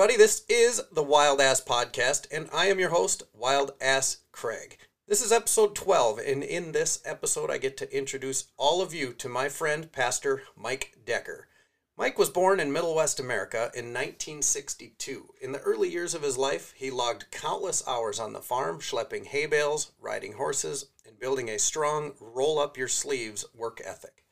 everybody. 0.00 0.16
This 0.16 0.46
is 0.48 0.80
the 0.90 1.02
Wild 1.02 1.42
Ass 1.42 1.60
Podcast, 1.60 2.26
and 2.32 2.48
I 2.54 2.68
am 2.68 2.80
your 2.80 2.88
host, 2.88 3.22
Wild 3.34 3.72
Ass 3.82 4.22
Craig. 4.32 4.78
This 5.06 5.22
is 5.22 5.30
episode 5.30 5.74
12, 5.74 6.20
and 6.20 6.42
in 6.42 6.72
this 6.72 7.02
episode, 7.04 7.50
I 7.50 7.58
get 7.58 7.76
to 7.76 7.94
introduce 7.94 8.46
all 8.56 8.80
of 8.80 8.94
you 8.94 9.12
to 9.12 9.28
my 9.28 9.50
friend, 9.50 9.92
Pastor 9.92 10.44
Mike 10.56 10.96
Decker. 11.04 11.48
Mike 11.98 12.18
was 12.18 12.30
born 12.30 12.60
in 12.60 12.72
Middle 12.72 12.94
West 12.94 13.20
America 13.20 13.70
in 13.74 13.92
1962. 13.92 15.34
In 15.42 15.52
the 15.52 15.60
early 15.60 15.90
years 15.90 16.14
of 16.14 16.22
his 16.22 16.38
life, 16.38 16.72
he 16.74 16.90
logged 16.90 17.30
countless 17.30 17.86
hours 17.86 18.18
on 18.18 18.32
the 18.32 18.40
farm, 18.40 18.80
schlepping 18.80 19.26
hay 19.26 19.44
bales, 19.44 19.92
riding 20.00 20.32
horses, 20.32 20.86
and 21.06 21.20
building 21.20 21.50
a 21.50 21.58
strong 21.58 22.14
roll 22.18 22.58
up 22.58 22.78
your 22.78 22.88
sleeves 22.88 23.44
work 23.54 23.82
ethic. 23.84 24.24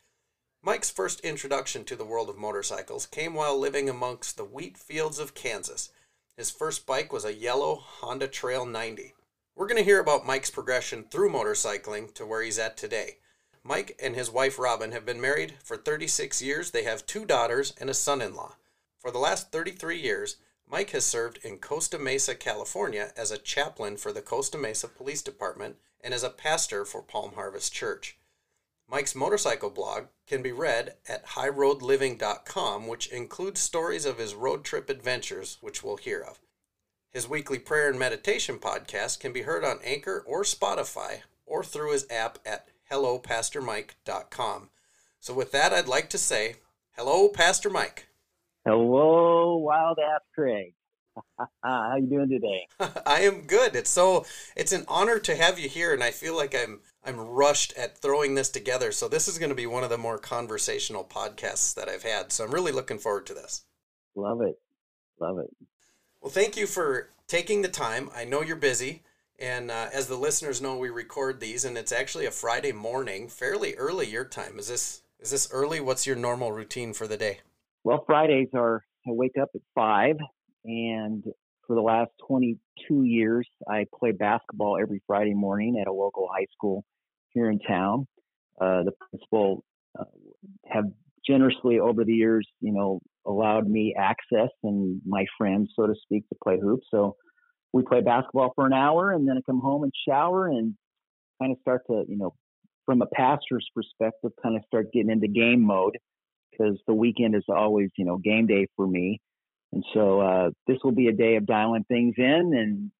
Mike's 0.61 0.91
first 0.91 1.21
introduction 1.21 1.85
to 1.85 1.95
the 1.95 2.03
world 2.03 2.29
of 2.29 2.37
motorcycles 2.37 3.05
came 3.05 3.33
while 3.33 3.57
living 3.57 3.87
amongst 3.87 4.35
the 4.35 4.43
wheat 4.43 4.77
fields 4.77 5.17
of 5.17 5.33
Kansas. 5.33 5.89
His 6.35 6.51
first 6.51 6.85
bike 6.85 7.13
was 7.13 7.23
a 7.23 7.33
yellow 7.33 7.75
Honda 7.75 8.27
Trail 8.27 8.65
90. 8.65 9.13
We're 9.55 9.67
going 9.67 9.77
to 9.77 9.85
hear 9.85 10.01
about 10.01 10.25
Mike's 10.25 10.49
progression 10.49 11.05
through 11.05 11.31
motorcycling 11.31 12.13
to 12.15 12.25
where 12.25 12.41
he's 12.41 12.59
at 12.59 12.75
today. 12.75 13.19
Mike 13.63 13.97
and 14.03 14.17
his 14.17 14.29
wife 14.29 14.59
Robin 14.59 14.91
have 14.91 15.05
been 15.05 15.21
married 15.21 15.53
for 15.63 15.77
36 15.77 16.41
years. 16.41 16.71
They 16.71 16.83
have 16.83 17.05
two 17.05 17.23
daughters 17.23 17.73
and 17.79 17.89
a 17.89 17.93
son 17.93 18.21
in 18.21 18.35
law. 18.35 18.57
For 18.97 19.11
the 19.11 19.17
last 19.17 19.53
33 19.53 19.97
years, 19.97 20.35
Mike 20.69 20.89
has 20.89 21.05
served 21.05 21.39
in 21.41 21.59
Costa 21.59 21.97
Mesa, 21.97 22.35
California 22.35 23.13
as 23.15 23.31
a 23.31 23.37
chaplain 23.37 23.95
for 23.95 24.11
the 24.11 24.21
Costa 24.21 24.57
Mesa 24.57 24.89
Police 24.89 25.21
Department 25.21 25.77
and 26.01 26.13
as 26.13 26.23
a 26.23 26.29
pastor 26.29 26.83
for 26.83 27.01
Palm 27.01 27.35
Harvest 27.35 27.71
Church. 27.71 28.18
Mike's 28.91 29.13
motorcycle 29.13 29.69
blog 29.69 30.05
can 30.25 30.41
be 30.41 30.51
read 30.51 30.95
at 31.07 31.25
highroadliving.com, 31.27 32.87
which 32.87 33.07
includes 33.07 33.59
stories 33.59 34.05
of 34.05 34.17
his 34.17 34.33
road 34.33 34.63
trip 34.63 34.89
adventures, 34.89 35.57
which 35.61 35.83
we'll 35.83 35.97
hear 35.97 36.21
of. 36.21 36.39
His 37.11 37.29
weekly 37.29 37.59
prayer 37.59 37.89
and 37.89 37.99
meditation 37.99 38.57
podcast 38.57 39.19
can 39.19 39.31
be 39.31 39.43
heard 39.43 39.63
on 39.63 39.79
Anchor 39.83 40.23
or 40.25 40.43
Spotify 40.43 41.21
or 41.45 41.63
through 41.63 41.91
his 41.91 42.07
app 42.09 42.39
at 42.45 42.67
hellopastormike.com. 42.91 44.69
So, 45.19 45.33
with 45.33 45.51
that, 45.51 45.73
I'd 45.73 45.87
like 45.87 46.09
to 46.11 46.17
say, 46.17 46.55
hello, 46.95 47.29
Pastor 47.29 47.69
Mike. 47.69 48.07
Hello, 48.65 49.57
Wild 49.57 49.99
Ass 49.99 50.21
Craig. 50.33 50.73
How 51.63 51.95
you 51.97 52.07
doing 52.07 52.29
today? 52.29 52.67
I 53.05 53.21
am 53.21 53.41
good. 53.41 53.75
It's 53.75 53.89
so 53.89 54.25
it's 54.55 54.71
an 54.71 54.85
honor 54.87 55.19
to 55.19 55.35
have 55.35 55.59
you 55.59 55.69
here, 55.69 55.93
and 55.93 56.03
I 56.03 56.11
feel 56.11 56.35
like 56.35 56.55
I'm 56.55 56.81
I'm 57.03 57.19
rushed 57.19 57.73
at 57.77 57.97
throwing 57.97 58.35
this 58.35 58.49
together. 58.49 58.91
So 58.91 59.07
this 59.07 59.27
is 59.27 59.37
going 59.37 59.49
to 59.49 59.55
be 59.55 59.67
one 59.67 59.83
of 59.83 59.89
the 59.89 59.97
more 59.97 60.17
conversational 60.17 61.03
podcasts 61.03 61.73
that 61.75 61.89
I've 61.89 62.03
had. 62.03 62.31
So 62.31 62.43
I'm 62.43 62.51
really 62.51 62.71
looking 62.71 62.99
forward 62.99 63.25
to 63.27 63.33
this. 63.33 63.63
Love 64.15 64.41
it. 64.41 64.59
Love 65.19 65.39
it. 65.39 65.49
Well, 66.21 66.31
thank 66.31 66.57
you 66.57 66.67
for 66.67 67.09
taking 67.27 67.61
the 67.61 67.69
time. 67.69 68.09
I 68.15 68.25
know 68.25 68.41
you're 68.41 68.55
busy. 68.55 69.03
And 69.39 69.71
uh, 69.71 69.87
as 69.93 70.07
the 70.07 70.17
listeners 70.17 70.61
know, 70.61 70.77
we 70.77 70.89
record 70.89 71.39
these, 71.39 71.63
and 71.63 71.77
it's 71.77 71.93
actually 71.93 72.25
a 72.25 72.31
Friday 72.31 72.73
morning, 72.73 73.29
fairly 73.29 73.73
early 73.75 74.07
your 74.07 74.25
time. 74.25 74.59
Is 74.59 74.67
this 74.67 75.01
is 75.19 75.31
this 75.31 75.49
early? 75.51 75.79
What's 75.79 76.05
your 76.05 76.15
normal 76.15 76.51
routine 76.51 76.93
for 76.93 77.07
the 77.07 77.17
day? 77.17 77.39
Well, 77.83 78.03
Fridays 78.05 78.49
are 78.53 78.83
I 79.07 79.11
wake 79.11 79.37
up 79.41 79.49
at 79.55 79.61
five, 79.73 80.17
and 80.65 81.23
for 81.65 81.75
the 81.75 81.81
last 81.81 82.11
22 82.27 83.03
years, 83.03 83.47
I 83.67 83.85
play 83.97 84.11
basketball 84.11 84.77
every 84.81 85.01
Friday 85.05 85.35
morning 85.35 85.77
at 85.79 85.87
a 85.87 85.93
local 85.93 86.27
high 86.31 86.47
school 86.51 86.83
here 87.29 87.49
in 87.49 87.59
town. 87.59 88.07
Uh, 88.59 88.83
the 88.83 88.91
principal 89.09 89.63
uh, 89.97 90.05
have 90.65 90.85
generously 91.25 91.79
over 91.79 92.03
the 92.03 92.13
years, 92.13 92.47
you 92.59 92.73
know, 92.73 92.99
allowed 93.25 93.67
me 93.67 93.95
access 93.97 94.49
and 94.63 94.99
my 95.05 95.25
friends, 95.37 95.69
so 95.75 95.85
to 95.85 95.93
speak, 96.01 96.27
to 96.29 96.35
play 96.43 96.59
hoops. 96.59 96.87
So 96.89 97.15
we 97.71 97.83
play 97.83 98.01
basketball 98.01 98.51
for 98.55 98.65
an 98.65 98.73
hour, 98.73 99.11
and 99.11 99.27
then 99.29 99.37
I 99.37 99.41
come 99.45 99.59
home 99.59 99.83
and 99.83 99.93
shower 100.07 100.47
and 100.47 100.73
kind 101.39 101.51
of 101.51 101.59
start 101.61 101.83
to, 101.87 102.03
you 102.07 102.17
know, 102.17 102.33
from 102.85 103.03
a 103.03 103.07
pastor's 103.13 103.69
perspective, 103.75 104.31
kind 104.41 104.55
of 104.55 104.63
start 104.65 104.91
getting 104.91 105.11
into 105.11 105.27
game 105.27 105.61
mode 105.61 105.99
because 106.51 106.79
the 106.87 106.93
weekend 106.93 107.35
is 107.35 107.43
always, 107.47 107.89
you 107.95 108.05
know, 108.05 108.17
game 108.17 108.47
day 108.47 108.65
for 108.75 108.87
me. 108.87 109.21
And 109.71 109.83
so 109.93 110.19
uh, 110.19 110.49
this 110.67 110.77
will 110.83 110.91
be 110.91 111.07
a 111.07 111.13
day 111.13 111.35
of 111.35 111.45
dialing 111.45 111.85
things 111.87 112.15
in 112.17 112.53
and 112.55 112.91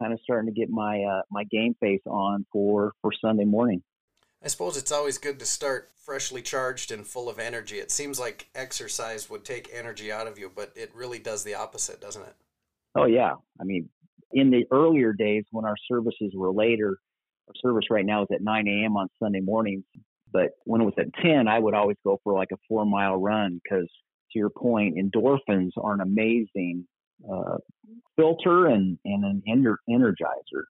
kind 0.00 0.12
of 0.12 0.20
starting 0.22 0.52
to 0.52 0.58
get 0.58 0.68
my 0.68 1.02
uh, 1.02 1.22
my 1.30 1.44
game 1.44 1.74
face 1.80 2.02
on 2.06 2.44
for 2.52 2.92
for 3.00 3.12
Sunday 3.20 3.44
morning. 3.44 3.82
I 4.44 4.48
suppose 4.48 4.76
it's 4.76 4.92
always 4.92 5.18
good 5.18 5.38
to 5.38 5.46
start 5.46 5.92
freshly 5.96 6.42
charged 6.42 6.90
and 6.90 7.06
full 7.06 7.28
of 7.28 7.38
energy. 7.38 7.78
It 7.78 7.90
seems 7.90 8.18
like 8.18 8.48
exercise 8.54 9.30
would 9.30 9.44
take 9.44 9.70
energy 9.72 10.10
out 10.10 10.26
of 10.26 10.38
you, 10.38 10.50
but 10.54 10.72
it 10.74 10.90
really 10.94 11.20
does 11.20 11.44
the 11.44 11.54
opposite, 11.54 12.00
doesn't 12.00 12.22
it? 12.22 12.34
Oh 12.96 13.06
yeah. 13.06 13.34
I 13.60 13.64
mean, 13.64 13.88
in 14.32 14.50
the 14.50 14.64
earlier 14.70 15.12
days 15.12 15.44
when 15.50 15.64
our 15.64 15.76
services 15.88 16.32
were 16.34 16.52
later, 16.52 16.98
our 17.48 17.54
service 17.62 17.84
right 17.90 18.04
now 18.04 18.22
is 18.22 18.28
at 18.32 18.42
9 18.42 18.66
a.m. 18.66 18.96
on 18.96 19.08
Sunday 19.22 19.40
mornings. 19.40 19.84
But 20.32 20.52
when 20.64 20.80
it 20.80 20.84
was 20.84 20.94
at 20.98 21.12
10, 21.22 21.46
I 21.46 21.58
would 21.58 21.74
always 21.74 21.98
go 22.04 22.18
for 22.24 22.34
like 22.34 22.48
a 22.52 22.56
four 22.68 22.86
mile 22.86 23.16
run 23.16 23.60
because, 23.62 23.88
to 24.32 24.38
your 24.38 24.50
point, 24.50 24.96
endorphins 24.96 25.70
are 25.76 25.94
an 25.94 26.00
amazing 26.00 26.86
uh, 27.30 27.58
filter 28.16 28.66
and, 28.66 28.98
and 29.04 29.24
an 29.24 29.42
ener- 29.48 29.76
energizer. 29.88 30.64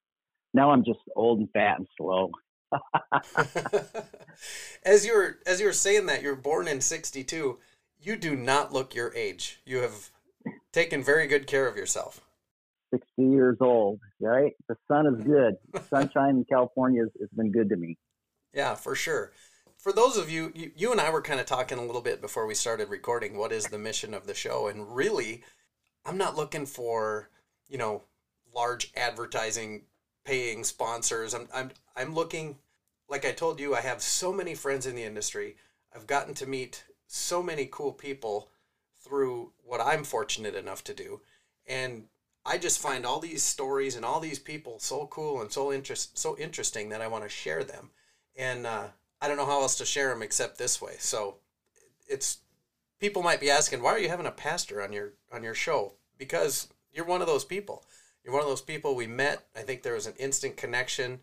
Now 0.55 0.71
I'm 0.71 0.84
just 0.84 0.99
old 1.17 1.39
and 1.41 1.49
fat 1.53 1.78
and 1.78 1.87
slow. 1.97 2.31
as 4.84 5.05
you 5.05 5.15
were 5.15 5.39
as 5.47 5.61
you 5.61 5.67
were 5.67 5.72
saying 5.72 6.06
that 6.06 6.22
you're 6.22 6.34
born 6.34 6.67
in 6.67 6.81
62 6.81 7.59
you 8.01 8.17
do 8.17 8.34
not 8.34 8.72
look 8.72 8.95
your 8.95 9.15
age. 9.15 9.61
You 9.65 9.78
have 9.78 10.11
taken 10.72 11.05
very 11.05 11.28
good 11.28 11.47
care 11.47 11.69
of 11.69 11.77
yourself. 11.77 12.21
60 12.93 13.06
years 13.19 13.56
old 13.61 14.01
right? 14.21 14.53
The 14.69 14.77
sun 14.89 15.06
is 15.06 15.22
good. 15.27 15.56
Sunshine 15.91 16.37
in 16.37 16.45
california 16.45 17.03
has, 17.03 17.11
has 17.21 17.28
been 17.37 17.53
good 17.53 17.69
to 17.71 17.77
me. 17.77 17.99
Yeah 18.55 18.75
for 18.75 18.95
sure 18.95 19.33
for 19.82 19.93
those 19.93 20.16
of 20.16 20.31
you, 20.31 20.53
you 20.54 20.70
you 20.76 20.93
and 20.93 21.00
i 21.00 21.10
were 21.10 21.20
kind 21.20 21.41
of 21.41 21.47
talking 21.47 21.78
a 21.78 21.84
little 21.84 22.00
bit 22.00 22.20
before 22.20 22.47
we 22.47 22.54
started 22.54 22.88
recording 22.88 23.37
what 23.37 23.53
is 23.53 23.66
the 23.66 23.78
mission 23.78 24.15
of 24.15 24.26
the 24.26 24.34
show 24.34 24.69
and 24.69 24.94
really 24.94 25.43
I'm 26.04 26.19
not 26.19 26.37
looking 26.37 26.66
for, 26.66 27.31
you 27.69 27.78
know, 27.78 28.03
large 28.54 28.92
advertising 28.97 29.82
paying 30.25 30.65
sponsors. 30.65 31.34
I'm 31.34 31.48
I'm 31.54 31.71
I'm 31.97 32.15
looking 32.15 32.59
like 33.09 33.25
I 33.25 33.32
told 33.32 33.60
you 33.60 33.75
I 33.75 33.81
have 33.81 34.03
so 34.03 34.32
many 34.32 34.54
friends 34.54 34.87
in 34.87 34.97
the 34.97 35.04
industry. 35.04 35.56
I've 35.94 36.06
gotten 36.06 36.34
to 36.34 36.47
meet 36.47 36.84
so 37.06 37.42
many 37.42 37.69
cool 37.71 37.92
people 37.92 38.50
through 39.04 39.53
what 39.65 39.81
I'm 39.81 40.04
fortunate 40.04 40.54
enough 40.54 40.82
to 40.84 40.94
do. 40.94 41.21
And 41.66 42.04
I 42.44 42.59
just 42.59 42.81
find 42.81 43.04
all 43.06 43.21
these 43.21 43.42
stories 43.42 43.94
and 43.94 44.04
all 44.04 44.21
these 44.21 44.38
people 44.38 44.78
so 44.81 45.06
cool 45.06 45.41
and 45.41 45.53
so 45.53 45.72
interest 45.72 46.19
so 46.19 46.37
interesting 46.38 46.88
that 46.88 47.03
I 47.03 47.09
want 47.09 47.25
to 47.25 47.31
share 47.31 47.62
them. 47.65 47.91
And 48.37 48.66
uh, 48.66 48.88
I 49.22 49.28
don't 49.28 49.37
know 49.37 49.47
how 49.47 49.62
else 49.62 49.77
to 49.78 49.87
share 49.87 50.09
them 50.09 50.21
except 50.21 50.59
this 50.59 50.83
way. 50.83 50.94
So 50.99 51.37
it's 52.09 52.38
people 52.99 53.22
might 53.22 53.41
be 53.41 53.50
asking, 53.50 53.81
why 53.81 53.93
are 53.93 53.99
you 53.99 54.09
having 54.09 54.27
a 54.27 54.33
pastor 54.33 54.83
on 54.83 54.93
your 54.93 55.12
on 55.33 55.44
your 55.44 55.55
show? 55.55 55.94
Because 56.19 56.69
you're 56.93 57.06
one 57.06 57.21
of 57.21 57.28
those 57.28 57.44
people. 57.44 57.84
You're 58.25 58.34
one 58.34 58.43
of 58.43 58.49
those 58.49 58.60
people 58.60 58.94
we 58.94 59.06
met. 59.06 59.47
I 59.56 59.60
think 59.60 59.83
there 59.83 59.94
was 59.94 60.06
an 60.06 60.15
instant 60.19 60.56
connection, 60.56 61.21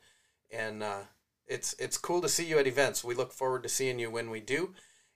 and 0.50 0.82
uh, 0.82 1.02
it's 1.46 1.76
it's 1.78 1.98
cool 1.98 2.22
to 2.22 2.30
see 2.30 2.46
you 2.46 2.58
at 2.58 2.68
events. 2.68 3.04
We 3.04 3.16
look 3.16 3.34
forward 3.34 3.64
to 3.64 3.70
seeing 3.70 4.00
you 4.00 4.10
when 4.10 4.30
we 4.30 4.40
do, 4.40 4.74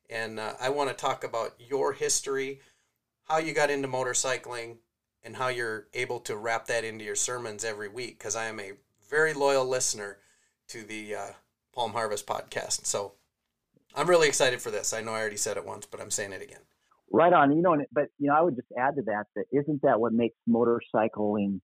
and 0.09 0.39
uh, 0.39 0.53
I 0.61 0.69
want 0.69 0.89
to 0.89 0.95
talk 0.95 1.23
about 1.23 1.55
your 1.59 1.93
history, 1.93 2.59
how 3.23 3.37
you 3.37 3.53
got 3.53 3.69
into 3.69 3.87
motorcycling, 3.87 4.77
and 5.23 5.37
how 5.37 5.47
you're 5.47 5.87
able 5.93 6.19
to 6.21 6.35
wrap 6.35 6.67
that 6.67 6.83
into 6.83 7.05
your 7.05 7.15
sermons 7.15 7.63
every 7.63 7.87
week. 7.87 8.17
Because 8.17 8.35
I 8.35 8.45
am 8.45 8.59
a 8.59 8.73
very 9.09 9.33
loyal 9.33 9.65
listener 9.65 10.17
to 10.67 10.83
the 10.83 11.15
uh, 11.15 11.31
Palm 11.73 11.93
Harvest 11.93 12.25
podcast. 12.27 12.85
So 12.85 13.13
I'm 13.95 14.09
really 14.09 14.27
excited 14.27 14.61
for 14.61 14.71
this. 14.71 14.93
I 14.93 15.01
know 15.01 15.11
I 15.11 15.19
already 15.19 15.37
said 15.37 15.57
it 15.57 15.65
once, 15.65 15.85
but 15.85 16.01
I'm 16.01 16.11
saying 16.11 16.33
it 16.33 16.41
again. 16.41 16.61
Right 17.11 17.33
on. 17.33 17.55
You 17.55 17.61
know, 17.61 17.77
but 17.91 18.05
you 18.17 18.27
know, 18.27 18.35
I 18.35 18.41
would 18.41 18.55
just 18.55 18.69
add 18.77 18.95
to 18.95 19.03
that 19.03 19.25
that 19.35 19.45
isn't 19.51 19.81
that 19.83 19.99
what 19.99 20.13
makes 20.13 20.35
motorcycling 20.49 21.61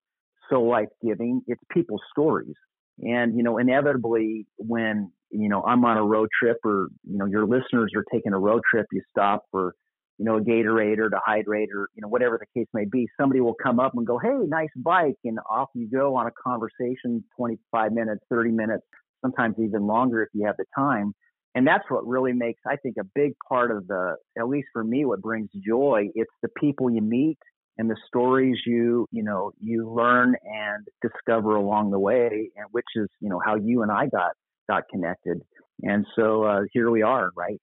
so 0.50 0.62
life 0.62 0.90
giving? 1.04 1.42
It's 1.48 1.62
people's 1.72 2.02
stories. 2.12 2.56
And, 3.02 3.36
you 3.36 3.44
know, 3.44 3.58
inevitably 3.58 4.46
when, 4.58 5.12
you 5.32 5.50
know, 5.50 5.64
I'm 5.64 5.86
on 5.86 5.98
a 5.98 6.04
road 6.04 6.30
trip 6.38 6.58
or, 6.66 6.90
you 7.10 7.18
know, 7.18 7.26
your 7.26 7.46
listeners 7.46 7.92
are 7.96 8.04
taking 8.12 8.34
a 8.34 8.40
road 8.40 8.62
trip, 8.70 8.88
you 8.92 9.02
stop 9.10 9.46
for, 9.52 9.74
you 10.18 10.26
know, 10.26 10.38
a 10.38 10.42
Gatorade 10.42 10.98
or 10.98 11.10
to 11.10 11.20
hydrate 11.26 11.70
or, 11.74 11.90
you 11.96 12.02
know, 12.02 12.10
whatever 12.10 12.38
the 12.38 12.60
case 12.60 12.68
may 12.74 12.86
be, 12.86 13.08
somebody 13.20 13.40
will 13.40 13.56
come 13.62 13.80
up 13.80 13.94
and 13.96 14.06
go, 14.06 14.18
Hey, 14.18 14.36
nice 14.48 14.70
bike. 14.76 15.16
And 15.24 15.40
off 15.50 15.70
you 15.74 15.90
go 15.90 16.16
on 16.16 16.28
a 16.28 16.32
conversation, 16.32 17.24
25 17.38 17.94
minutes, 17.94 18.22
30 18.30 18.52
minutes, 18.52 18.84
sometimes 19.22 19.56
even 19.60 19.88
longer 19.88 20.24
if 20.24 20.30
you 20.34 20.46
have 20.46 20.58
the 20.58 20.66
time. 20.76 21.14
And 21.56 21.66
that's 21.66 21.84
what 21.90 22.06
really 22.06 22.34
makes 22.34 22.62
i 22.68 22.76
think 22.76 22.96
a 23.00 23.04
big 23.04 23.34
part 23.48 23.72
of 23.72 23.88
the 23.88 24.16
at 24.38 24.48
least 24.48 24.68
for 24.72 24.84
me 24.84 25.06
what 25.06 25.22
brings 25.22 25.50
joy. 25.66 26.10
It's 26.16 26.32
the 26.42 26.50
people 26.60 26.90
you 26.90 27.02
meet 27.02 27.38
and 27.78 27.90
the 27.90 27.98
stories 28.08 28.58
you 28.66 29.08
you 29.12 29.24
know 29.24 29.52
you 29.60 29.90
learn 29.90 30.36
and 30.44 30.88
discover 31.02 31.56
along 31.56 31.92
the 31.92 32.00
way 32.00 32.50
and 32.56 32.66
which 32.72 32.86
is 32.96 33.08
you 33.20 33.30
know 33.30 33.42
how 33.44 33.56
you 33.56 33.82
and 33.82 33.92
i 33.92 34.08
got 34.08 34.32
got 34.70 34.84
connected. 34.90 35.42
And 35.82 36.06
so 36.16 36.44
uh, 36.44 36.62
here 36.72 36.92
we 36.92 37.02
are 37.02 37.32
right? 37.36 37.60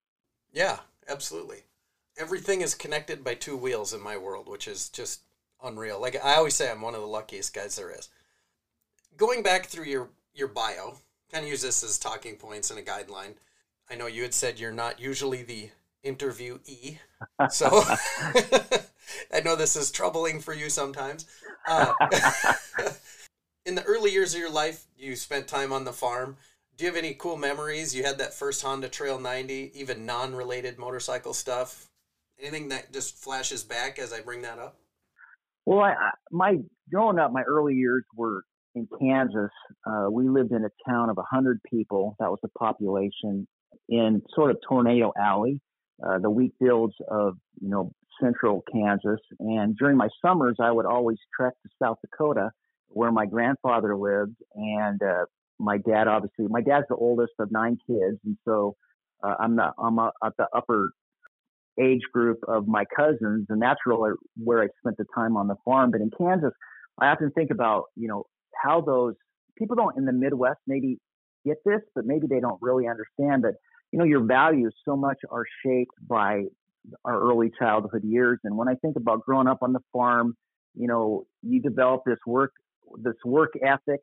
Yeah 0.52 0.78
absolutely. 1.08 1.58
Everything 2.18 2.62
is 2.62 2.74
connected 2.74 3.22
by 3.22 3.34
two 3.34 3.56
wheels 3.56 3.92
in 3.92 4.02
my 4.02 4.16
world 4.16 4.48
which 4.48 4.66
is 4.66 4.88
just 4.88 5.20
unreal. 5.62 6.00
Like 6.00 6.22
I 6.22 6.36
always 6.36 6.54
say, 6.54 6.70
I'm 6.70 6.80
one 6.80 6.94
of 6.94 7.00
the 7.00 7.06
luckiest 7.06 7.54
guys 7.54 7.76
there 7.76 7.90
is. 7.90 8.08
Going 9.16 9.42
back 9.42 9.66
through 9.66 9.84
your 9.84 10.08
your 10.34 10.48
bio, 10.48 10.98
kind 11.32 11.44
of 11.44 11.50
use 11.50 11.62
this 11.62 11.82
as 11.82 11.98
talking 11.98 12.36
points 12.36 12.70
and 12.70 12.78
a 12.78 12.82
guideline. 12.82 13.34
I 13.90 13.94
know 13.94 14.06
you 14.06 14.22
had 14.22 14.34
said 14.34 14.58
you're 14.58 14.72
not 14.72 15.00
usually 15.00 15.42
the 15.42 15.70
interviewee, 16.04 16.98
so 17.50 17.82
I 19.32 19.40
know 19.40 19.56
this 19.56 19.76
is 19.76 19.90
troubling 19.90 20.40
for 20.40 20.54
you 20.54 20.68
sometimes. 20.70 21.26
Uh, 21.66 21.92
in 23.66 23.74
the 23.74 23.84
early 23.84 24.12
years 24.12 24.34
of 24.34 24.40
your 24.40 24.50
life, 24.50 24.86
you 24.96 25.16
spent 25.16 25.48
time 25.48 25.72
on 25.72 25.84
the 25.84 25.92
farm. 25.92 26.36
Do 26.76 26.84
you 26.84 26.90
have 26.90 26.98
any 26.98 27.14
cool 27.14 27.36
memories? 27.36 27.94
You 27.94 28.04
had 28.04 28.18
that 28.18 28.34
first 28.34 28.62
Honda 28.62 28.88
Trail 28.88 29.18
90, 29.18 29.72
even 29.74 30.06
non-related 30.06 30.78
motorcycle 30.78 31.32
stuff. 31.32 31.88
Anything 32.38 32.68
that 32.68 32.92
just 32.92 33.16
flashes 33.16 33.64
back 33.64 33.98
as 33.98 34.12
I 34.12 34.20
bring 34.20 34.42
that 34.42 34.58
up? 34.58 34.76
Well, 35.64 35.80
I, 35.80 35.94
my 36.30 36.58
growing 36.90 37.18
up, 37.18 37.32
my 37.32 37.42
early 37.42 37.74
years 37.74 38.04
were 38.14 38.44
in 38.76 38.86
Kansas. 39.00 39.50
Uh, 39.84 40.06
we 40.10 40.28
lived 40.28 40.52
in 40.52 40.64
a 40.64 40.70
town 40.88 41.10
of 41.10 41.16
100 41.16 41.60
people. 41.68 42.14
That 42.20 42.30
was 42.30 42.38
the 42.42 42.50
population 42.50 43.48
in 43.88 44.22
sort 44.34 44.50
of 44.50 44.58
Tornado 44.68 45.12
Alley, 45.18 45.60
uh, 46.06 46.18
the 46.18 46.30
wheat 46.30 46.52
fields 46.60 46.94
of 47.10 47.36
you 47.60 47.68
know 47.68 47.92
central 48.22 48.62
Kansas. 48.72 49.20
And 49.40 49.76
during 49.76 49.96
my 49.96 50.08
summers, 50.24 50.56
I 50.60 50.70
would 50.70 50.86
always 50.86 51.18
trek 51.34 51.54
to 51.62 51.68
South 51.82 51.98
Dakota, 52.02 52.50
where 52.88 53.10
my 53.10 53.26
grandfather 53.26 53.96
lived, 53.96 54.36
and 54.54 55.02
uh, 55.02 55.24
my 55.58 55.78
dad. 55.78 56.06
Obviously, 56.06 56.46
my 56.48 56.60
dad's 56.60 56.86
the 56.88 56.96
oldest 56.96 57.32
of 57.38 57.50
nine 57.50 57.78
kids, 57.86 58.18
and 58.24 58.36
so 58.44 58.76
uh, 59.22 59.34
I'm 59.40 59.56
the 59.56 59.72
I'm 59.78 59.98
a, 59.98 60.12
at 60.24 60.32
the 60.36 60.46
upper 60.54 60.90
age 61.80 62.02
group 62.12 62.38
of 62.48 62.66
my 62.66 62.84
cousins, 62.94 63.46
and 63.48 63.60
that's 63.60 63.80
really 63.86 64.12
where 64.36 64.62
I 64.62 64.68
spent 64.80 64.96
the 64.98 65.06
time 65.14 65.36
on 65.36 65.46
the 65.46 65.56
farm. 65.64 65.90
But 65.90 66.00
in 66.00 66.10
Kansas, 66.16 66.52
I 67.00 67.08
often 67.08 67.30
think 67.32 67.50
about 67.50 67.84
you 67.96 68.08
know 68.08 68.24
how 68.62 68.80
those 68.80 69.14
people 69.56 69.76
don't 69.76 69.96
in 69.96 70.04
the 70.04 70.12
Midwest 70.12 70.58
maybe 70.66 70.98
get 71.44 71.58
this, 71.64 71.80
but 71.94 72.04
maybe 72.04 72.26
they 72.26 72.40
don't 72.40 72.58
really 72.60 72.86
understand 72.88 73.44
that 73.44 73.54
you 73.92 73.98
know 73.98 74.04
your 74.04 74.24
values 74.24 74.74
so 74.84 74.96
much 74.96 75.18
are 75.30 75.44
shaped 75.64 75.94
by 76.06 76.44
our 77.04 77.20
early 77.20 77.50
childhood 77.58 78.04
years. 78.04 78.38
And 78.44 78.56
when 78.56 78.68
I 78.68 78.74
think 78.74 78.96
about 78.96 79.24
growing 79.24 79.48
up 79.48 79.58
on 79.62 79.72
the 79.72 79.80
farm, 79.92 80.36
you 80.74 80.86
know, 80.86 81.26
you 81.42 81.60
develop 81.60 82.02
this 82.06 82.18
work 82.26 82.52
this 83.02 83.16
work 83.24 83.52
ethic, 83.64 84.00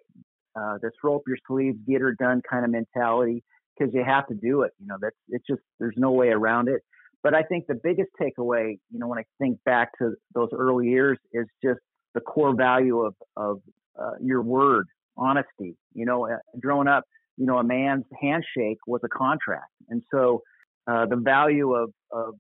uh, 0.60 0.78
this 0.82 0.92
roll 1.04 1.18
up 1.18 1.22
your 1.28 1.38
sleeves, 1.48 1.78
get 1.88 2.02
her 2.02 2.14
done 2.14 2.42
kind 2.50 2.66
of 2.66 2.72
mentality 2.72 3.44
because 3.78 3.94
you 3.94 4.04
have 4.04 4.28
to 4.28 4.36
do 4.36 4.62
it. 4.64 4.72
You 4.80 4.88
know, 4.88 4.98
that's 5.02 5.16
it's 5.30 5.46
just 5.50 5.62
there's 5.80 5.96
no 5.98 6.12
way 6.12 6.30
around 6.30 6.68
it. 6.70 6.82
But 7.22 7.34
I 7.34 7.44
think 7.44 7.68
the 7.68 7.80
biggest 7.82 8.10
takeaway, 8.22 8.78
you 8.92 9.00
know, 9.00 9.08
when 9.08 9.20
I 9.20 9.24
think 9.40 9.60
back 9.64 9.98
to 10.00 10.16
those 10.36 10.50
early 10.52 10.90
years, 10.90 11.18
is 11.32 11.46
just 11.64 11.80
the 12.14 12.22
core 12.22 12.56
value 12.56 13.00
of 13.00 13.16
of 13.38 13.62
uh, 14.00 14.12
your 14.22 14.42
word, 14.42 14.88
honesty. 15.18 15.76
You 15.94 16.06
know, 16.06 16.28
uh, 16.28 16.38
growing 16.60 16.88
up, 16.88 17.04
you 17.38 17.46
know, 17.46 17.58
a 17.58 17.64
man's 17.64 18.06
handshake 18.22 18.80
was 18.88 19.02
a 19.04 19.10
contract, 19.10 19.72
and 19.90 20.04
so 20.12 20.42
uh, 20.88 21.06
the 21.06 21.16
value 21.16 21.74
of 21.74 21.92
of 22.12 22.36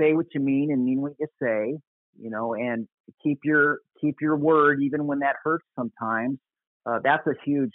say 0.00 0.12
what 0.14 0.26
you 0.34 0.40
mean 0.40 0.70
and 0.70 0.84
mean 0.84 1.00
what 1.00 1.12
you 1.18 1.26
say. 1.42 1.78
You 2.20 2.30
know, 2.30 2.54
and 2.54 2.86
keep 3.22 3.38
your 3.44 3.78
keep 4.00 4.16
your 4.20 4.36
word 4.36 4.82
even 4.82 5.06
when 5.06 5.20
that 5.20 5.36
hurts 5.42 5.64
sometimes. 5.76 6.38
Uh, 6.86 6.98
that's 7.02 7.26
a 7.26 7.34
huge 7.44 7.72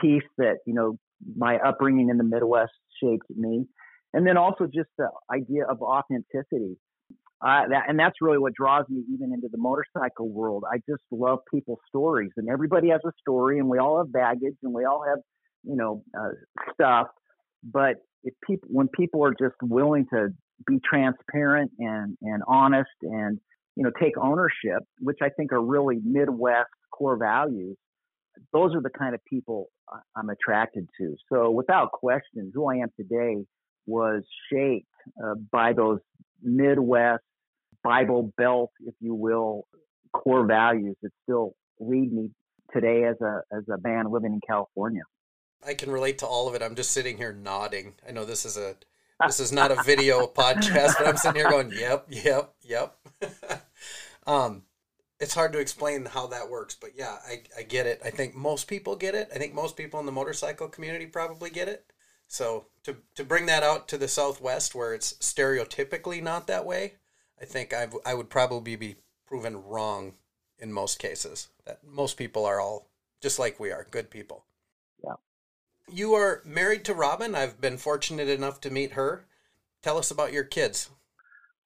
piece 0.00 0.22
that 0.38 0.58
you 0.66 0.74
know 0.74 0.96
my 1.36 1.58
upbringing 1.58 2.08
in 2.08 2.18
the 2.18 2.24
Midwest 2.24 2.72
shaped 3.02 3.26
me, 3.30 3.66
and 4.12 4.26
then 4.26 4.36
also 4.36 4.66
just 4.66 4.88
the 4.98 5.08
idea 5.32 5.64
of 5.66 5.82
authenticity. 5.82 6.76
That, 7.42 7.84
and 7.88 7.98
that's 7.98 8.16
really 8.20 8.38
what 8.38 8.54
draws 8.54 8.84
me 8.88 9.02
even 9.12 9.32
into 9.32 9.48
the 9.50 9.58
motorcycle 9.58 10.28
world. 10.30 10.64
I 10.70 10.78
just 10.88 11.02
love 11.10 11.40
people's 11.52 11.80
stories, 11.88 12.30
and 12.36 12.48
everybody 12.48 12.88
has 12.90 13.00
a 13.04 13.12
story, 13.20 13.58
and 13.58 13.68
we 13.68 13.78
all 13.78 13.98
have 13.98 14.12
baggage, 14.12 14.56
and 14.62 14.72
we 14.72 14.84
all 14.84 15.04
have, 15.06 15.18
you 15.62 15.76
know, 15.76 16.02
uh, 16.18 16.30
stuff. 16.72 17.08
But 17.62 17.96
if 18.22 18.34
people, 18.46 18.68
when 18.70 18.88
people 18.88 19.24
are 19.24 19.34
just 19.38 19.56
willing 19.62 20.06
to 20.12 20.28
be 20.66 20.78
transparent 20.88 21.72
and 21.78 22.16
and 22.22 22.42
honest, 22.46 22.90
and 23.02 23.38
you 23.76 23.84
know, 23.84 23.90
take 24.00 24.16
ownership, 24.16 24.82
which 25.00 25.18
I 25.22 25.28
think 25.30 25.52
are 25.52 25.62
really 25.62 25.98
Midwest 26.04 26.70
core 26.92 27.18
values, 27.18 27.76
those 28.52 28.74
are 28.74 28.80
the 28.80 28.90
kind 28.90 29.14
of 29.14 29.20
people 29.28 29.68
I'm 30.16 30.30
attracted 30.30 30.88
to. 31.00 31.16
So, 31.32 31.50
without 31.50 31.92
question, 31.92 32.50
who 32.54 32.70
I 32.70 32.76
am 32.76 32.88
today 32.98 33.44
was 33.86 34.22
shaped 34.52 34.86
uh, 35.22 35.34
by 35.52 35.72
those 35.72 35.98
Midwest 36.44 37.22
Bible 37.82 38.32
Belt, 38.36 38.70
if 38.86 38.94
you 39.00 39.14
will, 39.14 39.66
core 40.12 40.46
values 40.46 40.96
that 41.02 41.10
still 41.24 41.54
lead 41.80 42.12
me 42.12 42.30
today 42.72 43.04
as 43.04 43.20
a 43.20 43.40
as 43.52 43.68
a 43.68 43.78
man 43.82 44.10
living 44.10 44.32
in 44.32 44.40
California. 44.46 45.02
I 45.66 45.74
can 45.74 45.90
relate 45.90 46.18
to 46.18 46.26
all 46.26 46.48
of 46.48 46.54
it. 46.54 46.62
I'm 46.62 46.74
just 46.74 46.90
sitting 46.90 47.16
here 47.16 47.32
nodding. 47.32 47.94
I 48.06 48.12
know 48.12 48.24
this 48.24 48.44
is 48.44 48.56
a 48.56 48.76
this 49.26 49.40
is 49.40 49.52
not 49.52 49.70
a 49.70 49.82
video 49.82 50.26
podcast, 50.26 50.94
but 50.98 51.06
I'm 51.06 51.16
sitting 51.16 51.40
here 51.40 51.50
going, 51.50 51.72
"Yep, 51.72 52.06
yep, 52.10 52.54
yep." 52.62 52.96
um, 54.26 54.62
it's 55.20 55.34
hard 55.34 55.52
to 55.52 55.58
explain 55.58 56.04
how 56.06 56.26
that 56.28 56.50
works, 56.50 56.74
but 56.74 56.90
yeah, 56.96 57.18
I, 57.26 57.42
I 57.56 57.62
get 57.62 57.86
it. 57.86 58.00
I 58.04 58.10
think 58.10 58.34
most 58.34 58.66
people 58.66 58.96
get 58.96 59.14
it. 59.14 59.28
I 59.34 59.38
think 59.38 59.54
most 59.54 59.76
people 59.76 60.00
in 60.00 60.06
the 60.06 60.12
motorcycle 60.12 60.68
community 60.68 61.06
probably 61.06 61.50
get 61.50 61.68
it. 61.68 61.86
So 62.34 62.66
to 62.82 62.96
to 63.14 63.22
bring 63.22 63.46
that 63.46 63.62
out 63.62 63.86
to 63.88 63.96
the 63.96 64.08
Southwest, 64.08 64.74
where 64.74 64.92
it's 64.92 65.12
stereotypically 65.14 66.20
not 66.20 66.48
that 66.48 66.66
way, 66.66 66.94
I 67.40 67.44
think 67.44 67.72
I 67.72 67.86
I 68.04 68.14
would 68.14 68.28
probably 68.28 68.74
be 68.74 68.96
proven 69.24 69.62
wrong 69.62 70.14
in 70.58 70.72
most 70.72 70.98
cases. 70.98 71.46
That 71.64 71.84
most 71.84 72.16
people 72.16 72.44
are 72.44 72.60
all 72.60 72.88
just 73.20 73.38
like 73.38 73.60
we 73.60 73.70
are, 73.70 73.86
good 73.88 74.10
people. 74.10 74.46
Yeah. 75.04 75.14
You 75.88 76.14
are 76.14 76.42
married 76.44 76.84
to 76.86 76.94
Robin. 76.94 77.36
I've 77.36 77.60
been 77.60 77.78
fortunate 77.78 78.28
enough 78.28 78.60
to 78.62 78.70
meet 78.70 78.94
her. 78.94 79.26
Tell 79.80 79.96
us 79.96 80.10
about 80.10 80.32
your 80.32 80.42
kids. 80.42 80.90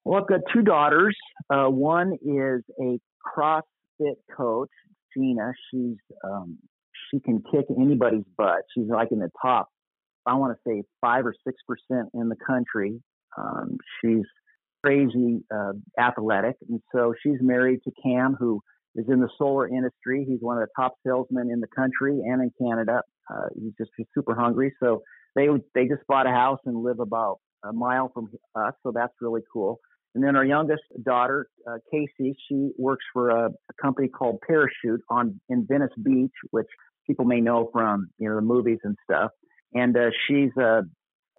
Well, 0.05 0.21
I've 0.21 0.27
got 0.27 0.41
two 0.53 0.61
daughters. 0.61 1.17
Uh, 1.49 1.65
one 1.69 2.13
is 2.21 2.63
a 2.79 2.99
CrossFit 3.25 4.17
coach, 4.37 4.69
Gina. 5.17 5.51
She's 5.71 5.97
um, 6.23 6.59
she 7.09 7.19
can 7.21 7.41
kick 7.51 7.65
anybody's 7.75 8.25
butt. 8.37 8.61
She's 8.75 8.87
like 8.87 9.11
in 9.11 9.17
the 9.17 9.31
top. 9.41 9.69
I 10.29 10.35
want 10.35 10.55
to 10.55 10.69
say 10.69 10.83
five 11.01 11.25
or 11.25 11.33
six 11.45 11.57
percent 11.67 12.09
in 12.13 12.29
the 12.29 12.35
country. 12.35 13.01
Um, 13.37 13.77
she's 13.99 14.25
crazy 14.83 15.43
uh, 15.53 15.73
athletic, 15.99 16.55
and 16.69 16.81
so 16.93 17.13
she's 17.21 17.37
married 17.41 17.79
to 17.83 17.91
Cam, 18.03 18.35
who 18.39 18.61
is 18.95 19.05
in 19.07 19.19
the 19.19 19.29
solar 19.37 19.67
industry. 19.67 20.25
He's 20.27 20.39
one 20.41 20.57
of 20.57 20.67
the 20.67 20.81
top 20.81 20.95
salesmen 21.05 21.49
in 21.51 21.59
the 21.59 21.67
country 21.67 22.19
and 22.19 22.41
in 22.41 22.51
Canada. 22.61 23.01
Uh, 23.31 23.47
he's 23.55 23.73
just 23.77 23.91
he's 23.97 24.07
super 24.13 24.35
hungry. 24.35 24.73
So 24.81 25.01
they 25.35 25.47
they 25.73 25.85
just 25.85 26.05
bought 26.07 26.27
a 26.27 26.31
house 26.31 26.59
and 26.65 26.83
live 26.83 26.99
about 26.99 27.39
a 27.63 27.73
mile 27.73 28.11
from 28.13 28.29
us. 28.55 28.73
So 28.83 28.91
that's 28.93 29.13
really 29.21 29.41
cool. 29.51 29.79
And 30.15 30.23
then 30.23 30.35
our 30.35 30.45
youngest 30.45 30.83
daughter, 31.03 31.47
uh, 31.69 31.77
Casey, 31.91 32.35
she 32.47 32.71
works 32.77 33.05
for 33.13 33.29
a, 33.29 33.45
a, 33.47 33.73
company 33.81 34.07
called 34.07 34.39
Parachute 34.47 35.01
on 35.09 35.39
in 35.49 35.67
Venice 35.67 35.91
Beach, 36.03 36.31
which 36.49 36.67
people 37.05 37.25
may 37.25 37.41
know 37.41 37.69
from 37.71 38.09
you 38.17 38.29
know 38.29 38.35
the 38.35 38.41
movies 38.41 38.79
and 38.83 38.95
stuff. 39.03 39.31
And 39.73 39.95
uh, 39.95 40.09
she's 40.27 40.51
uh, 40.61 40.81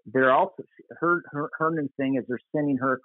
they're 0.06 0.32
also 0.32 0.62
her, 1.00 1.22
her 1.32 1.50
her 1.58 1.70
new 1.70 1.88
thing 1.96 2.16
is 2.16 2.24
they're 2.28 2.38
sending 2.54 2.76
her 2.78 3.00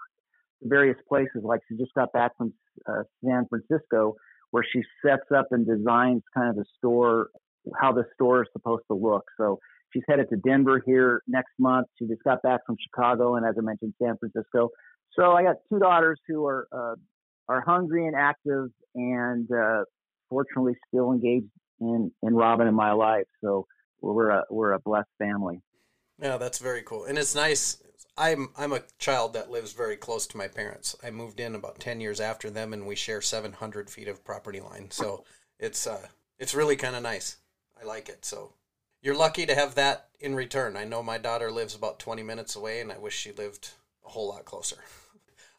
to 0.62 0.68
various 0.68 0.98
places. 1.08 1.42
Like 1.44 1.62
she 1.68 1.78
just 1.78 1.94
got 1.94 2.12
back 2.14 2.32
from 2.38 2.54
uh, 2.88 3.04
San 3.24 3.48
Francisco, 3.48 4.16
where 4.52 4.64
she 4.72 4.82
sets 5.06 5.32
up 5.36 5.48
and 5.52 5.66
designs 5.66 6.24
kind 6.34 6.50
of 6.50 6.56
the 6.56 6.66
store, 6.78 7.30
how 7.80 7.92
the 7.92 8.06
store 8.14 8.44
is 8.44 8.50
supposed 8.54 8.84
to 8.90 8.96
look. 8.96 9.24
So 9.38 9.60
she's 9.94 10.04
headed 10.08 10.30
to 10.30 10.38
Denver 10.38 10.82
here 10.86 11.22
next 11.28 11.54
month. 11.60 11.88
She 11.98 12.08
just 12.08 12.24
got 12.24 12.42
back 12.42 12.62
from 12.66 12.78
Chicago, 12.82 13.36
and 13.36 13.46
as 13.46 13.56
I 13.58 13.62
mentioned, 13.62 13.94
San 14.02 14.18
Francisco. 14.18 14.70
So 15.18 15.32
I 15.32 15.44
got 15.44 15.56
two 15.72 15.80
daughters 15.80 16.20
who 16.28 16.46
are 16.46 16.68
uh, 16.72 16.96
are 17.48 17.62
hungry 17.62 18.08
and 18.08 18.16
active, 18.16 18.70
and 18.96 19.50
uh, 19.52 19.84
fortunately 20.30 20.74
still 20.88 21.12
engaged 21.12 21.48
in 21.80 22.12
in 22.24 22.36
Robin 22.36 22.68
in 22.68 22.76
my 22.76 22.92
life. 22.92 23.26
So 23.44 23.66
we're 24.14 24.30
a 24.30 24.44
we're 24.50 24.74
a 24.74 24.80
blessed 24.80 25.10
family. 25.18 25.62
Yeah, 26.22 26.38
that's 26.38 26.60
very 26.60 26.82
cool, 26.84 27.06
and 27.06 27.18
it's 27.18 27.36
nice. 27.36 27.78
I'm 28.18 28.50
I'm 28.58 28.74
a 28.74 28.84
child 29.00 29.34
that 29.34 29.52
lives 29.52 29.74
very 29.74 29.98
close 29.98 30.26
to 30.28 30.38
my 30.38 30.48
parents. 30.48 30.96
I 31.04 31.12
moved 31.12 31.40
in 31.40 31.56
about 31.56 31.80
ten 31.80 32.00
years 32.00 32.20
after 32.20 32.50
them, 32.50 32.74
and 32.74 32.86
we 32.88 32.96
share 32.96 33.22
700 33.22 33.90
feet 33.90 34.08
of 34.08 34.24
property 34.24 34.62
line. 34.62 34.92
So 34.92 35.26
it's 35.60 35.88
uh 35.88 36.08
it's 36.40 36.56
really 36.56 36.76
kind 36.76 36.96
of 36.96 37.04
nice. 37.04 37.38
I 37.82 37.86
like 37.86 38.10
it. 38.10 38.24
So 38.26 38.54
you're 39.02 39.16
lucky 39.16 39.46
to 39.46 39.56
have 39.56 39.76
that 39.76 40.08
in 40.20 40.36
return. 40.36 40.78
I 40.78 40.86
know 40.86 41.04
my 41.04 41.18
daughter 41.18 41.52
lives 41.52 41.76
about 41.76 42.00
20 42.00 42.24
minutes 42.24 42.56
away, 42.56 42.80
and 42.82 42.92
I 42.92 42.98
wish 42.98 43.16
she 43.16 43.32
lived 43.32 43.70
a 44.06 44.10
whole 44.10 44.30
lot 44.30 44.46
closer. 44.46 44.78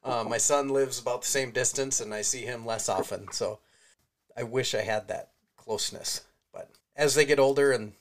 Uh, 0.04 0.22
my 0.22 0.38
son 0.38 0.68
lives 0.68 1.00
about 1.00 1.22
the 1.22 1.26
same 1.26 1.50
distance, 1.50 2.00
and 2.00 2.14
I 2.14 2.22
see 2.22 2.42
him 2.42 2.64
less 2.64 2.88
often. 2.88 3.32
So 3.32 3.58
I 4.36 4.44
wish 4.44 4.72
I 4.72 4.82
had 4.82 5.08
that 5.08 5.30
closeness. 5.56 6.20
But 6.52 6.70
as 6.94 7.16
they 7.16 7.24
get 7.24 7.40
older 7.40 7.72
and 7.72 7.94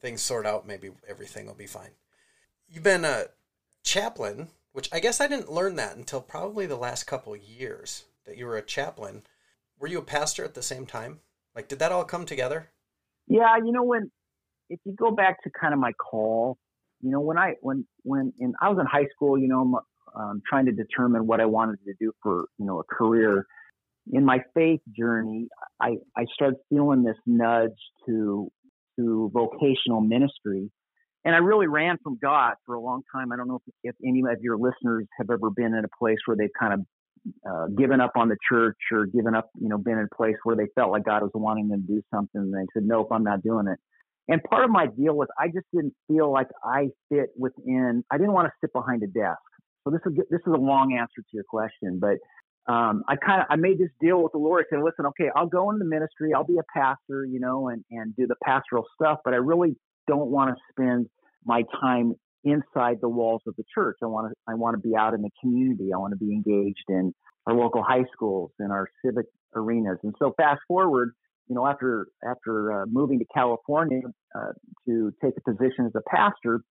things 0.00 0.22
sort 0.22 0.46
out, 0.46 0.66
maybe 0.66 0.90
everything 1.08 1.46
will 1.46 1.54
be 1.54 1.66
fine. 1.66 1.90
You've 2.68 2.82
been 2.82 3.04
a 3.04 3.26
chaplain, 3.82 4.48
which 4.72 4.88
I 4.92 5.00
guess 5.00 5.20
I 5.20 5.28
didn't 5.28 5.52
learn 5.52 5.76
that 5.76 5.96
until 5.96 6.20
probably 6.20 6.66
the 6.66 6.76
last 6.76 7.04
couple 7.04 7.34
years 7.36 8.04
that 8.26 8.36
you 8.36 8.46
were 8.46 8.56
a 8.56 8.62
chaplain. 8.62 9.22
were 9.78 9.88
you 9.88 9.98
a 9.98 10.02
pastor 10.02 10.44
at 10.44 10.54
the 10.54 10.62
same 10.62 10.86
time? 10.86 11.20
Like, 11.54 11.68
did 11.68 11.78
that 11.78 11.92
all 11.92 12.04
come 12.04 12.26
together? 12.26 12.70
Yeah, 13.26 13.56
you 13.56 13.72
know 13.72 13.82
when 13.82 14.10
if 14.68 14.80
you 14.84 14.92
go 14.92 15.10
back 15.10 15.42
to 15.44 15.50
kind 15.50 15.72
of 15.72 15.80
my 15.80 15.92
call, 15.92 16.58
you 17.00 17.10
know 17.10 17.20
when 17.20 17.38
I 17.38 17.54
when 17.60 17.86
when 18.02 18.32
in 18.38 18.54
I 18.60 18.68
was 18.68 18.78
in 18.78 18.86
high 18.86 19.06
school, 19.14 19.38
you 19.38 19.48
know, 19.48 19.80
um, 20.14 20.42
trying 20.48 20.66
to 20.66 20.72
determine 20.72 21.26
what 21.26 21.40
I 21.40 21.46
wanted 21.46 21.78
to 21.86 21.94
do 21.98 22.12
for 22.22 22.46
you 22.58 22.66
know 22.66 22.80
a 22.80 22.84
career. 22.84 23.46
In 24.12 24.24
my 24.24 24.38
faith 24.54 24.80
journey, 24.96 25.48
I 25.80 25.96
I 26.16 26.26
started 26.34 26.58
feeling 26.68 27.02
this 27.02 27.16
nudge 27.26 27.78
to 28.06 28.50
to 28.96 29.30
vocational 29.32 30.00
ministry, 30.00 30.70
and 31.24 31.34
I 31.34 31.38
really 31.38 31.66
ran 31.66 31.98
from 32.02 32.18
God 32.20 32.54
for 32.64 32.74
a 32.74 32.80
long 32.80 33.02
time. 33.12 33.32
I 33.32 33.36
don't 33.36 33.48
know 33.48 33.60
if, 33.66 33.74
if 33.82 33.94
any 34.06 34.20
of 34.20 34.40
your 34.40 34.56
listeners 34.56 35.06
have 35.18 35.28
ever 35.30 35.50
been 35.50 35.74
in 35.74 35.84
a 35.84 35.96
place 35.98 36.18
where 36.26 36.36
they've 36.36 36.48
kind 36.58 36.74
of 36.74 36.80
uh, 37.48 37.66
given 37.76 38.00
up 38.00 38.12
on 38.16 38.28
the 38.28 38.36
church 38.48 38.78
or 38.92 39.06
given 39.06 39.34
up, 39.34 39.50
you 39.60 39.68
know, 39.68 39.78
been 39.78 39.98
in 39.98 40.06
a 40.12 40.14
place 40.14 40.36
where 40.44 40.54
they 40.54 40.68
felt 40.74 40.92
like 40.92 41.04
God 41.04 41.22
was 41.22 41.32
wanting 41.34 41.68
them 41.68 41.84
to 41.86 41.94
do 41.94 42.02
something, 42.12 42.40
and 42.40 42.54
they 42.54 42.66
said, 42.72 42.84
"Nope, 42.84 43.08
I'm 43.10 43.24
not 43.24 43.42
doing 43.42 43.66
it." 43.66 43.78
And 44.28 44.42
part 44.44 44.64
of 44.64 44.70
my 44.70 44.86
deal 44.86 45.14
was 45.14 45.28
I 45.38 45.48
just 45.48 45.66
didn't 45.74 45.94
feel 46.08 46.32
like 46.32 46.48
I 46.64 46.88
fit 47.08 47.30
within. 47.36 48.04
I 48.10 48.18
didn't 48.18 48.32
want 48.32 48.46
to 48.46 48.52
sit 48.60 48.72
behind 48.72 49.02
a 49.02 49.06
desk. 49.06 49.38
So 49.84 49.90
this 49.90 50.00
is 50.06 50.16
this 50.30 50.40
is 50.46 50.52
a 50.52 50.58
long 50.58 50.96
answer 50.98 51.22
to 51.22 51.32
your 51.32 51.44
question, 51.44 51.98
but 52.00 52.18
um, 52.68 53.04
I 53.08 53.16
kind 53.16 53.40
of 53.40 53.46
I 53.48 53.56
made 53.56 53.78
this 53.78 53.90
deal 54.00 54.22
with 54.22 54.32
the 54.32 54.38
Lord. 54.38 54.64
Said, 54.70 54.80
"Listen, 54.82 55.06
okay, 55.06 55.30
I'll 55.34 55.46
go 55.46 55.70
into 55.70 55.78
the 55.78 55.88
ministry. 55.88 56.34
I'll 56.34 56.44
be 56.44 56.58
a 56.58 56.78
pastor, 56.78 57.24
you 57.24 57.38
know, 57.38 57.68
and 57.68 57.84
and 57.90 58.14
do 58.16 58.26
the 58.26 58.34
pastoral 58.44 58.84
stuff, 58.94 59.20
but 59.24 59.34
I 59.34 59.38
really 59.38 59.76
don't 60.08 60.30
want 60.30 60.50
to 60.50 60.56
spend 60.72 61.06
my 61.44 61.62
time 61.80 62.14
inside 62.44 62.98
the 63.00 63.08
walls 63.08 63.42
of 63.46 63.54
the 63.56 63.64
church. 63.72 63.98
I 64.02 64.06
want 64.06 64.32
to 64.32 64.34
I 64.48 64.54
want 64.54 64.74
to 64.80 64.88
be 64.88 64.96
out 64.96 65.14
in 65.14 65.22
the 65.22 65.30
community. 65.40 65.92
I 65.94 65.98
want 65.98 66.12
to 66.12 66.24
be 66.24 66.32
engaged 66.32 66.84
in 66.88 67.14
our 67.46 67.54
local 67.54 67.82
high 67.82 68.04
schools 68.12 68.50
and 68.58 68.72
our 68.72 68.88
civic 69.04 69.26
arenas. 69.54 69.98
And 70.02 70.14
so 70.18 70.34
fast 70.36 70.60
forward, 70.66 71.12
you 71.48 71.54
know, 71.54 71.66
after 71.66 72.08
after 72.28 72.82
uh, 72.82 72.86
moving 72.86 73.20
to 73.20 73.24
California 73.32 74.02
uh, 74.34 74.52
to 74.86 75.12
take 75.22 75.34
a 75.36 75.50
position 75.50 75.86
as 75.86 75.92
a 75.94 76.02
pastor, 76.08 76.62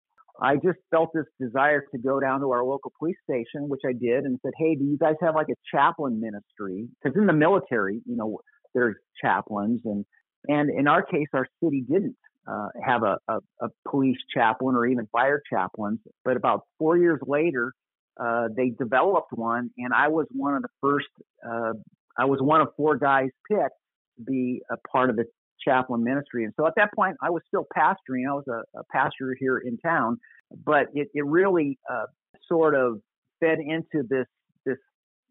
I 0.40 0.56
just 0.56 0.78
felt 0.90 1.10
this 1.14 1.26
desire 1.40 1.84
to 1.92 1.98
go 1.98 2.18
down 2.20 2.40
to 2.40 2.50
our 2.50 2.64
local 2.64 2.92
police 2.98 3.16
station, 3.28 3.68
which 3.68 3.82
I 3.86 3.92
did, 3.92 4.24
and 4.24 4.38
said, 4.42 4.52
"Hey, 4.56 4.74
do 4.74 4.84
you 4.84 4.98
guys 4.98 5.14
have 5.20 5.34
like 5.34 5.48
a 5.48 5.54
chaplain 5.72 6.20
ministry? 6.20 6.88
Because 7.02 7.16
in 7.16 7.26
the 7.26 7.32
military, 7.32 8.02
you 8.04 8.16
know, 8.16 8.40
there's 8.74 8.96
chaplains, 9.22 9.82
and 9.84 10.04
and 10.48 10.70
in 10.70 10.88
our 10.88 11.02
case, 11.02 11.28
our 11.32 11.46
city 11.62 11.84
didn't 11.88 12.16
uh, 12.46 12.68
have 12.84 13.02
a, 13.02 13.18
a, 13.28 13.38
a, 13.62 13.68
police 13.88 14.18
chaplain 14.34 14.76
or 14.76 14.86
even 14.86 15.06
fire 15.06 15.40
chaplains. 15.50 16.00
But 16.24 16.36
about 16.36 16.62
four 16.78 16.98
years 16.98 17.20
later, 17.26 17.72
uh, 18.20 18.48
they 18.54 18.70
developed 18.70 19.32
one, 19.32 19.70
and 19.78 19.94
I 19.94 20.08
was 20.08 20.26
one 20.30 20.54
of 20.54 20.62
the 20.62 20.68
first. 20.80 21.06
Uh, 21.46 21.72
I 22.18 22.26
was 22.26 22.40
one 22.40 22.60
of 22.60 22.68
four 22.76 22.96
guys 22.96 23.30
picked 23.50 23.78
to 24.18 24.24
be 24.24 24.62
a 24.70 24.76
part 24.88 25.10
of 25.10 25.16
the 25.16 25.24
chaplain 25.66 26.04
ministry. 26.04 26.44
And 26.44 26.52
so 26.56 26.66
at 26.66 26.74
that 26.76 26.90
point, 26.94 27.16
I 27.22 27.30
was 27.30 27.42
still 27.46 27.66
pastoring. 27.76 28.28
I 28.28 28.34
was 28.34 28.44
a, 28.48 28.78
a 28.78 28.84
pastor 28.92 29.36
here 29.38 29.58
in 29.58 29.78
town, 29.78 30.18
but 30.64 30.86
it, 30.94 31.08
it 31.14 31.24
really 31.24 31.78
uh, 31.90 32.06
sort 32.48 32.74
of 32.74 33.00
fed 33.40 33.58
into 33.58 34.06
this 34.08 34.26
this 34.64 34.78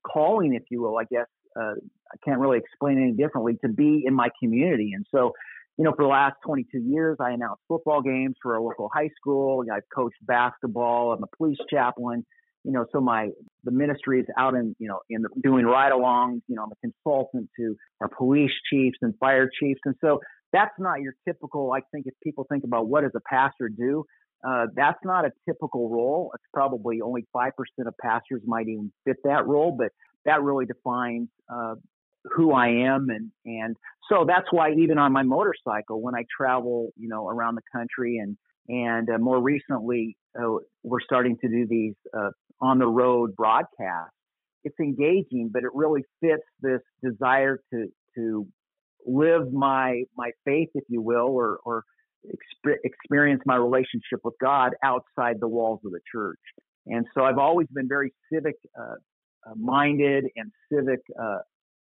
calling, 0.05 0.53
if 0.53 0.63
you 0.69 0.81
will. 0.81 0.97
I 0.97 1.05
guess 1.05 1.27
uh, 1.55 1.73
I 2.11 2.17
can't 2.23 2.39
really 2.39 2.57
explain 2.57 2.97
any 2.97 3.13
differently 3.13 3.57
to 3.63 3.69
be 3.69 4.03
in 4.05 4.13
my 4.13 4.29
community. 4.41 4.91
And 4.93 5.05
so 5.13 5.33
you 5.77 5.83
know, 5.83 5.93
for 5.95 6.03
the 6.03 6.09
last 6.09 6.35
22 6.45 6.79
years, 6.79 7.17
I 7.19 7.31
announced 7.31 7.63
football 7.67 8.01
games 8.01 8.35
for 8.41 8.55
a 8.55 8.61
local 8.61 8.91
high 8.93 9.09
school. 9.17 9.65
I've 9.73 9.83
coached 9.93 10.17
basketball. 10.21 11.13
I'm 11.13 11.23
a 11.23 11.37
police 11.37 11.57
chaplain. 11.69 12.25
You 12.63 12.71
know, 12.71 12.85
so 12.91 13.01
my 13.01 13.29
the 13.63 13.71
ministry 13.71 14.19
is 14.19 14.25
out 14.37 14.55
in 14.55 14.75
you 14.79 14.87
know 14.87 14.99
in 15.09 15.21
the, 15.23 15.29
doing 15.41 15.65
ride-alongs. 15.65 16.41
You 16.47 16.55
know, 16.55 16.63
I'm 16.63 16.71
a 16.71 16.87
consultant 16.87 17.49
to 17.59 17.75
our 18.01 18.09
police 18.09 18.51
chiefs 18.69 18.97
and 19.01 19.13
fire 19.19 19.49
chiefs, 19.59 19.81
and 19.85 19.95
so 20.01 20.19
that's 20.51 20.73
not 20.79 21.01
your 21.01 21.13
typical. 21.27 21.73
I 21.73 21.81
think 21.91 22.05
if 22.07 22.13
people 22.23 22.45
think 22.49 22.63
about 22.63 22.87
what 22.87 23.01
does 23.01 23.11
a 23.15 23.21
pastor 23.21 23.69
do, 23.69 24.05
uh, 24.47 24.67
that's 24.75 24.99
not 25.03 25.25
a 25.25 25.31
typical 25.47 25.89
role. 25.89 26.31
It's 26.35 26.43
probably 26.53 27.01
only 27.01 27.25
five 27.33 27.51
percent 27.57 27.87
of 27.87 27.95
pastors 28.01 28.41
might 28.45 28.67
even 28.67 28.91
fit 29.05 29.17
that 29.23 29.47
role, 29.47 29.75
but 29.77 29.89
that 30.25 30.41
really 30.41 30.65
defines 30.65 31.27
uh, 31.53 31.75
who 32.25 32.53
I 32.53 32.67
am 32.67 33.09
and 33.09 33.31
and 33.45 33.75
so 34.09 34.25
that's 34.27 34.47
why 34.51 34.71
even 34.71 34.97
on 34.97 35.11
my 35.11 35.23
motorcycle 35.23 36.01
when 36.01 36.15
I 36.15 36.25
travel 36.35 36.91
you 36.97 37.09
know 37.09 37.27
around 37.27 37.55
the 37.55 37.61
country 37.71 38.17
and 38.17 38.37
and 38.69 39.09
uh, 39.09 39.17
more 39.17 39.41
recently 39.41 40.15
uh, 40.39 40.55
we're 40.83 41.01
starting 41.01 41.37
to 41.41 41.49
do 41.49 41.67
these 41.67 41.95
uh, 42.17 42.29
on 42.61 42.79
the 42.79 42.87
road 42.87 43.35
broadcast, 43.35 44.11
it's 44.63 44.79
engaging 44.79 45.49
but 45.51 45.63
it 45.63 45.69
really 45.73 46.03
fits 46.21 46.43
this 46.61 46.81
desire 47.03 47.59
to 47.73 47.87
to 48.15 48.47
live 49.05 49.51
my 49.51 50.03
my 50.15 50.31
faith 50.45 50.69
if 50.73 50.83
you 50.87 51.01
will 51.01 51.27
or 51.27 51.59
or 51.65 51.83
exp- 52.25 52.77
experience 52.83 53.41
my 53.45 53.55
relationship 53.55 54.19
with 54.23 54.35
God 54.39 54.71
outside 54.83 55.37
the 55.39 55.47
walls 55.47 55.81
of 55.85 55.91
the 55.91 55.99
church 56.09 56.39
and 56.87 57.05
so 57.13 57.23
I've 57.23 57.37
always 57.37 57.67
been 57.73 57.87
very 57.87 58.13
civic 58.31 58.55
uh, 58.79 58.95
uh, 59.45 59.55
minded 59.55 60.25
and 60.37 60.51
civic 60.71 60.99
uh, 61.21 61.39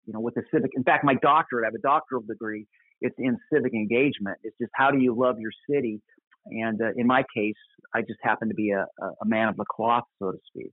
you 0.05 0.13
know, 0.13 0.19
with 0.19 0.35
the 0.35 0.43
civic. 0.53 0.71
In 0.75 0.83
fact, 0.83 1.03
my 1.03 1.15
doctorate, 1.15 1.63
I 1.63 1.67
have 1.67 1.75
a 1.75 1.81
doctoral 1.81 2.21
degree. 2.21 2.67
It's 3.01 3.15
in 3.17 3.37
civic 3.51 3.73
engagement. 3.73 4.37
It's 4.43 4.55
just 4.59 4.71
how 4.75 4.91
do 4.91 4.99
you 4.99 5.15
love 5.17 5.39
your 5.39 5.51
city? 5.69 6.01
And 6.45 6.81
uh, 6.81 6.91
in 6.95 7.07
my 7.07 7.23
case, 7.35 7.55
I 7.93 8.01
just 8.01 8.19
happen 8.21 8.49
to 8.49 8.55
be 8.55 8.71
a, 8.71 8.85
a 8.99 9.25
man 9.25 9.47
of 9.47 9.57
the 9.57 9.65
cloth, 9.65 10.03
so 10.19 10.31
to 10.31 10.37
speak. 10.47 10.71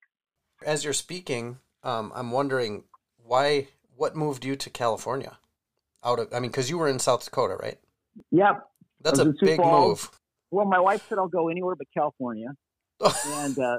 As 0.65 0.85
you're 0.85 0.93
speaking, 0.93 1.59
um, 1.83 2.13
I'm 2.15 2.31
wondering 2.31 2.85
why, 3.25 3.69
what 3.97 4.17
moved 4.17 4.45
you 4.45 4.57
to 4.57 4.71
California? 4.71 5.39
Out 6.05 6.19
of, 6.19 6.33
I 6.33 6.41
mean, 6.41 6.51
because 6.51 6.71
you 6.71 6.79
were 6.79 6.89
in 6.89 6.99
South 6.99 7.25
Dakota, 7.25 7.57
right? 7.61 7.79
Yep. 8.31 8.67
That's 9.03 9.19
a 9.19 9.27
big 9.41 9.57
Falls. 9.57 9.89
move. 9.89 10.21
Well, 10.51 10.67
my 10.67 10.81
wife 10.81 11.03
said 11.09 11.19
I'll 11.19 11.29
go 11.29 11.49
anywhere 11.49 11.75
but 11.77 11.87
California, 11.97 12.55
and 13.01 13.59
uh, 13.59 13.79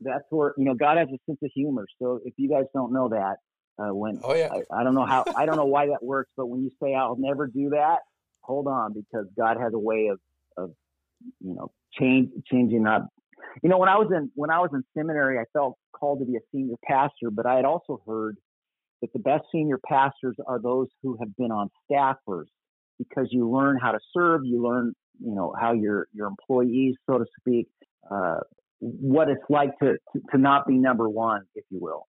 that's 0.00 0.24
where 0.30 0.54
you 0.56 0.64
know 0.64 0.74
God 0.74 0.96
has 0.96 1.08
a 1.08 1.18
sense 1.26 1.38
of 1.42 1.50
humor. 1.54 1.86
So 2.00 2.20
if 2.24 2.34
you 2.36 2.48
guys 2.48 2.64
don't 2.74 2.92
know 2.92 3.10
that, 3.10 3.36
uh, 3.78 3.94
when 3.94 4.20
oh 4.24 4.34
yeah, 4.34 4.48
I, 4.52 4.80
I 4.80 4.84
don't 4.84 4.94
know 4.94 5.06
how 5.06 5.24
I 5.36 5.46
don't 5.46 5.56
know 5.56 5.66
why 5.66 5.88
that 5.88 6.02
works, 6.02 6.30
but 6.36 6.46
when 6.46 6.62
you 6.62 6.70
say 6.82 6.94
I'll 6.94 7.16
never 7.16 7.46
do 7.46 7.70
that, 7.70 7.98
hold 8.40 8.66
on 8.66 8.94
because 8.94 9.26
God 9.36 9.58
has 9.60 9.74
a 9.74 9.78
way 9.78 10.08
of 10.08 10.18
of 10.56 10.72
you 11.40 11.54
know 11.54 11.70
change 11.98 12.30
changing 12.50 12.86
up. 12.86 13.08
You 13.62 13.68
know, 13.68 13.78
when 13.78 13.88
I 13.88 13.96
was 13.96 14.10
in 14.14 14.30
when 14.34 14.50
I 14.50 14.58
was 14.58 14.70
in 14.72 14.82
seminary, 14.96 15.38
I 15.38 15.44
felt 15.52 15.76
called 15.92 16.20
to 16.20 16.24
be 16.24 16.36
a 16.36 16.40
senior 16.52 16.76
pastor, 16.84 17.30
but 17.30 17.46
I 17.46 17.56
had 17.56 17.64
also 17.64 18.02
heard 18.06 18.36
that 19.00 19.12
the 19.12 19.18
best 19.18 19.44
senior 19.52 19.78
pastors 19.78 20.36
are 20.46 20.60
those 20.60 20.88
who 21.02 21.16
have 21.20 21.36
been 21.36 21.50
on 21.50 21.70
staff 21.84 22.16
first, 22.26 22.50
because 22.98 23.28
you 23.30 23.50
learn 23.50 23.78
how 23.80 23.92
to 23.92 23.98
serve, 24.16 24.42
you 24.44 24.62
learn 24.62 24.94
you 25.20 25.34
know 25.34 25.54
how 25.58 25.72
your 25.72 26.08
your 26.12 26.26
employees, 26.28 26.94
so 27.08 27.18
to 27.18 27.26
speak, 27.40 27.68
uh, 28.10 28.40
what 28.80 29.28
it's 29.28 29.44
like 29.48 29.78
to, 29.80 29.94
to 30.12 30.20
to 30.32 30.38
not 30.38 30.66
be 30.66 30.74
number 30.74 31.08
one, 31.08 31.42
if 31.54 31.64
you 31.70 31.78
will. 31.80 32.06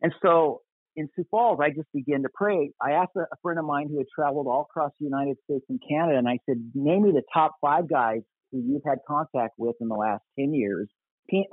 And 0.00 0.12
so 0.22 0.62
in 0.96 1.08
Sioux 1.14 1.24
Falls, 1.30 1.60
I 1.62 1.70
just 1.70 1.90
began 1.94 2.22
to 2.22 2.28
pray. 2.34 2.72
I 2.82 2.92
asked 2.92 3.12
a 3.16 3.26
friend 3.42 3.58
of 3.58 3.64
mine 3.64 3.88
who 3.88 3.98
had 3.98 4.06
traveled 4.12 4.46
all 4.48 4.62
across 4.62 4.90
the 4.98 5.04
United 5.04 5.36
States 5.44 5.64
and 5.68 5.80
Canada, 5.88 6.18
and 6.18 6.28
I 6.28 6.38
said, 6.46 6.72
Name 6.74 7.04
me 7.04 7.12
the 7.12 7.22
top 7.32 7.54
five 7.60 7.88
guys 7.88 8.22
who 8.50 8.62
you've 8.64 8.82
had 8.86 8.98
contact 9.06 9.54
with 9.58 9.76
in 9.80 9.88
the 9.88 9.94
last 9.94 10.22
10 10.38 10.54
years, 10.54 10.88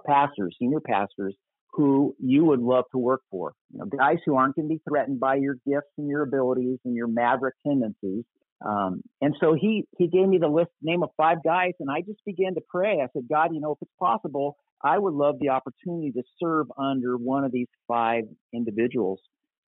pastors, 0.06 0.56
senior 0.60 0.80
pastors, 0.80 1.36
who 1.72 2.16
you 2.20 2.46
would 2.46 2.62
love 2.62 2.86
to 2.92 2.98
work 2.98 3.22
for. 3.30 3.54
You 3.72 3.80
know, 3.80 3.86
guys 3.86 4.18
who 4.26 4.36
aren't 4.36 4.56
going 4.56 4.70
to 4.70 4.76
be 4.76 4.82
threatened 4.88 5.20
by 5.20 5.36
your 5.36 5.56
gifts 5.68 5.92
and 5.98 6.08
your 6.08 6.24
abilities 6.24 6.80
and 6.86 6.96
your 6.96 7.08
maverick 7.08 7.56
tendencies. 7.68 8.24
Um, 8.66 9.02
and 9.22 9.36
so 9.42 9.54
he 9.54 9.84
he 9.98 10.08
gave 10.08 10.28
me 10.28 10.38
the 10.38 10.48
list 10.48 10.72
name 10.82 11.04
of 11.04 11.10
five 11.18 11.44
guys, 11.44 11.74
and 11.82 11.90
I 11.92 12.00
just 12.00 12.24
began 12.26 12.56
to 12.56 12.62
pray. 12.70 13.02
I 13.02 13.08
said, 13.12 13.24
God, 13.30 13.54
you 13.54 13.60
know, 13.60 13.72
if 13.72 13.78
it's 13.82 13.92
possible, 14.00 14.56
I 14.82 14.98
would 14.98 15.14
love 15.14 15.36
the 15.40 15.50
opportunity 15.50 16.12
to 16.14 16.24
serve 16.42 16.68
under 16.78 17.18
one 17.18 17.44
of 17.44 17.52
these 17.52 17.68
five 17.88 18.24
individuals. 18.54 19.20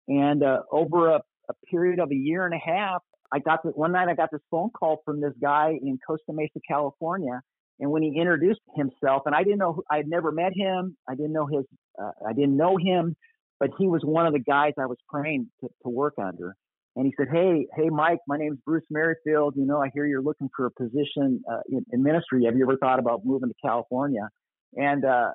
And 0.07 0.43
uh, 0.43 0.59
over 0.71 1.09
a, 1.09 1.21
a, 1.49 1.53
period 1.71 1.99
of 1.99 2.11
a 2.11 2.15
year 2.15 2.45
and 2.45 2.53
a 2.53 2.59
half, 2.63 3.01
I 3.31 3.39
got 3.39 3.63
the, 3.63 3.69
one 3.69 3.91
night 3.91 4.07
I 4.07 4.15
got 4.15 4.31
this 4.31 4.41
phone 4.51 4.69
call 4.69 5.01
from 5.05 5.21
this 5.21 5.33
guy 5.41 5.77
in 5.81 5.99
Costa 6.05 6.31
Mesa, 6.31 6.59
California. 6.67 7.41
And 7.79 7.91
when 7.91 8.03
he 8.03 8.17
introduced 8.19 8.61
himself, 8.75 9.23
and 9.25 9.35
I 9.35 9.43
didn't 9.43 9.59
know, 9.59 9.81
I 9.89 9.97
had 9.97 10.07
never 10.07 10.31
met 10.31 10.53
him. 10.55 10.95
I 11.09 11.15
didn't 11.15 11.33
know 11.33 11.45
his, 11.45 11.65
uh, 12.01 12.11
I 12.25 12.33
didn't 12.33 12.55
know 12.55 12.77
him, 12.77 13.15
but 13.59 13.71
he 13.77 13.87
was 13.87 14.01
one 14.03 14.25
of 14.25 14.33
the 14.33 14.39
guys 14.39 14.73
I 14.79 14.85
was 14.85 14.97
praying 15.09 15.49
to, 15.61 15.67
to 15.83 15.89
work 15.89 16.13
under. 16.17 16.55
And 16.95 17.05
he 17.05 17.13
said, 17.17 17.27
"Hey, 17.29 17.67
hey, 17.75 17.89
Mike, 17.89 18.19
my 18.25 18.37
name's 18.37 18.59
Bruce 18.65 18.85
Merrifield. 18.89 19.55
You 19.57 19.65
know, 19.65 19.81
I 19.81 19.89
hear 19.93 20.05
you're 20.05 20.21
looking 20.21 20.49
for 20.55 20.67
a 20.67 20.71
position 20.71 21.43
uh, 21.51 21.59
in, 21.67 21.85
in 21.91 22.01
ministry. 22.01 22.45
Have 22.45 22.55
you 22.55 22.63
ever 22.63 22.77
thought 22.77 22.99
about 22.99 23.25
moving 23.25 23.49
to 23.49 23.55
California?" 23.61 24.29
And 24.77 25.03
uh, 25.03 25.31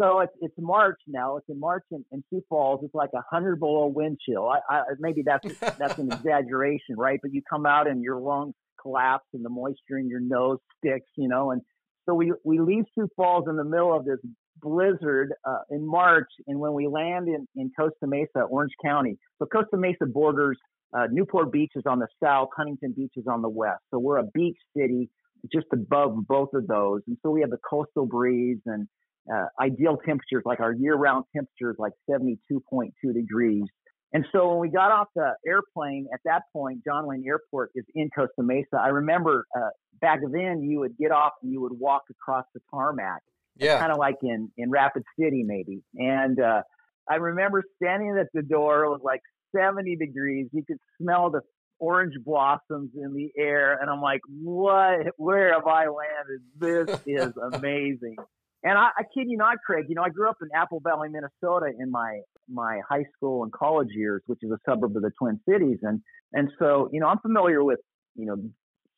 so 0.00 0.20
it's 0.20 0.32
it's 0.40 0.54
March 0.58 1.00
now. 1.06 1.36
It's 1.36 1.48
in 1.48 1.58
March 1.58 1.84
in, 1.90 2.04
in 2.12 2.22
Sioux 2.30 2.42
Falls. 2.48 2.80
It's 2.84 2.94
like 2.94 3.10
a 3.14 3.22
hundred 3.30 3.56
below 3.56 3.86
wind 3.86 4.18
chill. 4.26 4.48
I, 4.48 4.58
I, 4.68 4.82
maybe 4.98 5.22
that's 5.24 5.46
that's 5.58 5.98
an 5.98 6.12
exaggeration, 6.12 6.96
right? 6.96 7.18
But 7.20 7.32
you 7.32 7.42
come 7.48 7.66
out 7.66 7.88
and 7.88 8.02
your 8.02 8.18
lungs 8.18 8.54
collapse 8.80 9.26
and 9.34 9.44
the 9.44 9.50
moisture 9.50 9.98
in 9.98 10.08
your 10.08 10.20
nose 10.20 10.58
sticks, 10.78 11.10
you 11.16 11.28
know. 11.28 11.50
And 11.50 11.62
so 12.06 12.14
we 12.14 12.32
we 12.44 12.60
leave 12.60 12.84
Sioux 12.94 13.08
Falls 13.16 13.44
in 13.48 13.56
the 13.56 13.64
middle 13.64 13.94
of 13.94 14.04
this 14.04 14.18
blizzard 14.60 15.32
uh, 15.44 15.58
in 15.70 15.86
March, 15.86 16.28
and 16.46 16.58
when 16.58 16.74
we 16.74 16.86
land 16.86 17.28
in, 17.28 17.46
in 17.56 17.70
Costa 17.78 18.06
Mesa, 18.06 18.42
Orange 18.48 18.72
County. 18.84 19.18
So 19.38 19.46
Costa 19.46 19.76
Mesa 19.76 20.06
borders 20.06 20.58
uh, 20.96 21.06
Newport 21.10 21.52
Beach 21.52 21.72
is 21.76 21.84
on 21.86 21.98
the 21.98 22.08
south, 22.22 22.48
Huntington 22.56 22.94
Beach 22.96 23.12
is 23.16 23.26
on 23.30 23.42
the 23.42 23.48
west. 23.48 23.82
So 23.90 23.98
we're 23.98 24.18
a 24.18 24.26
beach 24.32 24.56
city 24.76 25.10
just 25.52 25.66
above 25.72 26.26
both 26.26 26.50
of 26.54 26.66
those, 26.66 27.02
and 27.06 27.16
so 27.22 27.30
we 27.30 27.40
have 27.40 27.50
the 27.50 27.58
coastal 27.68 28.06
breeze 28.06 28.58
and 28.66 28.88
uh, 29.32 29.46
ideal 29.60 29.96
temperatures, 30.04 30.42
like 30.44 30.60
our 30.60 30.72
year-round 30.72 31.24
temperatures, 31.34 31.76
like 31.78 31.92
72.2 32.10 32.90
degrees. 33.14 33.64
And 34.12 34.24
so 34.32 34.48
when 34.50 34.58
we 34.60 34.70
got 34.70 34.90
off 34.90 35.08
the 35.14 35.34
airplane 35.46 36.06
at 36.14 36.20
that 36.24 36.42
point, 36.52 36.82
John 36.84 37.06
Wayne 37.06 37.24
Airport 37.26 37.70
is 37.74 37.84
in 37.94 38.08
Costa 38.16 38.42
Mesa. 38.42 38.78
I 38.80 38.88
remember 38.88 39.44
uh, 39.54 39.68
back 40.00 40.20
then 40.32 40.62
you 40.62 40.78
would 40.80 40.96
get 40.96 41.10
off 41.12 41.32
and 41.42 41.52
you 41.52 41.60
would 41.60 41.78
walk 41.78 42.04
across 42.10 42.44
the 42.54 42.60
tarmac, 42.70 43.20
Yeah. 43.58 43.78
kind 43.78 43.92
of 43.92 43.98
like 43.98 44.16
in 44.22 44.50
in 44.56 44.70
Rapid 44.70 45.02
City 45.20 45.42
maybe. 45.46 45.82
And 45.94 46.40
uh, 46.40 46.62
I 47.08 47.16
remember 47.16 47.62
standing 47.76 48.16
at 48.18 48.28
the 48.32 48.42
door. 48.42 48.84
It 48.84 48.88
was 48.90 49.00
like 49.04 49.20
70 49.54 49.96
degrees. 49.96 50.46
You 50.52 50.64
could 50.66 50.78
smell 51.00 51.30
the 51.30 51.42
orange 51.78 52.14
blossoms 52.24 52.90
in 52.96 53.12
the 53.14 53.30
air, 53.38 53.78
and 53.80 53.90
I'm 53.90 54.00
like, 54.00 54.20
what? 54.28 55.06
Where 55.18 55.52
have 55.52 55.66
I 55.66 55.86
landed? 55.88 56.40
This 56.58 57.00
is 57.06 57.32
amazing. 57.52 58.16
And 58.64 58.76
I, 58.76 58.88
I 58.96 59.02
kid 59.14 59.26
you 59.28 59.36
not, 59.36 59.58
Craig. 59.64 59.86
You 59.88 59.94
know, 59.94 60.02
I 60.02 60.08
grew 60.08 60.28
up 60.28 60.38
in 60.42 60.48
Apple 60.54 60.80
Valley, 60.80 61.08
Minnesota, 61.08 61.72
in 61.78 61.90
my 61.90 62.20
my 62.50 62.80
high 62.88 63.04
school 63.16 63.44
and 63.44 63.52
college 63.52 63.88
years, 63.90 64.22
which 64.26 64.40
is 64.42 64.50
a 64.50 64.58
suburb 64.68 64.96
of 64.96 65.02
the 65.02 65.10
Twin 65.18 65.40
Cities, 65.48 65.78
and 65.82 66.00
and 66.32 66.50
so 66.58 66.88
you 66.92 67.00
know, 67.00 67.06
I'm 67.06 67.20
familiar 67.20 67.62
with 67.62 67.78
you 68.16 68.26
know 68.26 68.36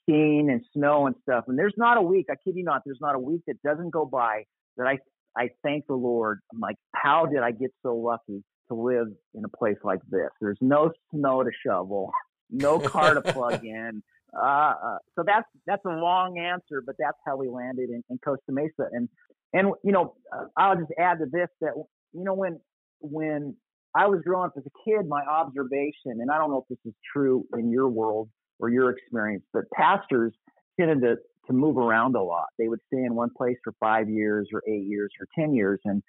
skiing 0.03 0.49
and 0.51 0.63
snow 0.73 1.07
and 1.07 1.15
stuff. 1.23 1.45
And 1.49 1.59
there's 1.59 1.75
not 1.77 1.99
a 1.99 2.03
week, 2.03 2.27
I 2.31 2.35
kid 2.45 2.57
you 2.57 2.65
not, 2.65 2.83
there's 2.85 3.01
not 3.01 3.15
a 3.15 3.19
week 3.19 3.43
that 3.47 3.63
doesn't 3.63 3.91
go 3.91 4.05
by 4.05 4.45
that 4.77 4.87
I 4.87 4.99
I 5.37 5.51
thank 5.63 5.87
the 5.87 5.95
Lord. 5.95 6.41
I'm 6.53 6.61
like, 6.61 6.77
how 6.95 7.27
did 7.27 7.41
I 7.41 7.53
get 7.53 7.71
so 7.83 7.95
lucky 7.95 8.43
to 8.69 8.75
live 8.75 9.09
in 9.35 9.45
a 9.45 9.49
place 9.49 9.77
like 9.85 10.01
this? 10.09 10.31
There's 10.41 10.59
no 10.61 10.91
snow 11.15 11.43
to 11.43 11.51
shovel, 11.65 12.11
no 12.51 12.81
car 12.81 13.15
to 13.15 13.23
plug 13.23 13.65
in. 13.65 14.03
Uh, 14.37 14.75
uh, 14.85 14.99
so 15.17 15.25
that's 15.27 15.47
that's 15.67 15.85
a 15.85 15.91
long 15.91 16.39
answer, 16.39 16.83
but 16.85 16.95
that's 16.99 17.19
how 17.27 17.37
we 17.37 17.49
landed 17.49 17.91
in, 17.91 18.03
in 18.11 18.19
Costa 18.25 18.53
Mesa. 18.53 18.89
And 18.93 19.09
and 19.53 19.69
you 19.83 19.93
know, 19.93 20.15
I'll 20.57 20.77
just 20.77 20.93
add 20.99 21.19
to 21.19 21.27
this 21.27 21.49
that 21.61 21.73
you 22.13 22.25
know 22.25 22.35
when 22.35 22.61
when 23.01 23.57
I 23.95 24.07
was 24.07 24.21
growing 24.25 24.47
up 24.47 24.53
as 24.57 24.65
a 24.67 24.91
kid, 24.91 25.09
my 25.09 25.23
observation, 25.23 26.21
and 26.21 26.31
I 26.31 26.39
don't 26.39 26.51
know 26.51 26.59
if 26.59 26.69
this 26.69 26.79
is 26.87 26.95
true 27.13 27.45
in 27.55 27.71
your 27.71 27.89
world 27.89 28.29
or 28.59 28.69
your 28.69 28.91
experience, 28.91 29.45
but 29.53 29.65
pastors 29.75 30.33
tended 30.79 31.01
to 31.03 31.17
to 31.47 31.53
move 31.53 31.79
around 31.79 32.15
a 32.15 32.23
lot. 32.23 32.47
They 32.59 32.69
would 32.69 32.81
stay 32.87 33.03
in 33.03 33.15
one 33.15 33.31
place 33.37 33.57
for 33.65 33.73
five 33.81 34.09
years 34.09 34.49
or 34.53 34.63
eight 34.69 34.87
years 34.87 35.11
or 35.21 35.27
ten 35.39 35.55
years, 35.55 35.81
and 35.85 36.03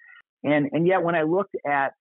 and 0.44 0.68
and 0.72 0.86
yet 0.86 1.02
when 1.02 1.14
I 1.14 1.22
looked 1.22 1.56
at 1.66 1.92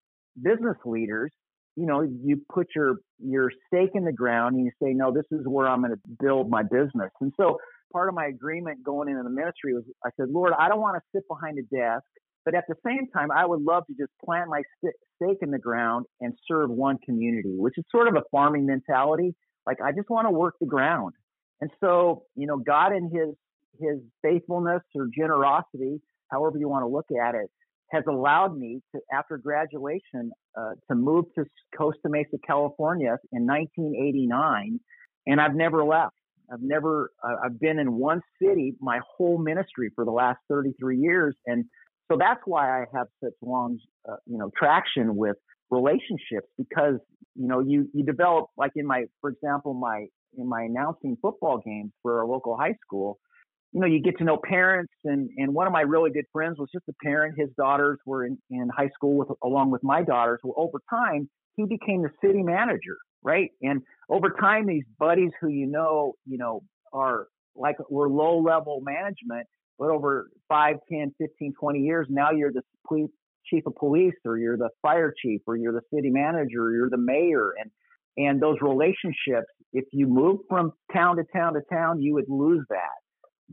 business 0.42 0.78
leaders, 0.86 1.32
you 1.76 1.86
know, 1.86 2.02
you 2.02 2.42
put 2.54 2.68
your 2.76 2.96
your 3.24 3.50
stake 3.68 3.92
in 3.94 4.04
the 4.04 4.12
ground 4.12 4.56
and 4.56 4.66
you 4.66 4.72
say, 4.82 4.94
no, 4.94 5.12
this 5.14 5.26
is 5.32 5.46
where 5.46 5.68
I'm 5.68 5.82
going 5.82 5.94
to 5.94 6.00
build 6.20 6.50
my 6.50 6.64
business. 6.64 7.12
And 7.22 7.32
so 7.40 7.58
part 7.94 8.10
of 8.10 8.16
my 8.16 8.26
agreement 8.26 8.84
going 8.84 9.10
into 9.10 9.24
the 9.24 9.30
ministry 9.30 9.74
was, 9.74 9.84
I 10.06 10.10
said, 10.18 10.30
Lord, 10.30 10.54
I 10.58 10.70
don't 10.70 10.82
want 10.82 10.98
to 10.98 11.02
sit 11.16 11.28
behind 11.28 11.60
a 11.60 11.64
desk, 11.64 12.04
but 12.46 12.56
at 12.56 12.66
the 12.68 12.76
same 12.86 13.08
time, 13.14 13.32
I 13.32 13.46
would 13.46 13.62
love 13.62 13.86
to 13.88 13.94
just 13.94 14.12
plant 14.24 14.50
my 14.50 14.62
st- 14.84 14.96
stake 15.16 15.38
in 15.42 15.52
the 15.52 15.60
ground 15.60 16.06
and 16.20 16.34
serve 16.48 16.70
one 16.70 16.98
community, 17.06 17.54
which 17.58 17.78
is 17.78 17.86
sort 17.92 18.08
of 18.08 18.16
a 18.16 18.24
farming 18.32 18.66
mentality. 18.66 19.36
Like 19.66 19.78
I 19.82 19.92
just 19.92 20.10
want 20.10 20.28
to 20.28 20.32
work 20.32 20.56
the 20.60 20.68
ground. 20.68 21.14
And 21.62 21.70
so, 21.80 22.24
you 22.36 22.48
know, 22.48 22.58
God 22.58 22.94
in 22.94 23.12
his 23.14 23.36
his 23.80 24.00
faithfulness 24.22 24.82
or 24.96 25.08
generosity, 25.16 26.02
however 26.30 26.58
you 26.58 26.68
want 26.68 26.84
to 26.84 26.88
look 26.88 27.08
at 27.12 27.36
it, 27.36 27.50
has 27.92 28.04
allowed 28.08 28.58
me 28.58 28.82
to, 28.94 29.02
after 29.14 29.38
graduation, 29.38 30.32
uh, 30.58 30.72
to 30.90 30.96
move 30.96 31.26
to 31.36 31.46
Costa 31.78 32.10
Mesa, 32.10 32.38
California 32.46 33.18
in 33.32 33.46
1989, 33.46 34.80
and 35.28 35.42
I've 35.42 35.56
never 35.56 35.84
left. 35.84 36.16
I've 36.52 36.62
never, 36.62 37.12
uh, 37.24 37.36
I've 37.46 37.60
been 37.60 37.80
in 37.80 37.94
one 37.94 38.22
city 38.42 38.74
my 38.82 39.00
whole 39.18 39.38
ministry 39.38 39.90
for 39.96 40.06
the 40.06 40.12
last 40.12 40.40
33 40.50 40.98
years, 40.98 41.36
and 41.46 41.66
so 42.12 42.18
that's 42.18 42.42
why 42.46 42.82
I 42.82 42.86
have 42.94 43.08
such 43.24 43.34
long, 43.42 43.78
uh, 44.10 44.16
you 44.26 44.38
know, 44.38 44.52
traction 44.58 45.16
with 45.16 45.38
relationships 45.70 46.48
because 46.58 46.96
you 47.36 47.48
know 47.48 47.62
you 47.62 47.88
you 47.94 48.04
develop 48.04 48.48
like 48.58 48.72
in 48.76 48.86
my, 48.86 49.06
for 49.22 49.30
example, 49.30 49.74
my 49.74 50.08
in 50.38 50.48
my 50.48 50.64
announcing 50.64 51.18
football 51.22 51.62
games 51.66 51.92
for 52.02 52.22
a 52.22 52.28
local 52.28 52.58
high 52.58 52.76
school 52.86 53.18
you 53.74 53.80
know, 53.80 53.88
you 53.88 54.02
get 54.02 54.18
to 54.18 54.24
know 54.24 54.38
parents, 54.44 54.94
and 55.06 55.30
and 55.38 55.54
one 55.54 55.68
of 55.68 55.74
my 55.74 55.82
really 55.82 56.12
good 56.12 56.26
friends 56.34 56.58
was 56.60 56.70
just 56.74 56.86
a 56.90 56.94
parent. 57.04 57.40
His 57.40 57.50
daughters 57.58 58.00
were 58.06 58.26
in, 58.26 58.38
in 58.50 58.70
high 58.70 58.90
school 58.94 59.16
with 59.18 59.30
along 59.44 59.72
with 59.72 59.84
my 59.84 60.04
daughters. 60.04 60.40
Well, 60.44 60.56
over 60.58 60.80
time, 60.90 61.30
he 61.56 61.66
became 61.66 62.02
the 62.02 62.12
city 62.24 62.44
manager, 62.44 62.98
right? 63.24 63.50
And 63.62 63.82
over 64.10 64.30
time, 64.30 64.68
these 64.68 64.84
buddies 65.00 65.32
who 65.40 65.48
you 65.48 65.68
know, 65.68 66.14
you 66.26 66.38
know, 66.38 66.62
are 66.92 67.28
like 67.56 67.78
we're 67.90 68.10
low 68.10 68.40
level 68.40 68.82
management, 68.84 69.48
but 69.80 69.90
over 69.90 70.30
5, 70.50 70.76
10, 70.92 71.16
15, 71.18 71.54
20 71.60 71.80
years, 71.80 72.08
now 72.10 72.32
you're 72.32 72.52
the 72.52 72.62
police, 72.88 73.10
chief 73.46 73.66
of 73.66 73.76
police, 73.76 74.14
or 74.26 74.38
you're 74.38 74.58
the 74.58 74.70
fire 74.82 75.14
chief, 75.22 75.42
or 75.48 75.56
you're 75.56 75.74
the 75.74 75.82
city 75.94 76.10
manager, 76.10 76.64
or 76.64 76.74
you're 76.74 76.90
the 76.90 76.98
mayor, 76.98 77.52
and 77.60 77.72
and 78.18 78.42
those 78.42 78.58
relationships, 78.62 79.48
if 79.72 79.86
you 79.94 80.08
move 80.08 80.42
from 80.50 80.74
town 80.94 81.16
to 81.16 81.24
town 81.34 81.54
to 81.54 81.62
town, 81.72 82.02
you 82.02 82.14
would 82.16 82.28
lose 82.28 82.66
that. 82.70 83.01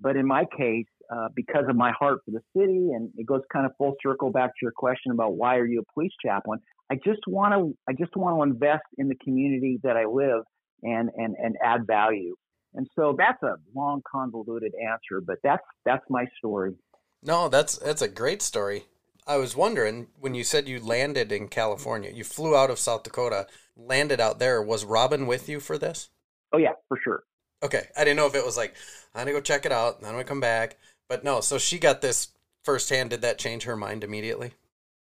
But 0.00 0.16
in 0.16 0.26
my 0.26 0.44
case, 0.56 0.86
uh, 1.10 1.28
because 1.34 1.64
of 1.68 1.76
my 1.76 1.92
heart 1.98 2.20
for 2.24 2.30
the 2.32 2.40
city, 2.56 2.90
and 2.92 3.10
it 3.16 3.26
goes 3.26 3.40
kind 3.52 3.66
of 3.66 3.72
full 3.78 3.94
circle 4.02 4.30
back 4.30 4.50
to 4.50 4.58
your 4.62 4.72
question 4.72 5.12
about 5.12 5.34
why 5.34 5.56
are 5.56 5.66
you 5.66 5.80
a 5.80 5.92
police 5.92 6.12
chaplain? 6.24 6.60
I 6.90 6.96
just 6.96 7.20
want 7.26 7.54
to 7.54 7.76
I 7.88 7.92
just 7.92 8.16
want 8.16 8.36
to 8.36 8.42
invest 8.42 8.84
in 8.96 9.08
the 9.08 9.14
community 9.16 9.78
that 9.82 9.96
I 9.96 10.04
live 10.04 10.42
and 10.82 11.10
and 11.16 11.34
and 11.42 11.56
add 11.64 11.86
value. 11.86 12.34
And 12.74 12.86
so 12.96 13.14
that's 13.16 13.42
a 13.42 13.56
long 13.74 14.02
convoluted 14.10 14.72
answer, 14.74 15.20
but 15.24 15.38
that's 15.42 15.64
that's 15.84 16.04
my 16.08 16.26
story. 16.36 16.74
No, 17.22 17.48
that's 17.48 17.78
that's 17.78 18.02
a 18.02 18.08
great 18.08 18.42
story. 18.42 18.84
I 19.26 19.36
was 19.36 19.56
wondering 19.56 20.08
when 20.18 20.34
you 20.34 20.44
said 20.44 20.68
you 20.68 20.80
landed 20.80 21.32
in 21.32 21.48
California, 21.48 22.10
you 22.14 22.24
flew 22.24 22.56
out 22.56 22.70
of 22.70 22.78
South 22.78 23.02
Dakota, 23.02 23.46
landed 23.76 24.20
out 24.20 24.38
there. 24.38 24.62
Was 24.62 24.84
Robin 24.84 25.26
with 25.26 25.48
you 25.48 25.60
for 25.60 25.76
this? 25.76 26.08
Oh 26.52 26.58
yeah, 26.58 26.72
for 26.88 26.98
sure. 27.02 27.24
Okay, 27.62 27.88
I 27.96 28.04
didn't 28.04 28.16
know 28.16 28.26
if 28.26 28.34
it 28.34 28.44
was 28.44 28.56
like 28.56 28.74
I'm 29.14 29.22
gonna 29.22 29.32
go 29.32 29.40
check 29.40 29.66
it 29.66 29.72
out, 29.72 29.96
and 29.96 30.04
then 30.04 30.10
I'm 30.10 30.14
gonna 30.16 30.24
come 30.24 30.40
back. 30.40 30.76
But 31.08 31.24
no, 31.24 31.40
so 31.40 31.58
she 31.58 31.78
got 31.78 32.00
this 32.00 32.28
firsthand. 32.64 33.10
Did 33.10 33.22
that 33.22 33.38
change 33.38 33.64
her 33.64 33.76
mind 33.76 34.04
immediately? 34.04 34.52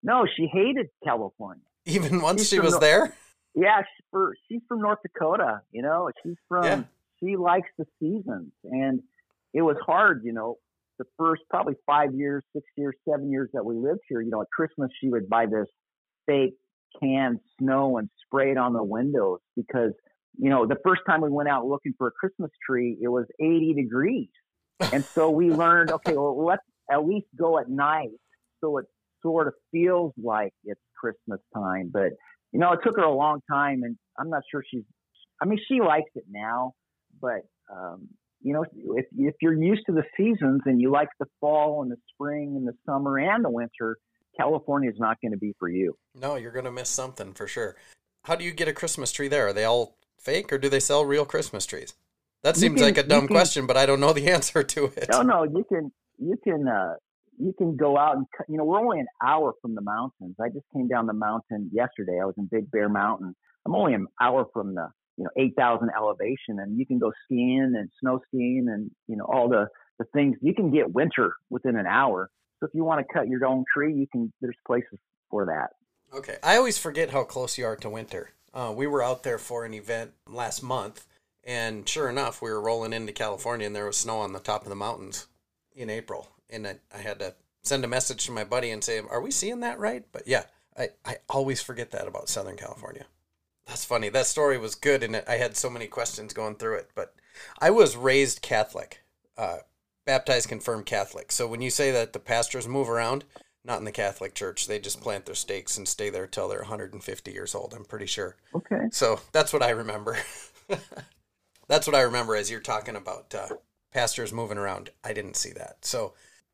No, 0.03 0.25
she 0.37 0.47
hated 0.47 0.87
California. 1.03 1.63
Even 1.85 2.21
once 2.21 2.41
She's 2.41 2.49
she 2.49 2.59
was 2.59 2.73
the- 2.73 2.79
there? 2.79 3.13
Yeah, 3.57 3.81
she, 3.81 4.03
for, 4.11 4.35
she's 4.49 4.61
from 4.67 4.81
North 4.81 4.99
Dakota. 5.01 5.61
You 5.71 5.81
know, 5.81 6.09
she's 6.23 6.35
from. 6.49 6.63
Yeah. 6.65 6.83
She 7.21 7.37
likes 7.37 7.69
the 7.77 7.85
seasons, 8.01 8.51
and 8.65 9.01
it 9.53 9.61
was 9.61 9.77
hard. 9.85 10.23
You 10.25 10.33
know, 10.33 10.57
the 10.99 11.05
first 11.17 11.43
probably 11.49 11.75
five 11.85 12.13
years, 12.13 12.43
six 12.53 12.65
years, 12.75 12.95
seven 13.09 13.31
years 13.31 13.49
that 13.53 13.65
we 13.65 13.75
lived 13.75 14.01
here. 14.09 14.21
You 14.21 14.29
know, 14.29 14.41
at 14.41 14.49
Christmas 14.51 14.91
she 14.99 15.09
would 15.09 15.29
buy 15.29 15.45
this 15.45 15.67
fake 16.25 16.55
canned 17.01 17.39
snow 17.59 17.97
and 17.97 18.09
spray 18.25 18.51
it 18.51 18.57
on 18.57 18.73
the 18.73 18.83
windows 18.83 19.39
because 19.55 19.91
you 20.37 20.49
know 20.49 20.65
the 20.65 20.77
first 20.83 21.01
time 21.07 21.21
we 21.21 21.29
went 21.29 21.49
out 21.49 21.65
looking 21.65 21.93
for 21.97 22.07
a 22.07 22.11
Christmas 22.11 22.51
tree, 22.67 22.97
it 23.01 23.07
was 23.07 23.25
80 23.39 23.73
degrees, 23.73 24.29
and 24.91 25.03
so 25.03 25.29
we 25.29 25.51
learned. 25.63 25.91
Okay, 25.91 26.13
well 26.13 26.45
let's 26.45 26.63
at 26.91 27.05
least 27.05 27.27
go 27.37 27.57
at 27.57 27.69
night 27.69 28.09
so 28.61 28.77
it 28.77 28.85
sort 29.21 29.47
of 29.47 29.53
feels 29.71 30.13
like 30.21 30.53
it's 30.63 30.79
Christmas 30.99 31.39
time, 31.53 31.89
but 31.91 32.11
you 32.51 32.59
know, 32.59 32.71
it 32.71 32.79
took 32.83 32.95
her 32.95 33.03
a 33.03 33.13
long 33.13 33.41
time, 33.51 33.81
and 33.83 33.97
I'm 34.17 34.29
not 34.29 34.43
sure 34.49 34.63
she's. 34.69 34.83
I 35.41 35.45
mean, 35.45 35.59
she 35.67 35.81
likes 35.81 36.09
it 36.15 36.23
now, 36.29 36.73
but 37.21 37.41
um, 37.69 38.07
you 38.41 38.53
know, 38.53 38.63
if 38.95 39.05
if 39.17 39.35
you're 39.41 39.61
used 39.61 39.81
to 39.87 39.91
the 39.91 40.03
seasons 40.15 40.61
and 40.65 40.79
you 40.79 40.89
like 40.91 41.09
the 41.19 41.25
fall 41.41 41.81
and 41.81 41.91
the 41.91 41.97
spring 42.13 42.53
and 42.55 42.67
the 42.67 42.73
summer 42.85 43.19
and 43.19 43.43
the 43.43 43.49
winter, 43.49 43.97
California 44.39 44.89
is 44.89 44.95
not 44.99 45.17
going 45.21 45.33
to 45.33 45.37
be 45.37 45.53
for 45.59 45.67
you. 45.67 45.97
No, 46.13 46.35
you're 46.35 46.51
gonna 46.51 46.71
miss 46.71 46.89
something 46.89 47.33
for 47.33 47.47
sure. 47.47 47.75
How 48.23 48.35
do 48.35 48.45
you 48.45 48.51
get 48.51 48.67
a 48.67 48.73
Christmas 48.73 49.11
tree 49.11 49.27
there? 49.27 49.47
Are 49.47 49.53
they 49.53 49.65
all 49.65 49.97
fake, 50.25 50.51
or 50.51 50.57
do 50.57 50.67
they 50.69 50.79
sell 50.79 51.05
real 51.05 51.25
Christmas 51.25 51.65
trees? 51.65 51.93
That 52.43 52.57
seems 52.57 52.75
can- 52.75 52.83
like 52.83 52.97
a 52.97 53.03
dumb 53.03 53.27
can- 53.27 53.35
question, 53.35 53.65
but 53.67 53.77
I 53.77 53.85
don't 53.85 53.99
know 53.99 54.13
the 54.13 54.27
answer 54.37 54.63
to 54.63 54.85
it. 54.97 55.07
No, 55.11 55.21
no, 55.21 55.43
you 55.43 55.63
can 55.71 55.91
you 56.17 56.37
can 56.43 56.67
uh, 56.67 56.95
you 57.37 57.53
can 57.57 57.75
go 57.75 57.97
out 57.97 58.17
and 58.17 58.25
cut- 58.35 58.47
you 58.49 58.57
know 58.57 58.65
we're 58.65 58.79
only 58.79 58.99
an 58.99 59.07
hour 59.23 59.53
from 59.61 59.75
the 59.75 59.81
mountains. 59.81 60.35
I 60.41 60.49
just 60.49 60.65
came 60.73 60.87
down 60.87 61.05
the 61.07 61.13
mountain 61.13 61.69
yesterday. 61.73 62.19
I 62.21 62.25
was 62.25 62.35
in 62.37 62.47
Big 62.51 62.69
Bear 62.71 62.89
Mountain. 62.89 63.35
I'm 63.65 63.75
only 63.75 63.93
an 63.93 64.07
hour 64.21 64.45
from 64.53 64.75
the 64.75 64.89
you 65.17 65.23
know 65.23 65.29
8,000 65.37 65.89
elevation, 65.97 66.59
and 66.59 66.77
you 66.77 66.85
can 66.85 66.99
go 66.99 67.11
skiing 67.25 67.73
and 67.77 67.89
snow 68.01 68.19
skiing 68.27 68.67
and 68.69 68.91
you 69.07 69.15
know 69.15 69.25
all 69.25 69.47
the 69.49 69.67
the 69.97 70.05
things 70.13 70.35
you 70.41 70.53
can 70.53 70.71
get 70.71 70.93
winter 70.93 71.33
within 71.49 71.77
an 71.77 71.85
hour. 71.87 72.29
So 72.59 72.67
if 72.67 72.73
you 72.73 72.83
want 72.83 73.05
to 73.05 73.13
cut 73.13 73.27
your 73.27 73.45
own 73.45 73.63
tree, 73.73 73.93
you 73.93 74.07
can. 74.11 74.31
There's 74.41 74.57
places 74.67 74.99
for 75.29 75.45
that. 75.45 75.71
Okay. 76.15 76.37
I 76.43 76.55
always 76.57 76.77
forget 76.77 77.09
how 77.09 77.23
close 77.23 77.57
you 77.57 77.65
are 77.65 77.75
to 77.77 77.89
winter. 77.89 78.29
Uh, 78.55 78.73
we 78.75 78.87
were 78.87 79.03
out 79.03 79.23
there 79.23 79.37
for 79.37 79.65
an 79.65 79.73
event 79.73 80.13
last 80.27 80.63
month, 80.63 81.05
and 81.43 81.87
sure 81.87 82.09
enough, 82.09 82.41
we 82.41 82.49
were 82.49 82.61
rolling 82.61 82.93
into 82.93 83.11
California, 83.11 83.67
and 83.67 83.75
there 83.75 83.85
was 83.85 83.97
snow 83.97 84.19
on 84.19 84.31
the 84.31 84.39
top 84.39 84.63
of 84.63 84.69
the 84.69 84.75
mountains 84.75 85.27
in 85.75 85.89
April. 85.89 86.29
And 86.49 86.65
I, 86.65 86.75
I 86.93 86.99
had 86.99 87.19
to 87.19 87.35
send 87.63 87.83
a 87.83 87.87
message 87.87 88.25
to 88.25 88.31
my 88.31 88.45
buddy 88.45 88.71
and 88.71 88.81
say, 88.81 88.99
"Are 88.99 89.19
we 89.21 89.29
seeing 89.29 89.59
that 89.59 89.77
right?" 89.77 90.05
But 90.11 90.25
yeah, 90.25 90.43
I 90.77 90.89
I 91.03 91.17
always 91.29 91.61
forget 91.61 91.91
that 91.91 92.07
about 92.07 92.29
Southern 92.29 92.55
California. 92.55 93.05
That's 93.67 93.83
funny. 93.83 94.09
That 94.09 94.27
story 94.27 94.57
was 94.57 94.75
good, 94.75 95.03
and 95.03 95.21
I 95.27 95.35
had 95.35 95.57
so 95.57 95.69
many 95.69 95.87
questions 95.87 96.33
going 96.33 96.55
through 96.55 96.75
it. 96.75 96.91
But 96.95 97.13
I 97.59 97.71
was 97.71 97.97
raised 97.97 98.41
Catholic, 98.41 99.01
uh, 99.37 99.57
baptized, 100.05 100.47
confirmed 100.47 100.85
Catholic. 100.85 101.31
So 101.31 101.45
when 101.45 101.61
you 101.61 101.71
say 101.71 101.91
that 101.91 102.13
the 102.13 102.19
pastors 102.19 102.67
move 102.67 102.89
around, 102.89 103.25
not 103.65 103.79
in 103.79 103.85
the 103.85 103.91
Catholic 103.91 104.35
Church. 104.35 104.67
They 104.67 104.79
just 104.79 105.01
plant 105.01 105.25
their 105.25 105.35
stakes 105.35 105.77
and 105.77 105.87
stay 105.87 106.09
there 106.09 106.27
till 106.27 106.47
they're 106.47 106.59
150 106.59 107.31
years 107.31 107.55
old. 107.55 107.73
I'm 107.75 107.85
pretty 107.85 108.05
sure. 108.05 108.35
Okay. 108.53 108.87
So 108.91 109.19
that's 109.31 109.51
what 109.51 109.63
I 109.63 109.71
remember. 109.71 110.17
that's 111.67 111.87
what 111.87 111.95
I 111.95 112.01
remember 112.01 112.35
as 112.35 112.51
you're 112.51 112.59
talking 112.59 112.95
about 112.95 113.33
uh, 113.33 113.55
pastors 113.91 114.31
moving 114.31 114.57
around. 114.57 114.91
I 115.03 115.13
didn't 115.13 115.35
see 115.35 115.51
that. 115.53 115.77
So 115.81 116.13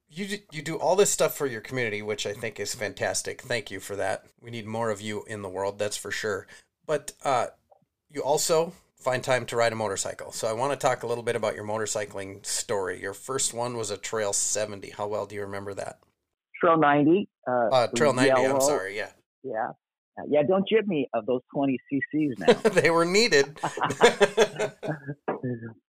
you 0.10 0.40
you 0.52 0.62
do 0.62 0.76
all 0.76 0.96
this 0.96 1.10
stuff 1.10 1.36
for 1.36 1.48
your 1.48 1.62
community, 1.62 2.02
which 2.02 2.26
I 2.26 2.34
think 2.34 2.60
is 2.60 2.76
fantastic. 2.76 3.42
Thank 3.42 3.72
you 3.72 3.80
for 3.80 3.96
that. 3.96 4.26
We 4.42 4.52
need 4.52 4.66
more 4.66 4.90
of 4.90 5.02
you 5.02 5.24
in 5.28 5.42
the 5.42 5.50
world. 5.50 5.80
That's 5.80 5.98
for 5.98 6.12
sure. 6.12 6.48
But 6.86 7.14
uh, 7.24 7.48
you 8.10 8.22
also 8.22 8.74
find 8.98 9.24
time 9.24 9.46
to 9.48 9.56
ride 9.56 9.74
a 9.74 9.76
motorcycle. 9.76 10.32
So 10.32 10.48
I 10.48 10.54
want 10.54 10.74
to 10.74 10.78
talk 10.78 11.04
a 11.04 11.08
little 11.08 11.24
bit 11.24 11.36
about 11.36 11.56
your 11.56 11.66
motorcycling 11.66 12.46
story. 12.46 13.02
Your 13.02 13.14
first 13.14 13.54
one 13.54 13.76
was 13.76 13.90
a 13.90 13.98
Trail 13.98 14.32
70. 14.32 14.92
How 14.92 15.08
well 15.08 15.26
do 15.26 15.34
you 15.36 15.42
remember 15.42 15.74
that? 15.74 16.00
Trail 16.62 16.78
90. 16.78 17.30
Uh, 17.48 17.52
uh 17.52 17.88
Trail 17.96 18.14
90, 18.14 18.28
yellow. 18.28 18.56
I'm 18.56 18.62
sorry, 18.62 18.96
yeah. 18.96 19.10
Yeah. 19.44 19.70
Yeah, 20.30 20.44
don't 20.48 20.68
jib 20.68 20.88
me 20.88 21.08
of 21.14 21.26
those 21.26 21.42
20 21.54 21.80
cc's 21.92 22.38
now. 22.38 22.54
they 22.70 22.90
were 22.90 23.06
needed. 23.06 23.46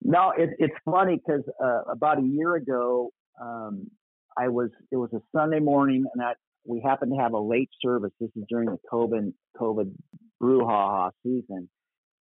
no, 0.01 0.31
it, 0.37 0.51
it's 0.59 0.73
funny 0.85 1.17
because 1.17 1.43
uh, 1.63 1.81
about 1.91 2.19
a 2.19 2.25
year 2.25 2.55
ago, 2.55 3.11
um, 3.41 3.91
I 4.37 4.47
was 4.47 4.69
it 4.91 4.95
was 4.95 5.11
a 5.13 5.21
Sunday 5.35 5.59
morning, 5.59 6.05
and 6.13 6.23
I, 6.23 6.33
we 6.65 6.81
happened 6.83 7.11
to 7.15 7.21
have 7.21 7.33
a 7.33 7.39
late 7.39 7.69
service. 7.81 8.11
This 8.19 8.29
is 8.35 8.43
during 8.49 8.69
the 8.69 8.79
COVID 8.91 9.33
COVID 9.59 9.93
brouhaha 10.41 11.11
season, 11.21 11.69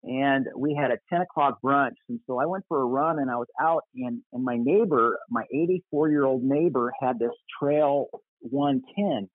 and 0.03 0.47
we 0.57 0.75
had 0.79 0.91
a 0.91 0.97
10 1.09 1.21
o'clock 1.21 1.59
brunch. 1.63 1.95
And 2.09 2.19
so 2.27 2.39
I 2.39 2.45
went 2.45 2.65
for 2.67 2.81
a 2.81 2.85
run, 2.85 3.19
and 3.19 3.31
I 3.31 3.35
was 3.35 3.47
out, 3.61 3.83
and 3.95 4.21
and 4.33 4.43
my 4.43 4.57
neighbor, 4.57 5.19
my 5.29 5.43
84 5.53 6.09
year 6.09 6.25
old 6.25 6.43
neighbor, 6.43 6.91
had 6.99 7.19
this 7.19 7.31
Trail 7.61 8.07
110, 8.41 9.29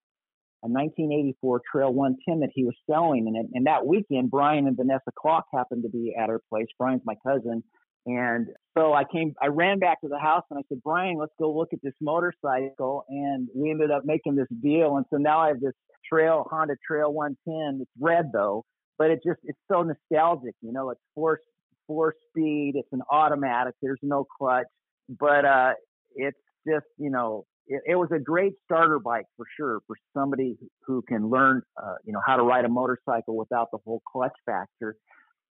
a 0.63 0.67
1984 0.67 1.61
Trail 1.71 1.93
110 1.93 2.39
that 2.41 2.49
he 2.53 2.63
was 2.63 2.75
selling. 2.89 3.27
And, 3.27 3.49
and 3.53 3.67
that 3.67 3.85
weekend, 3.85 4.31
Brian 4.31 4.67
and 4.67 4.77
Vanessa 4.77 5.11
Clock 5.17 5.45
happened 5.53 5.83
to 5.83 5.89
be 5.89 6.15
at 6.19 6.29
her 6.29 6.41
place. 6.49 6.67
Brian's 6.77 7.03
my 7.05 7.15
cousin. 7.25 7.63
And 8.05 8.47
so 8.77 8.93
I 8.93 9.03
came, 9.03 9.33
I 9.41 9.47
ran 9.47 9.79
back 9.79 9.99
to 10.01 10.07
the 10.07 10.17
house 10.17 10.43
and 10.49 10.57
I 10.57 10.63
said, 10.69 10.81
Brian, 10.81 11.17
let's 11.17 11.33
go 11.37 11.51
look 11.51 11.73
at 11.73 11.79
this 11.83 11.93
motorcycle. 11.99 13.03
And 13.09 13.49
we 13.53 13.69
ended 13.69 13.91
up 13.91 14.03
making 14.05 14.35
this 14.35 14.47
deal. 14.63 14.95
And 14.95 15.05
so 15.09 15.17
now 15.17 15.41
I 15.41 15.49
have 15.49 15.59
this 15.59 15.73
Trail, 16.11 16.47
Honda 16.49 16.75
Trail 16.87 17.11
110. 17.11 17.81
It's 17.81 17.91
red 17.99 18.31
though, 18.33 18.63
but 18.97 19.11
it 19.11 19.19
just, 19.27 19.39
it's 19.43 19.59
so 19.69 19.83
nostalgic. 19.83 20.55
You 20.61 20.71
know, 20.71 20.89
it's 20.89 21.01
four, 21.15 21.39
four 21.85 22.13
speed. 22.29 22.73
It's 22.75 22.87
an 22.93 23.01
automatic. 23.11 23.75
There's 23.81 23.99
no 24.01 24.25
clutch, 24.37 24.67
but, 25.09 25.43
uh, 25.43 25.73
it's 26.15 26.39
just, 26.65 26.85
you 26.97 27.09
know, 27.09 27.45
it, 27.67 27.81
it, 27.85 27.95
was 27.95 28.09
a 28.11 28.19
great 28.19 28.53
starter 28.65 28.99
bike 28.99 29.25
for 29.35 29.45
sure 29.57 29.79
for 29.87 29.95
somebody 30.13 30.57
who 30.85 31.01
can 31.07 31.29
learn, 31.29 31.61
uh, 31.81 31.95
you 32.03 32.13
know, 32.13 32.21
how 32.25 32.37
to 32.37 32.43
ride 32.43 32.65
a 32.65 32.69
motorcycle 32.69 33.35
without 33.35 33.69
the 33.71 33.77
whole 33.85 34.01
clutch 34.11 34.35
factor. 34.45 34.95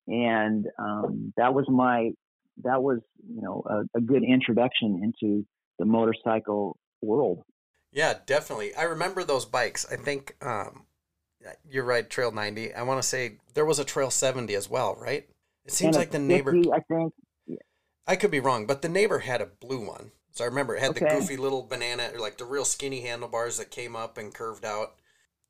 And 0.06 0.66
um, 0.78 1.32
that 1.36 1.54
was 1.54 1.66
my, 1.68 2.10
that 2.64 2.82
was, 2.82 2.98
you 3.28 3.42
know, 3.42 3.62
a, 3.68 3.98
a 3.98 4.00
good 4.00 4.24
introduction 4.24 5.00
into 5.02 5.46
the 5.78 5.84
motorcycle 5.84 6.76
world. 7.00 7.42
Yeah, 7.92 8.14
definitely. 8.26 8.74
I 8.74 8.82
remember 8.82 9.24
those 9.24 9.44
bikes. 9.44 9.86
I 9.90 9.96
think 9.96 10.36
um, 10.42 10.86
you're 11.68 11.84
right. 11.84 12.08
Trail 12.08 12.32
90. 12.32 12.74
I 12.74 12.82
want 12.82 13.02
to 13.02 13.06
say 13.06 13.38
there 13.54 13.64
was 13.64 13.78
a 13.78 13.84
Trail 13.84 14.10
70 14.10 14.54
as 14.54 14.68
well, 14.68 14.96
right? 15.00 15.28
It 15.64 15.72
seems 15.72 15.96
like 15.96 16.10
the 16.10 16.18
50, 16.18 16.26
neighbor. 16.26 16.56
I 16.72 16.80
think. 16.80 17.12
Yeah. 17.46 17.56
I 18.06 18.16
could 18.16 18.30
be 18.30 18.40
wrong, 18.40 18.66
but 18.66 18.82
the 18.82 18.88
neighbor 18.88 19.20
had 19.20 19.40
a 19.40 19.46
blue 19.46 19.86
one. 19.86 20.12
So 20.32 20.44
I 20.44 20.48
remember 20.48 20.74
it 20.74 20.80
had 20.80 20.90
okay. 20.90 21.06
the 21.06 21.20
goofy 21.20 21.36
little 21.36 21.62
banana, 21.62 22.10
or 22.14 22.20
like 22.20 22.38
the 22.38 22.44
real 22.44 22.64
skinny 22.64 23.00
handlebars 23.00 23.58
that 23.58 23.70
came 23.70 23.96
up 23.96 24.16
and 24.16 24.32
curved 24.32 24.64
out. 24.64 24.94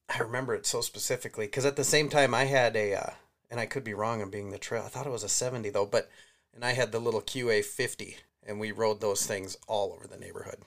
I 0.08 0.18
remember 0.18 0.54
it 0.54 0.66
so 0.66 0.80
specifically 0.80 1.46
because 1.46 1.64
at 1.64 1.76
the 1.76 1.84
same 1.84 2.08
time 2.08 2.34
I 2.34 2.44
had 2.44 2.74
a, 2.76 2.94
uh, 2.94 3.10
and 3.50 3.60
I 3.60 3.66
could 3.66 3.84
be 3.84 3.94
wrong 3.94 4.22
on 4.22 4.30
being 4.30 4.50
the 4.50 4.58
trail. 4.58 4.82
I 4.84 4.88
thought 4.88 5.06
it 5.06 5.12
was 5.12 5.22
a 5.22 5.28
70 5.28 5.70
though, 5.70 5.86
but, 5.86 6.10
and 6.54 6.64
I 6.64 6.72
had 6.72 6.90
the 6.90 6.98
little 6.98 7.20
QA 7.20 7.64
50 7.64 8.16
and 8.46 8.58
we 8.58 8.72
rode 8.72 9.00
those 9.00 9.26
things 9.26 9.56
all 9.68 9.92
over 9.92 10.06
the 10.06 10.16
neighborhood. 10.16 10.62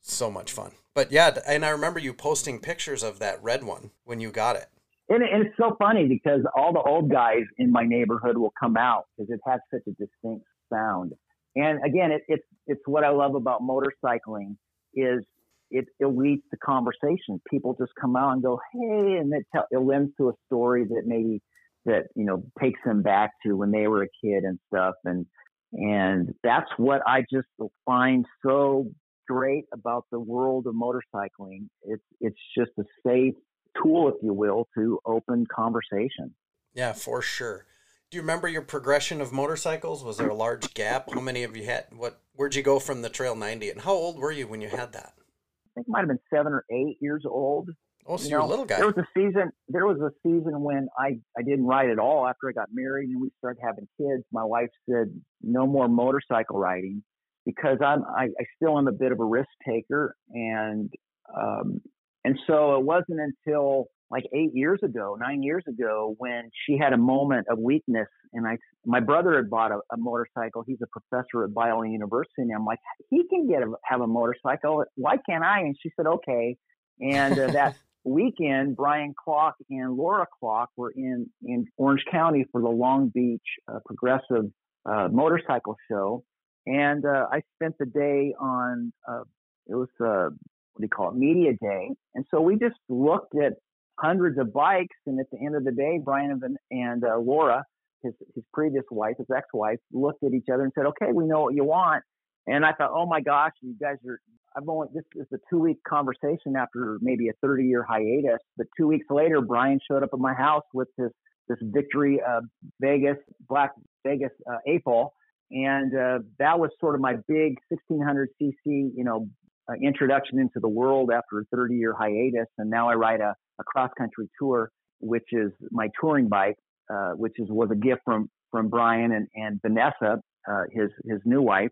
So 0.00 0.30
much 0.30 0.52
fun. 0.52 0.72
But 0.94 1.12
yeah, 1.12 1.38
and 1.46 1.64
I 1.64 1.70
remember 1.70 1.98
you 1.98 2.14
posting 2.14 2.60
pictures 2.60 3.02
of 3.02 3.18
that 3.18 3.42
red 3.42 3.64
one 3.64 3.90
when 4.04 4.20
you 4.20 4.30
got 4.30 4.56
it. 4.56 4.68
And, 5.10 5.22
and 5.22 5.46
it's 5.46 5.56
so 5.56 5.76
funny 5.78 6.06
because 6.06 6.40
all 6.56 6.72
the 6.72 6.80
old 6.80 7.10
guys 7.10 7.44
in 7.58 7.72
my 7.72 7.84
neighborhood 7.84 8.36
will 8.36 8.52
come 8.58 8.76
out 8.76 9.06
because 9.16 9.30
it 9.30 9.40
has 9.46 9.60
such 9.70 9.82
a 9.86 9.90
distinct 9.90 10.46
sound. 10.72 11.14
And 11.56 11.84
again, 11.84 12.12
it, 12.12 12.22
it's 12.28 12.46
it's 12.66 12.82
what 12.86 13.04
I 13.04 13.10
love 13.10 13.34
about 13.34 13.62
motorcycling 13.62 14.56
is 14.94 15.24
it, 15.70 15.86
it 16.00 16.06
leads 16.06 16.42
to 16.50 16.56
conversation. 16.56 17.40
People 17.50 17.76
just 17.78 17.92
come 18.00 18.16
out 18.16 18.32
and 18.32 18.42
go, 18.42 18.60
"Hey," 18.72 19.16
and 19.16 19.32
it, 19.32 19.46
tell, 19.54 19.66
it 19.70 19.78
lends 19.78 20.12
to 20.18 20.28
a 20.30 20.32
story 20.46 20.84
that 20.84 21.02
maybe 21.06 21.42
that 21.84 22.04
you 22.14 22.24
know 22.24 22.42
takes 22.60 22.80
them 22.84 23.02
back 23.02 23.32
to 23.44 23.54
when 23.54 23.70
they 23.70 23.86
were 23.86 24.02
a 24.02 24.08
kid 24.22 24.44
and 24.44 24.58
stuff. 24.72 24.94
And 25.04 25.26
and 25.72 26.34
that's 26.42 26.70
what 26.76 27.02
I 27.06 27.24
just 27.30 27.48
find 27.84 28.24
so 28.44 28.90
great 29.28 29.64
about 29.72 30.06
the 30.10 30.20
world 30.20 30.66
of 30.66 30.74
motorcycling. 30.74 31.68
It's 31.82 32.04
it's 32.20 32.38
just 32.56 32.70
a 32.78 32.84
safe 33.06 33.34
tool, 33.82 34.08
if 34.08 34.14
you 34.22 34.32
will, 34.32 34.68
to 34.76 35.00
open 35.04 35.46
conversation. 35.54 36.34
Yeah, 36.74 36.92
for 36.92 37.20
sure. 37.22 37.66
Do 38.10 38.16
you 38.16 38.22
remember 38.22 38.48
your 38.48 38.62
progression 38.62 39.20
of 39.20 39.32
motorcycles? 39.32 40.02
Was 40.02 40.16
there 40.16 40.28
a 40.28 40.34
large 40.34 40.72
gap? 40.72 41.10
How 41.12 41.20
many 41.20 41.42
of 41.42 41.54
you 41.54 41.64
had? 41.64 41.86
What? 41.94 42.18
Where'd 42.34 42.54
you 42.54 42.62
go 42.62 42.78
from 42.78 43.02
the 43.02 43.10
Trail 43.10 43.34
90? 43.34 43.68
And 43.68 43.80
how 43.82 43.92
old 43.92 44.18
were 44.18 44.32
you 44.32 44.46
when 44.46 44.62
you 44.62 44.68
had 44.68 44.92
that? 44.92 45.12
I 45.16 45.70
think 45.74 45.88
it 45.88 45.90
might 45.90 46.00
have 46.00 46.08
been 46.08 46.20
seven 46.32 46.54
or 46.54 46.64
eight 46.70 46.96
years 47.00 47.24
old. 47.26 47.68
Oh, 48.06 48.16
so 48.16 48.24
you 48.24 48.30
you're 48.30 48.40
a 48.40 48.46
little 48.46 48.64
guy. 48.64 48.78
There 48.78 48.86
was 48.86 48.96
a 48.96 49.06
season. 49.14 49.52
There 49.68 49.86
was 49.86 50.00
a 50.00 50.10
season 50.22 50.62
when 50.62 50.88
I 50.98 51.18
I 51.36 51.42
didn't 51.42 51.66
ride 51.66 51.90
at 51.90 51.98
all 51.98 52.26
after 52.26 52.48
I 52.48 52.52
got 52.52 52.68
married 52.72 53.10
and 53.10 53.20
we 53.20 53.28
started 53.36 53.60
having 53.62 53.86
kids. 53.98 54.24
My 54.32 54.44
wife 54.44 54.70
said 54.88 55.08
no 55.42 55.66
more 55.66 55.88
motorcycle 55.88 56.58
riding 56.58 57.02
because 57.44 57.76
I'm 57.84 58.04
I, 58.04 58.24
I 58.24 58.44
still 58.56 58.78
am 58.78 58.88
a 58.88 58.92
bit 58.92 59.12
of 59.12 59.20
a 59.20 59.24
risk 59.24 59.50
taker 59.68 60.16
and 60.30 60.90
um 61.36 61.82
and 62.24 62.38
so 62.46 62.76
it 62.76 62.84
wasn't 62.84 63.20
until 63.20 63.88
like 64.10 64.24
eight 64.34 64.50
years 64.54 64.80
ago, 64.82 65.16
nine 65.20 65.42
years 65.42 65.64
ago, 65.68 66.14
when 66.18 66.50
she 66.66 66.78
had 66.78 66.92
a 66.92 66.96
moment 66.96 67.46
of 67.50 67.58
weakness, 67.58 68.08
and 68.32 68.46
I, 68.46 68.58
my 68.86 69.00
brother 69.00 69.36
had 69.36 69.50
bought 69.50 69.70
a, 69.70 69.80
a 69.92 69.96
motorcycle. 69.96 70.64
He's 70.66 70.78
a 70.82 70.86
professor 70.86 71.44
at 71.44 71.50
Biola 71.50 71.90
University, 71.90 72.42
and 72.42 72.52
I'm 72.54 72.64
like, 72.64 72.78
he 73.10 73.24
can 73.28 73.48
get 73.48 73.62
a, 73.62 73.72
have 73.84 74.00
a 74.00 74.06
motorcycle. 74.06 74.84
Why 74.96 75.16
can't 75.28 75.44
I? 75.44 75.60
And 75.60 75.76
she 75.82 75.90
said, 75.96 76.06
okay. 76.06 76.56
And 77.00 77.38
uh, 77.38 77.50
that 77.52 77.76
weekend, 78.04 78.76
Brian 78.76 79.14
Clock 79.22 79.56
and 79.70 79.96
Laura 79.96 80.26
Clock 80.38 80.70
were 80.76 80.90
in 80.90 81.28
in 81.44 81.66
Orange 81.76 82.04
County 82.10 82.46
for 82.50 82.60
the 82.60 82.68
Long 82.68 83.08
Beach 83.08 83.42
uh, 83.68 83.78
Progressive 83.84 84.50
uh, 84.86 85.08
Motorcycle 85.10 85.76
Show, 85.90 86.24
and 86.66 87.04
uh, 87.04 87.26
I 87.30 87.42
spent 87.56 87.76
the 87.78 87.86
day 87.86 88.34
on. 88.38 88.92
Uh, 89.06 89.22
it 89.66 89.74
was 89.74 89.88
uh, 90.00 90.30
what 90.72 90.80
do 90.80 90.84
you 90.84 90.88
call 90.88 91.10
it? 91.10 91.16
Media 91.16 91.52
day, 91.60 91.90
and 92.14 92.24
so 92.30 92.40
we 92.40 92.58
just 92.58 92.78
looked 92.88 93.34
at 93.36 93.54
hundreds 94.00 94.38
of 94.38 94.52
bikes. 94.52 94.96
And 95.06 95.20
at 95.20 95.26
the 95.30 95.38
end 95.38 95.56
of 95.56 95.64
the 95.64 95.72
day, 95.72 96.00
Brian 96.02 96.30
and, 96.30 96.56
and 96.70 97.04
uh, 97.04 97.18
Laura, 97.18 97.64
his, 98.02 98.12
his 98.34 98.44
previous 98.52 98.84
wife, 98.90 99.14
his 99.18 99.26
ex-wife, 99.34 99.78
looked 99.92 100.22
at 100.24 100.32
each 100.32 100.46
other 100.52 100.64
and 100.64 100.72
said, 100.74 100.86
okay, 100.86 101.12
we 101.12 101.26
know 101.26 101.42
what 101.42 101.54
you 101.54 101.64
want. 101.64 102.02
And 102.46 102.64
I 102.64 102.72
thought, 102.72 102.90
oh 102.94 103.06
my 103.06 103.20
gosh, 103.20 103.52
you 103.60 103.74
guys 103.80 103.96
are, 104.08 104.20
I've 104.56 104.68
only, 104.68 104.88
this 104.94 105.04
is 105.16 105.26
a 105.32 105.38
two 105.50 105.58
week 105.58 105.78
conversation 105.86 106.56
after 106.56 106.98
maybe 107.00 107.28
a 107.28 107.32
30 107.42 107.64
year 107.64 107.84
hiatus. 107.88 108.40
But 108.56 108.66
two 108.76 108.86
weeks 108.86 109.06
later, 109.10 109.40
Brian 109.40 109.80
showed 109.90 110.02
up 110.02 110.10
at 110.12 110.18
my 110.18 110.34
house 110.34 110.64
with 110.72 110.88
this, 110.96 111.10
this 111.48 111.58
victory, 111.62 112.20
uh, 112.26 112.40
Vegas, 112.80 113.16
Black 113.48 113.72
Vegas, 114.06 114.30
uh, 114.50 114.58
8-Ball. 114.68 115.12
And, 115.50 115.94
uh, 115.94 116.18
that 116.38 116.58
was 116.58 116.70
sort 116.78 116.94
of 116.94 117.00
my 117.00 117.14
big 117.26 117.58
1600 117.68 118.28
cc, 118.40 118.52
you 118.66 119.04
know, 119.04 119.28
uh, 119.68 119.74
introduction 119.82 120.38
into 120.38 120.60
the 120.60 120.68
world 120.68 121.10
after 121.12 121.40
a 121.40 121.44
30 121.54 121.76
year 121.76 121.94
hiatus. 121.98 122.48
And 122.58 122.70
now 122.70 122.88
I 122.88 122.94
ride 122.94 123.20
a, 123.20 123.34
a 123.60 123.64
cross 123.64 123.90
country 123.98 124.28
tour, 124.38 124.70
which 125.00 125.26
is 125.32 125.52
my 125.70 125.88
touring 126.00 126.28
bike, 126.28 126.56
uh, 126.90 127.10
which 127.12 127.34
is 127.38 127.48
was 127.50 127.70
a 127.70 127.76
gift 127.76 128.00
from 128.04 128.30
from 128.50 128.68
Brian 128.68 129.12
and 129.12 129.28
and 129.34 129.60
Vanessa, 129.62 130.22
uh, 130.50 130.62
his 130.72 130.90
his 131.04 131.20
new 131.24 131.42
wife, 131.42 131.70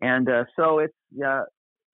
and 0.00 0.28
uh, 0.28 0.44
so 0.56 0.78
it's 0.78 0.94
uh, 1.24 1.42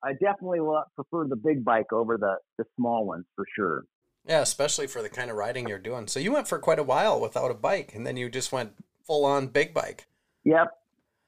I 0.02 0.12
definitely 0.12 0.60
prefer 0.94 1.26
the 1.28 1.36
big 1.36 1.64
bike 1.64 1.92
over 1.92 2.16
the 2.16 2.36
the 2.58 2.64
small 2.76 3.04
ones 3.04 3.24
for 3.34 3.44
sure. 3.56 3.84
Yeah, 4.24 4.40
especially 4.40 4.86
for 4.86 5.02
the 5.02 5.08
kind 5.08 5.30
of 5.30 5.36
riding 5.36 5.68
you're 5.68 5.80
doing. 5.80 6.06
So 6.06 6.20
you 6.20 6.30
went 6.32 6.46
for 6.46 6.60
quite 6.60 6.78
a 6.78 6.84
while 6.84 7.20
without 7.20 7.50
a 7.50 7.54
bike, 7.54 7.92
and 7.96 8.06
then 8.06 8.16
you 8.16 8.30
just 8.30 8.52
went 8.52 8.74
full 9.04 9.24
on 9.24 9.48
big 9.48 9.74
bike. 9.74 10.06
Yep, 10.44 10.68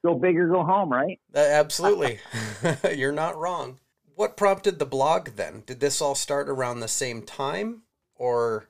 go 0.04 0.14
big 0.14 0.38
or 0.38 0.46
go 0.46 0.62
home, 0.62 0.90
right? 0.90 1.18
Uh, 1.34 1.40
absolutely, 1.40 2.20
you're 2.94 3.10
not 3.10 3.36
wrong 3.36 3.80
what 4.16 4.36
prompted 4.36 4.78
the 4.78 4.86
blog 4.86 5.30
then? 5.36 5.62
Did 5.66 5.80
this 5.80 6.00
all 6.00 6.14
start 6.14 6.48
around 6.48 6.80
the 6.80 6.88
same 6.88 7.22
time 7.22 7.82
or 8.14 8.68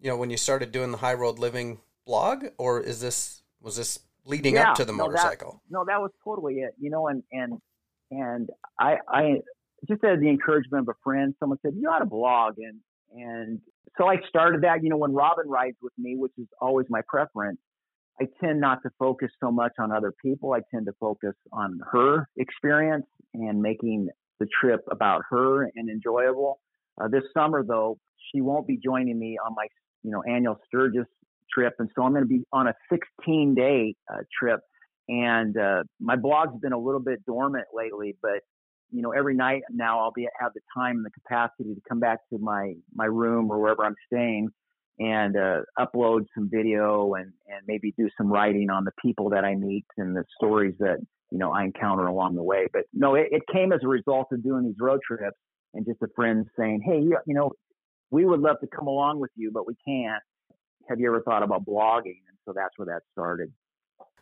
you 0.00 0.08
know 0.08 0.16
when 0.16 0.30
you 0.30 0.36
started 0.36 0.72
doing 0.72 0.90
the 0.90 0.98
high 0.98 1.14
road 1.14 1.38
living 1.38 1.80
blog 2.06 2.44
or 2.58 2.80
is 2.80 3.00
this 3.00 3.42
was 3.60 3.76
this 3.76 4.00
leading 4.24 4.54
yeah, 4.54 4.70
up 4.70 4.76
to 4.76 4.84
the 4.84 4.92
no, 4.92 5.06
motorcycle? 5.06 5.62
That, 5.68 5.74
no, 5.74 5.84
that 5.84 6.00
was 6.00 6.10
totally 6.22 6.56
it. 6.56 6.74
You 6.78 6.90
know, 6.90 7.08
and 7.08 7.22
and 7.32 7.60
and 8.10 8.50
I 8.78 8.96
I 9.08 9.22
just 9.88 10.02
as 10.04 10.20
the 10.20 10.28
encouragement 10.28 10.88
of 10.88 10.94
a 10.94 10.98
friend, 11.02 11.34
someone 11.38 11.58
said 11.62 11.74
you 11.76 11.88
ought 11.88 12.00
to 12.00 12.06
blog, 12.06 12.54
and 12.58 12.80
and 13.12 13.60
so 13.98 14.06
I 14.06 14.16
started 14.28 14.62
that. 14.62 14.82
You 14.82 14.90
know, 14.90 14.96
when 14.96 15.12
Robin 15.12 15.48
rides 15.48 15.76
with 15.82 15.92
me, 15.98 16.16
which 16.16 16.32
is 16.38 16.46
always 16.60 16.86
my 16.88 17.00
preference, 17.08 17.58
I 18.20 18.26
tend 18.40 18.60
not 18.60 18.82
to 18.82 18.90
focus 18.98 19.30
so 19.40 19.50
much 19.50 19.72
on 19.78 19.92
other 19.92 20.12
people. 20.22 20.52
I 20.52 20.60
tend 20.70 20.86
to 20.86 20.92
focus 21.00 21.34
on 21.52 21.80
her 21.92 22.28
experience 22.36 23.06
and 23.34 23.60
making 23.60 24.08
the 24.40 24.46
trip 24.60 24.80
about 24.90 25.22
her 25.30 25.64
and 25.64 25.88
enjoyable. 25.88 26.60
Uh, 27.00 27.08
this 27.08 27.22
summer, 27.32 27.64
though, 27.66 27.98
she 28.30 28.40
won't 28.40 28.66
be 28.66 28.78
joining 28.82 29.18
me 29.18 29.38
on 29.44 29.54
my 29.54 29.66
you 30.02 30.10
know 30.10 30.22
annual 30.22 30.58
Sturgis 30.66 31.06
trip, 31.52 31.74
and 31.78 31.88
so 31.94 32.02
I'm 32.02 32.12
going 32.12 32.24
to 32.24 32.28
be 32.28 32.44
on 32.52 32.68
a 32.68 32.74
16 32.90 33.54
day 33.54 33.94
uh, 34.12 34.18
trip. 34.38 34.60
And 35.08 35.56
uh, 35.58 35.84
my 36.00 36.16
blog's 36.16 36.58
been 36.60 36.72
a 36.72 36.78
little 36.78 37.00
bit 37.00 37.24
dormant 37.26 37.66
lately, 37.74 38.16
but 38.22 38.40
you 38.90 39.02
know 39.02 39.10
every 39.10 39.34
night 39.34 39.62
now 39.70 40.00
I'll 40.00 40.12
be 40.12 40.28
have 40.40 40.52
the 40.54 40.60
time 40.76 40.96
and 40.96 41.04
the 41.04 41.10
capacity 41.10 41.74
to 41.74 41.80
come 41.88 42.00
back 42.00 42.20
to 42.30 42.38
my 42.38 42.74
my 42.94 43.06
room 43.06 43.50
or 43.50 43.58
wherever 43.60 43.84
I'm 43.84 43.96
staying 44.06 44.50
and 44.98 45.36
uh, 45.36 45.62
upload 45.78 46.26
some 46.34 46.48
video 46.50 47.14
and 47.14 47.32
and 47.46 47.60
maybe 47.66 47.92
do 47.98 48.08
some 48.16 48.28
writing 48.28 48.70
on 48.70 48.84
the 48.84 48.92
people 49.02 49.30
that 49.30 49.44
I 49.44 49.54
meet 49.54 49.86
and 49.96 50.16
the 50.16 50.24
stories 50.36 50.74
that 50.78 50.98
you 51.34 51.40
know 51.40 51.50
I 51.50 51.64
encounter 51.64 52.06
along 52.06 52.36
the 52.36 52.44
way. 52.44 52.68
But 52.72 52.84
no, 52.92 53.16
it, 53.16 53.26
it 53.32 53.42
came 53.52 53.72
as 53.72 53.80
a 53.82 53.88
result 53.88 54.28
of 54.30 54.44
doing 54.44 54.64
these 54.64 54.76
road 54.78 55.00
trips 55.04 55.36
and 55.74 55.84
just 55.84 56.00
a 56.00 56.06
friend 56.14 56.46
saying, 56.56 56.82
"Hey, 56.86 57.00
you, 57.00 57.18
you 57.26 57.34
know, 57.34 57.50
we 58.12 58.24
would 58.24 58.38
love 58.38 58.60
to 58.60 58.68
come 58.68 58.86
along 58.86 59.18
with 59.18 59.32
you, 59.34 59.50
but 59.52 59.66
we 59.66 59.74
can't. 59.84 60.22
Have 60.88 61.00
you 61.00 61.08
ever 61.08 61.22
thought 61.22 61.42
about 61.42 61.66
blogging?" 61.66 62.22
And 62.28 62.38
so 62.44 62.52
that's 62.54 62.78
where 62.78 62.86
that 62.86 63.02
started. 63.10 63.52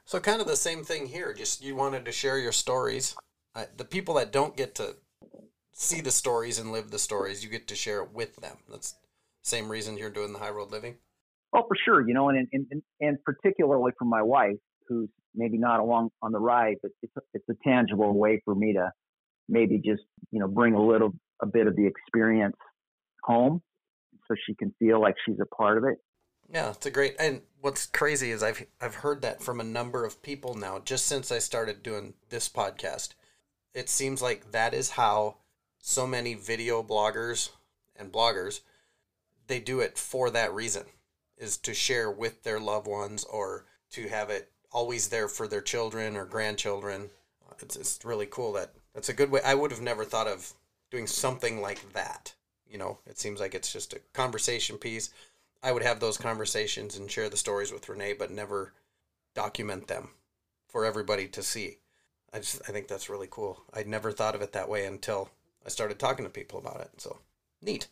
So 0.07 0.21
kind 0.21 0.41
of 0.41 0.47
the 0.47 0.57
same 0.57 0.85
thing 0.85 1.07
here. 1.07 1.35
Just 1.35 1.63
you 1.63 1.77
wanted 1.77 2.07
to 2.07 2.13
share 2.13 2.39
your 2.39 2.51
stories. 2.51 3.15
Uh, 3.55 3.67
the 3.77 3.85
people 3.85 4.15
that 4.15 4.33
don't 4.33 4.57
get 4.57 4.75
to 4.77 4.97
see 5.75 6.01
the 6.01 6.11
stories 6.11 6.59
and 6.59 6.73
live 6.73 6.91
the 6.91 6.99
stories, 6.99 7.45
you 7.45 7.51
get 7.51 7.69
to 7.69 7.75
share 7.75 8.03
it 8.03 8.15
with 8.15 8.37
them. 8.37 8.57
That's 8.71 8.95
same 9.43 9.71
reason 9.71 9.99
you're 9.99 10.09
doing 10.09 10.33
the 10.33 10.39
high 10.39 10.49
road 10.51 10.71
living. 10.71 10.97
Oh, 11.53 11.65
for 11.69 11.77
sure. 11.85 12.09
You 12.09 12.15
know, 12.15 12.31
and 12.31 12.49
and 12.55 12.67
and, 12.71 12.83
and 13.03 13.19
particularly 13.23 13.93
for 13.99 14.07
my 14.07 14.23
wife, 14.23 14.57
who's 14.89 15.11
maybe 15.35 15.59
not 15.59 15.81
along 15.81 16.11
on 16.23 16.33
the 16.33 16.39
ride, 16.39 16.77
but 16.83 16.93
it's 17.03 17.13
a, 17.17 17.21
it's 17.35 17.49
a 17.49 17.55
tangible 17.65 18.17
way 18.17 18.41
for 18.45 18.55
me 18.55 18.75
to 18.75 18.91
maybe 19.49 19.79
just 19.79 20.03
you 20.31 20.41
know 20.41 20.49
bring 20.49 20.75
a 20.75 20.83
little 20.83 21.13
a 21.41 21.47
bit 21.47 21.67
of 21.67 21.77
the 21.77 21.87
experience 21.87 22.57
home, 23.23 23.63
so 24.29 24.35
she 24.47 24.55
can 24.55 24.75
feel 24.79 25.01
like 25.01 25.15
she's 25.27 25.41
a 25.41 25.55
part 25.55 25.79
of 25.79 25.85
it. 25.85 25.99
Yeah, 26.53 26.71
it's 26.71 26.87
a 26.87 26.91
great. 26.91 27.17
And 27.19 27.43
what's 27.61 27.87
crazy 27.87 28.31
is 28.31 28.43
I've 28.43 28.65
I've 28.81 28.97
heard 28.97 29.23
that 29.23 29.43
from 29.43 29.61
a 29.61 29.65
number 29.65 30.05
of 30.05 30.23
people 30.23 30.55
now. 30.55 30.81
Just 30.85 31.07
since 31.07 31.33
I 31.33 31.39
started 31.39 31.83
doing 31.83 32.15
this 32.31 32.49
podcast, 32.49 33.11
it 33.75 33.89
seems 33.89 34.21
like 34.21 34.53
that 34.53 34.75
is 34.75 34.91
how 34.91 35.39
so 35.79 36.07
many 36.07 36.35
video 36.35 36.83
bloggers 36.83 37.51
and 37.97 38.13
bloggers 38.13 38.61
they 39.49 39.61
do 39.61 39.81
it 39.81 39.99
for 39.99 40.31
that 40.31 40.53
reason 40.53 40.85
is 41.37 41.57
to 41.59 41.75
share 41.75 42.11
with 42.11 42.43
their 42.43 42.61
loved 42.61 42.87
ones 42.87 43.25
or 43.25 43.67
to 43.91 44.09
have 44.09 44.31
it 44.31 44.52
always 44.73 45.09
there 45.09 45.29
for 45.29 45.47
their 45.47 45.61
children 45.61 46.17
or 46.17 46.25
grandchildren. 46.25 47.11
It's, 47.61 47.77
it's 47.77 48.05
really 48.05 48.27
cool 48.27 48.53
that 48.55 48.73
that's 48.95 49.09
a 49.09 49.15
good 49.15 49.31
way. 49.31 49.41
I 49.45 49.55
would 49.55 49.71
have 49.71 49.81
never 49.81 50.05
thought 50.05 50.27
of 50.27 50.53
doing 50.91 51.07
something 51.07 51.61
like 51.61 51.93
that. 51.93 52.35
You 52.69 52.79
know, 52.79 52.99
it 53.07 53.19
seems 53.19 53.41
like 53.41 53.55
it's 53.55 53.73
just 53.73 53.93
a 53.93 54.01
conversation 54.13 54.79
piece. 54.79 55.11
I 55.63 55.73
would 55.73 55.83
have 55.83 56.01
those 56.01 56.17
conversations 56.17 56.97
and 56.97 57.11
share 57.11 57.29
the 57.29 57.37
stories 57.37 57.73
with 57.73 57.89
Renee, 57.89 58.15
but 58.15 58.31
never 58.31 58.73
document 59.35 59.87
them 59.87 60.11
for 60.69 60.85
everybody 60.85 61.29
to 61.29 61.43
see. 61.43 61.79
I 62.33 62.39
just 62.39 62.63
I 62.69 62.73
think 62.73 62.89
that's 62.89 63.11
really 63.11 63.29
cool. 63.31 63.63
I'd 63.73 63.87
never 63.87 64.11
thought 64.11 64.35
of 64.35 64.43
it 64.43 64.53
that 64.53 64.69
way 64.69 64.87
until 64.87 65.31
I 65.65 65.69
started 65.69 65.99
talking 65.99 66.25
to 66.25 66.31
people 66.31 66.59
about 66.59 66.81
it. 66.81 66.91
So 66.99 67.19
neat. 67.61 67.89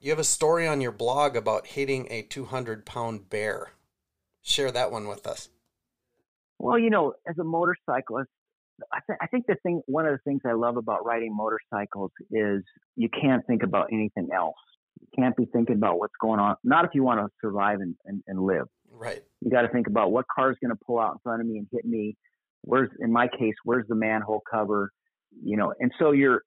You 0.00 0.10
have 0.10 0.18
a 0.18 0.24
story 0.24 0.66
on 0.66 0.80
your 0.80 0.92
blog 0.92 1.36
about 1.36 1.66
hitting 1.66 2.06
a 2.10 2.22
200 2.22 2.86
pound 2.86 3.28
bear. 3.28 3.72
Share 4.42 4.70
that 4.72 4.90
one 4.90 5.06
with 5.06 5.26
us. 5.26 5.48
Well, 6.58 6.78
you 6.78 6.90
know, 6.90 7.14
as 7.28 7.38
a 7.38 7.44
motorcyclist, 7.44 8.28
I, 8.92 8.98
th- 9.06 9.18
I 9.20 9.26
think 9.26 9.46
the 9.46 9.56
thing, 9.62 9.82
one 9.86 10.06
of 10.06 10.12
the 10.12 10.20
things 10.24 10.40
I 10.46 10.52
love 10.52 10.76
about 10.76 11.04
riding 11.04 11.34
motorcycles 11.36 12.10
is 12.30 12.62
you 12.96 13.08
can't 13.08 13.46
think 13.46 13.62
about 13.62 13.88
anything 13.92 14.28
else. 14.34 14.56
You 15.00 15.06
can't 15.16 15.36
be 15.36 15.46
thinking 15.52 15.76
about 15.76 15.98
what's 15.98 16.14
going 16.20 16.40
on. 16.40 16.56
Not 16.64 16.84
if 16.84 16.90
you 16.94 17.02
want 17.02 17.20
to 17.20 17.28
survive 17.40 17.80
and, 17.80 17.94
and, 18.04 18.22
and 18.26 18.40
live. 18.40 18.66
Right. 18.90 19.22
You 19.40 19.50
got 19.50 19.62
to 19.62 19.68
think 19.68 19.86
about 19.86 20.12
what 20.12 20.26
car's 20.34 20.56
going 20.62 20.70
to 20.70 20.78
pull 20.86 20.98
out 20.98 21.12
in 21.12 21.18
front 21.22 21.40
of 21.40 21.46
me 21.46 21.58
and 21.58 21.66
hit 21.72 21.84
me. 21.84 22.16
Where's, 22.62 22.90
in 23.00 23.12
my 23.12 23.28
case, 23.28 23.54
where's 23.64 23.86
the 23.88 23.94
manhole 23.94 24.42
cover? 24.50 24.90
You 25.42 25.56
know, 25.56 25.72
and 25.78 25.92
so 25.98 26.12
you're, 26.12 26.42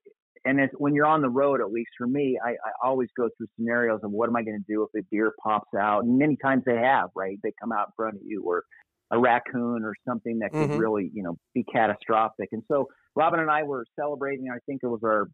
and 0.45 0.59
it's, 0.59 0.73
when 0.77 0.93
you're 0.93 1.05
on 1.05 1.21
the 1.21 1.29
road, 1.29 1.61
at 1.61 1.71
least 1.71 1.91
for 1.97 2.07
me, 2.07 2.37
I, 2.43 2.51
I 2.51 2.71
always 2.83 3.09
go 3.17 3.29
through 3.37 3.47
scenarios 3.57 4.01
of 4.03 4.11
what 4.11 4.29
am 4.29 4.35
I 4.35 4.43
going 4.43 4.57
to 4.57 4.65
do 4.73 4.83
if 4.83 5.01
a 5.01 5.05
deer 5.09 5.33
pops 5.41 5.73
out? 5.77 6.03
And 6.03 6.17
many 6.17 6.35
times 6.37 6.63
they 6.65 6.75
have, 6.77 7.09
right? 7.15 7.37
They 7.43 7.53
come 7.61 7.71
out 7.71 7.87
in 7.87 7.93
front 7.95 8.15
of 8.15 8.21
you, 8.25 8.43
or 8.43 8.63
a 9.11 9.19
raccoon, 9.19 9.83
or 9.83 9.93
something 10.07 10.39
that 10.39 10.51
could 10.57 10.71
Mhm. 10.71 10.77
really, 10.77 11.11
you 11.13 11.23
know, 11.23 11.37
be 11.53 11.63
catastrophic. 11.63 12.49
And 12.51 12.63
so 12.67 12.87
Robin 13.15 13.39
and 13.39 13.51
I 13.51 13.63
were 13.63 13.85
celebrating. 13.95 14.49
I 14.49 14.59
think 14.65 14.81
it 14.83 14.87
was 14.87 15.01
our, 15.03 15.27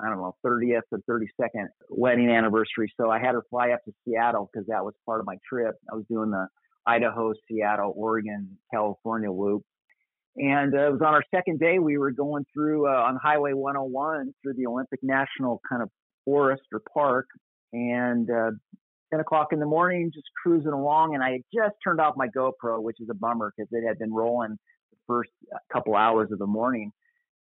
I 0.00 0.08
don't 0.08 0.18
know, 0.18 0.34
30th 0.42 0.82
or 0.92 1.00
32nd 1.06 1.68
wedding 1.88 2.28
anniversary. 2.28 2.92
So 3.00 3.10
I 3.10 3.18
had 3.18 3.34
her 3.34 3.42
fly 3.50 3.70
up 3.70 3.80
to 3.84 3.92
Seattle 4.04 4.50
because 4.52 4.66
that 4.68 4.84
was 4.84 4.94
part 5.06 5.20
of 5.20 5.26
my 5.26 5.38
trip. 5.48 5.74
I 5.90 5.96
was 5.96 6.04
doing 6.06 6.30
the 6.30 6.46
Idaho, 6.86 7.32
Seattle, 7.48 7.92
Oregon, 7.96 8.58
California 8.72 9.30
loop. 9.30 9.62
And 10.36 10.74
uh, 10.74 10.88
it 10.88 10.92
was 10.92 11.00
on 11.02 11.14
our 11.14 11.24
second 11.34 11.60
day. 11.60 11.78
We 11.78 11.98
were 11.98 12.10
going 12.10 12.46
through 12.54 12.88
uh, 12.88 13.02
on 13.02 13.18
Highway 13.22 13.52
101 13.52 14.32
through 14.42 14.54
the 14.54 14.66
Olympic 14.66 15.00
National 15.02 15.60
kind 15.68 15.82
of 15.82 15.90
forest 16.24 16.62
or 16.72 16.80
park, 16.92 17.26
and 17.72 18.30
uh, 18.30 18.52
10 19.10 19.20
o'clock 19.20 19.48
in 19.52 19.60
the 19.60 19.66
morning, 19.66 20.10
just 20.12 20.28
cruising 20.42 20.72
along. 20.72 21.14
And 21.14 21.22
I 21.22 21.32
had 21.32 21.42
just 21.52 21.74
turned 21.84 22.00
off 22.00 22.14
my 22.16 22.28
GoPro, 22.28 22.82
which 22.82 22.96
is 23.00 23.08
a 23.10 23.14
bummer 23.14 23.52
because 23.54 23.68
it 23.72 23.86
had 23.86 23.98
been 23.98 24.12
rolling 24.12 24.56
the 24.90 24.98
first 25.06 25.30
uh, 25.54 25.58
couple 25.70 25.94
hours 25.94 26.30
of 26.32 26.38
the 26.38 26.46
morning. 26.46 26.92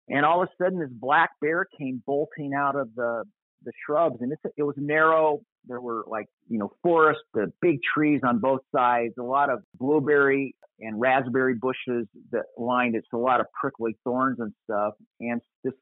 And 0.08 0.26
all 0.26 0.42
of 0.42 0.50
a 0.50 0.64
sudden, 0.64 0.80
this 0.80 0.90
black 0.92 1.30
bear 1.42 1.68
came 1.78 2.02
bolting 2.06 2.54
out 2.56 2.76
of 2.76 2.90
the 2.96 3.24
the 3.64 3.72
shrubs, 3.86 4.18
and 4.22 4.32
it's, 4.32 4.42
it 4.58 4.64
was 4.64 4.76
narrow. 4.78 5.42
There 5.68 5.82
were 5.82 6.04
like 6.08 6.28
you 6.48 6.60
know 6.60 6.72
forest, 6.84 7.20
the 7.34 7.52
big 7.62 7.80
trees 7.82 8.22
on 8.24 8.40
both 8.40 8.62
sides, 8.76 9.14
a 9.20 9.24
lot 9.24 9.50
of 9.50 9.60
blueberry 9.80 10.56
and 10.80 11.00
raspberry 11.00 11.56
bushes 11.56 12.08
that 12.32 12.46
lined 12.58 12.96
it. 12.96 13.04
So 13.12 13.18
a 13.18 13.26
lot 13.26 13.40
of 13.40 13.48
prickly 13.60 13.98
thorns 14.04 14.38
and 14.40 14.54
stuff. 14.64 14.94
And 15.20 15.42
this 15.64 15.74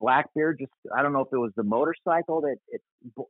black 0.00 0.26
bear 0.34 0.52
just 0.52 0.72
I 0.94 1.02
don't 1.02 1.12
know 1.12 1.20
if 1.20 1.28
it 1.32 1.38
was 1.38 1.52
the 1.56 1.62
motorcycle 1.62 2.42
that 2.42 2.56
it 2.68 2.82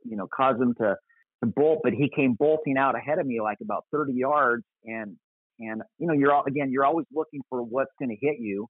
you 0.04 0.16
know 0.16 0.26
caused 0.26 0.60
him 0.60 0.74
to 0.78 0.96
to 1.42 1.46
bolt, 1.46 1.80
but 1.82 1.92
he 1.92 2.10
came 2.14 2.34
bolting 2.34 2.78
out 2.78 2.96
ahead 2.96 3.18
of 3.18 3.26
me 3.26 3.40
like 3.40 3.58
about 3.62 3.84
30 3.92 4.12
yards, 4.14 4.64
and 4.84 5.16
and 5.58 5.82
you 5.98 6.06
know 6.06 6.14
you're 6.14 6.32
all 6.32 6.44
again 6.46 6.70
you're 6.70 6.84
always 6.84 7.06
looking 7.12 7.40
for 7.48 7.62
what's 7.62 7.92
going 7.98 8.08
to 8.08 8.16
hit 8.20 8.36
you. 8.40 8.68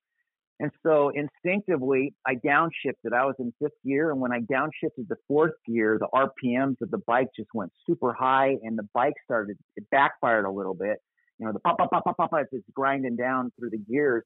And 0.60 0.70
so 0.84 1.10
instinctively, 1.10 2.14
I 2.26 2.34
downshifted. 2.34 3.12
I 3.12 3.24
was 3.24 3.34
in 3.38 3.52
fifth 3.60 3.72
gear, 3.84 4.12
and 4.12 4.20
when 4.20 4.32
I 4.32 4.40
downshifted 4.40 5.08
to 5.08 5.16
fourth 5.26 5.54
gear, 5.66 5.98
the 5.98 6.08
RPMs 6.14 6.76
of 6.80 6.90
the 6.90 6.98
bike 7.06 7.28
just 7.36 7.48
went 7.54 7.72
super 7.86 8.12
high, 8.12 8.56
and 8.62 8.78
the 8.78 8.86
bike 8.94 9.14
started 9.24 9.56
it 9.76 9.84
backfired 9.90 10.44
a 10.44 10.50
little 10.50 10.74
bit. 10.74 10.98
You 11.38 11.46
know, 11.46 11.52
the 11.52 11.60
pop, 11.60 11.78
pop, 11.78 11.90
pop, 11.90 12.04
pop, 12.04 12.16
pop, 12.16 12.30
as 12.38 12.46
it's 12.52 12.64
grinding 12.74 13.16
down 13.16 13.50
through 13.58 13.70
the 13.70 13.78
gears, 13.78 14.22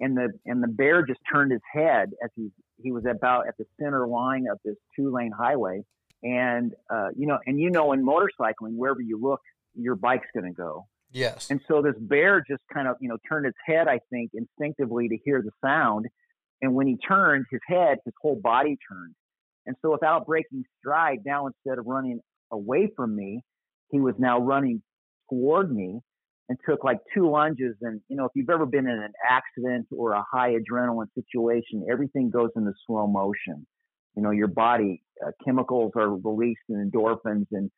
and 0.00 0.16
the 0.16 0.30
and 0.44 0.62
the 0.62 0.68
bear 0.68 1.06
just 1.06 1.20
turned 1.32 1.52
his 1.52 1.62
head 1.72 2.10
as 2.22 2.30
he 2.36 2.50
he 2.82 2.92
was 2.92 3.04
about 3.06 3.48
at 3.48 3.56
the 3.56 3.64
center 3.80 4.06
line 4.06 4.46
of 4.50 4.58
this 4.64 4.76
two 4.94 5.10
lane 5.10 5.32
highway, 5.32 5.82
and 6.22 6.74
uh, 6.90 7.08
you 7.16 7.26
know, 7.26 7.38
and 7.46 7.58
you 7.58 7.70
know, 7.70 7.92
in 7.92 8.04
motorcycling, 8.04 8.74
wherever 8.76 9.00
you 9.00 9.18
look, 9.20 9.40
your 9.74 9.94
bike's 9.94 10.28
going 10.34 10.46
to 10.46 10.52
go. 10.52 10.86
Yes. 11.10 11.50
And 11.50 11.60
so 11.68 11.80
this 11.82 11.94
bear 11.98 12.44
just 12.48 12.62
kind 12.72 12.86
of, 12.86 12.96
you 13.00 13.08
know, 13.08 13.16
turned 13.28 13.46
its 13.46 13.56
head, 13.64 13.88
I 13.88 14.00
think, 14.10 14.32
instinctively 14.34 15.08
to 15.08 15.16
hear 15.24 15.42
the 15.42 15.50
sound. 15.64 16.06
And 16.60 16.74
when 16.74 16.86
he 16.86 16.96
turned 16.96 17.46
his 17.50 17.60
head, 17.66 17.98
his 18.04 18.14
whole 18.20 18.36
body 18.36 18.76
turned. 18.90 19.14
And 19.66 19.76
so 19.82 19.92
without 19.92 20.26
breaking 20.26 20.64
stride, 20.78 21.20
now 21.24 21.46
instead 21.46 21.78
of 21.78 21.86
running 21.86 22.20
away 22.50 22.90
from 22.96 23.14
me, 23.14 23.42
he 23.90 24.00
was 24.00 24.14
now 24.18 24.38
running 24.38 24.82
toward 25.30 25.74
me 25.74 26.00
and 26.48 26.58
took 26.68 26.84
like 26.84 26.98
two 27.14 27.30
lunges. 27.30 27.76
And, 27.82 28.00
you 28.08 28.16
know, 28.16 28.24
if 28.24 28.32
you've 28.34 28.50
ever 28.50 28.66
been 28.66 28.86
in 28.86 28.98
an 28.98 29.12
accident 29.28 29.86
or 29.96 30.12
a 30.12 30.24
high 30.30 30.54
adrenaline 30.54 31.08
situation, 31.14 31.86
everything 31.90 32.30
goes 32.30 32.50
into 32.56 32.72
slow 32.86 33.06
motion. 33.06 33.66
You 34.14 34.22
know, 34.22 34.30
your 34.30 34.48
body 34.48 35.02
uh, 35.24 35.30
chemicals 35.44 35.92
are 35.96 36.16
released 36.16 36.60
and 36.68 36.90
endorphins 36.90 37.46
and, 37.52 37.70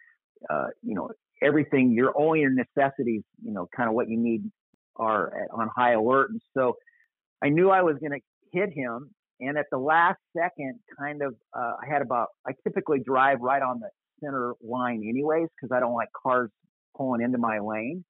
uh, 0.48 0.68
you 0.82 0.94
know, 0.94 1.10
everything, 1.42 1.92
your 1.92 2.12
only 2.16 2.44
necessities, 2.44 3.22
you 3.42 3.52
know, 3.52 3.68
kind 3.74 3.88
of 3.88 3.94
what 3.94 4.08
you 4.08 4.18
need 4.18 4.50
are 4.96 5.28
at, 5.28 5.50
on 5.52 5.68
high 5.74 5.92
alert. 5.92 6.30
And 6.30 6.40
so 6.56 6.76
I 7.42 7.48
knew 7.48 7.70
I 7.70 7.82
was 7.82 7.96
going 8.00 8.12
to 8.12 8.20
hit 8.52 8.70
him. 8.72 9.10
and 9.40 9.56
at 9.56 9.66
the 9.70 9.78
last 9.78 10.18
second, 10.36 10.78
kind 10.98 11.22
of, 11.22 11.34
uh, 11.56 11.72
I 11.82 11.90
had 11.90 12.02
about, 12.02 12.28
I 12.46 12.52
typically 12.62 13.00
drive 13.00 13.40
right 13.40 13.62
on 13.62 13.80
the 13.80 13.88
center 14.22 14.52
line 14.62 15.02
anyways, 15.08 15.48
because 15.56 15.74
I 15.74 15.80
don't 15.80 15.94
like 15.94 16.08
cars 16.22 16.50
pulling 16.96 17.22
into 17.22 17.38
my 17.38 17.58
lane. 17.58 18.04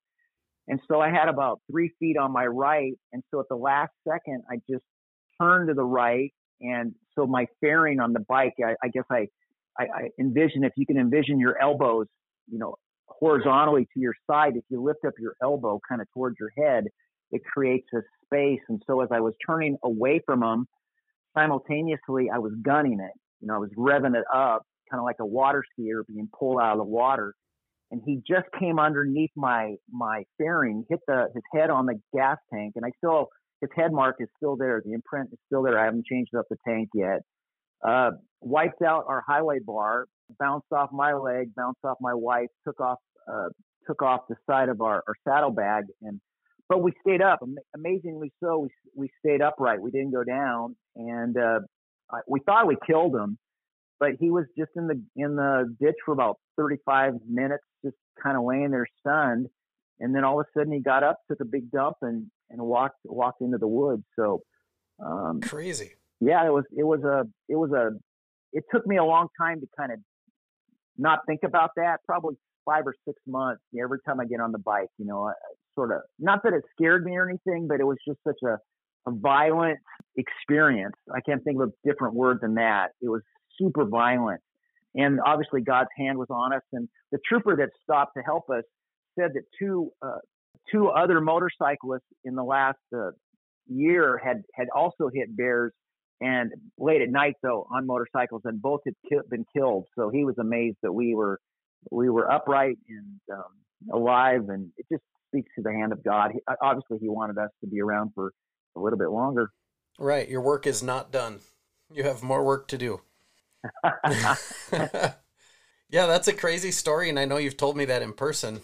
And 0.67 0.81
so 0.89 1.01
I 1.01 1.11
had 1.11 1.29
about 1.29 1.61
three 1.71 1.93
feet 1.99 2.17
on 2.17 2.33
my 2.33 2.47
right. 2.47 2.93
And 3.13 3.23
so 3.31 3.41
at 3.41 3.47
the 3.49 3.57
last 3.57 3.93
second, 4.09 4.43
I 4.51 4.57
just 4.69 4.85
turned 5.41 5.69
to 5.69 5.75
the 5.75 5.85
right. 5.85 6.33
And 6.61 6.95
so 7.15 7.27
my 7.27 7.47
fairing 7.61 8.01
on 8.01 8.13
the 8.13 8.21
bike, 8.21 8.55
I, 8.65 8.75
I 8.83 8.89
guess 8.89 9.05
I, 9.11 9.29
I, 9.79 9.85
I 9.85 10.09
envision 10.19 10.65
if 10.65 10.73
you 10.77 10.85
can 10.87 10.99
envision 10.99 11.39
your 11.39 11.61
elbows, 11.61 12.07
you 12.49 12.59
know, 12.59 12.75
horizontally 13.11 13.87
to 13.95 14.01
your 14.01 14.15
side, 14.31 14.57
if 14.57 14.65
you 14.69 14.83
lift 14.83 15.05
up 15.07 15.15
your 15.19 15.35
elbow 15.43 15.81
kind 15.89 16.01
of 16.01 16.07
towards 16.15 16.37
your 16.41 16.51
head, 16.57 16.85
it 17.33 17.43
creates 17.45 17.87
a 17.95 18.01
space. 18.25 18.61
And 18.69 18.83
so 18.87 19.03
as 19.03 19.09
I 19.13 19.21
was 19.21 19.35
turning 19.47 19.77
away 19.85 20.21
from 20.25 20.41
them, 20.41 20.67
simultaneously 21.37 22.29
I 22.33 22.39
was 22.39 22.53
gunning 22.63 23.01
it. 23.01 23.13
You 23.41 23.49
know, 23.49 23.55
I 23.55 23.59
was 23.59 23.71
revving 23.77 24.15
it 24.15 24.25
up, 24.35 24.63
kind 24.91 25.01
of 25.01 25.05
like 25.05 25.17
a 25.21 25.27
water 25.27 25.63
skier 25.79 26.03
being 26.07 26.29
pulled 26.39 26.61
out 26.61 26.73
of 26.73 26.79
the 26.79 26.85
water. 26.85 27.35
And 27.91 28.01
he 28.05 28.23
just 28.27 28.47
came 28.59 28.79
underneath 28.79 29.31
my 29.37 29.75
my 29.91 30.23
fairing, 30.39 30.85
hit 30.89 31.01
the 31.09 31.27
his 31.35 31.43
head 31.53 31.71
on 31.71 31.87
the 31.87 32.01
gas 32.15 32.37
tank, 32.53 32.75
and 32.77 32.85
I 32.85 32.91
still 32.99 33.29
his 33.61 33.71
head 33.75 33.93
mark 33.93 34.17
is 34.21 34.29
still 34.37 34.57
there. 34.57 34.81
The 34.85 34.93
imprint 34.93 35.31
is 35.33 35.39
still 35.47 35.63
there. 35.63 35.79
I 35.79 35.87
haven't 35.87 36.07
changed 36.07 36.35
up 36.37 36.45
the 36.49 36.57
tank 36.67 36.91
yet. 36.95 37.23
Uh, 37.87 38.13
wiped 38.41 38.83
out 38.83 39.05
our 39.09 39.23
highway 39.27 39.59
bar, 39.65 40.07
bounced 40.39 40.73
off 40.73 40.91
my 40.93 41.13
leg, 41.15 41.55
bounced 41.55 41.81
off 41.85 41.99
my 42.01 42.15
wife, 42.15 42.49
took 42.67 42.81
off 42.81 42.99
uh, 43.31 43.49
took 43.87 44.03
off 44.03 44.23
the 44.29 44.37
side 44.49 44.69
of 44.69 44.81
our, 44.81 45.03
our 45.07 45.15
saddlebag, 45.27 45.85
and 46.03 46.21
but 46.69 46.83
we 46.83 46.93
stayed 47.01 47.23
up. 47.23 47.41
Amazingly 47.75 48.33
so, 48.43 48.61
we 48.61 48.69
we 48.95 49.11
stayed 49.25 49.43
upright. 49.43 49.81
We 49.81 49.91
didn't 49.91 50.13
go 50.13 50.25
down, 50.25 50.77
and 50.97 51.37
uh, 51.37 51.61
we 52.27 52.41
thought 52.41 52.67
we 52.67 52.77
killed 52.87 53.15
him, 53.15 53.39
but 53.99 54.11
he 54.19 54.31
was 54.31 54.47
just 54.57 54.71
in 54.77 54.87
the 54.87 55.03
in 55.17 55.37
the 55.37 55.75
ditch 55.81 55.97
for 56.05 56.13
about 56.13 56.39
35 56.57 57.15
minutes, 57.29 57.65
just 57.85 57.97
kind 58.23 58.37
of 58.37 58.45
laying 58.45 58.71
there 58.71 58.87
stunned. 59.01 59.47
And 60.03 60.15
then 60.15 60.25
all 60.25 60.41
of 60.41 60.47
a 60.47 60.59
sudden, 60.59 60.73
he 60.73 60.81
got 60.81 61.03
up, 61.03 61.19
took 61.29 61.41
a 61.41 61.45
big 61.45 61.71
dump, 61.71 61.97
and 62.03 62.27
and 62.51 62.61
walked 62.61 62.99
walked 63.05 63.43
into 63.43 63.59
the 63.59 63.69
woods. 63.69 64.05
So 64.17 64.43
um, 65.05 65.41
crazy. 65.41 65.93
Yeah, 66.21 66.45
it 66.47 66.53
was 66.53 66.65
it 66.77 66.85
was 66.85 67.03
a 67.03 67.25
it 67.49 67.57
was 67.57 67.73
a 67.73 67.91
it 68.53 68.65
took 68.73 68.87
me 68.87 68.97
a 68.97 69.05
long 69.05 69.29
time 69.41 69.61
to 69.61 69.67
kind 69.77 69.93
of 69.93 69.99
not 71.01 71.21
think 71.27 71.41
about 71.45 71.71
that. 71.77 71.99
Probably 72.07 72.37
five 72.65 72.87
or 72.87 72.95
six 73.07 73.19
months. 73.27 73.63
Every 73.81 73.99
time 74.07 74.21
I 74.21 74.27
get 74.27 74.41
on 74.41 74.53
the 74.53 74.59
bike, 74.59 74.89
you 74.99 75.07
know, 75.07 75.29
I, 75.29 75.33
sort 75.75 75.93
of 75.93 76.03
not 76.19 76.43
that 76.45 76.53
it 76.53 76.63
scared 76.73 77.05
me 77.05 77.17
or 77.17 77.29
anything, 77.29 77.67
but 77.67 77.81
it 77.81 77.85
was 77.85 77.97
just 78.07 78.19
such 78.27 78.39
a, 78.45 78.59
a 79.09 79.13
violent 79.13 79.79
experience. 80.17 80.95
I 81.13 81.21
can't 81.21 81.43
think 81.43 81.61
of 81.61 81.71
a 81.71 81.89
different 81.89 82.15
word 82.15 82.39
than 82.43 82.55
that. 82.55 82.89
It 83.01 83.09
was 83.09 83.23
super 83.59 83.87
violent. 83.87 84.41
And 84.95 85.21
obviously 85.25 85.63
God's 85.63 85.89
hand 85.97 86.19
was 86.19 86.29
on 86.31 86.53
us. 86.53 86.63
And 86.73 86.89
the 87.13 87.19
trooper 87.27 87.57
that 87.57 87.71
stopped 87.83 88.13
to 88.17 88.23
help 88.23 88.51
us 88.51 88.65
said 89.19 89.31
that 89.35 89.45
two, 89.59 89.91
uh, 90.03 90.19
two 90.71 90.89
other 90.89 91.21
motorcyclists 91.21 92.03
in 92.25 92.35
the 92.35 92.43
last 92.43 92.79
uh, 92.95 93.11
year 93.69 94.21
had, 94.23 94.43
had 94.55 94.67
also 94.75 95.09
hit 95.13 95.35
bears 95.37 95.73
and 96.21 96.53
late 96.79 97.01
at 97.01 97.09
night 97.09 97.37
though 97.43 97.67
on 97.71 97.87
motorcycles 97.87 98.43
and 98.45 98.61
both 98.61 98.81
had 98.85 98.95
ki- 99.09 99.19
been 99.29 99.45
killed. 99.55 99.87
So 99.97 100.11
he 100.11 100.25
was 100.25 100.37
amazed 100.39 100.79
that 100.83 100.93
we 100.93 101.15
were, 101.15 101.41
we 101.91 102.11
were 102.11 102.31
upright 102.31 102.79
and 102.89 103.21
um, 103.33 103.93
alive. 103.93 104.49
And 104.49 104.71
it 104.77 104.87
just 104.93 105.03
speaks 105.29 105.51
to 105.57 105.63
the 105.63 105.73
hand 105.73 105.93
of 105.93 106.05
God. 106.05 106.33
He, 106.33 106.41
obviously, 106.63 106.99
He 106.99 107.09
wanted 107.09 107.39
us 107.39 107.51
to 107.63 107.67
be 107.67 107.81
around 107.81 108.13
for 108.15 108.33
a 108.77 108.81
little 108.81 108.99
bit 108.99 109.11
longer. 109.11 109.51
Right. 109.99 110.29
Your 110.29 110.41
work 110.41 110.67
is 110.67 110.83
not 110.83 111.11
done. 111.11 111.41
You 111.93 112.05
have 112.05 112.23
more 112.23 112.45
work 112.45 112.69
to 112.69 112.79
do. 112.79 113.01
yeah, 114.73 115.15
that's 115.91 116.29
a 116.29 116.33
crazy 116.33 116.71
story. 116.71 117.09
And 117.09 117.19
I 117.19 117.25
know 117.25 117.37
you've 117.37 117.57
told 117.57 117.77
me 117.77 117.85
that 117.87 118.03
in 118.03 118.13
person. 118.13 118.61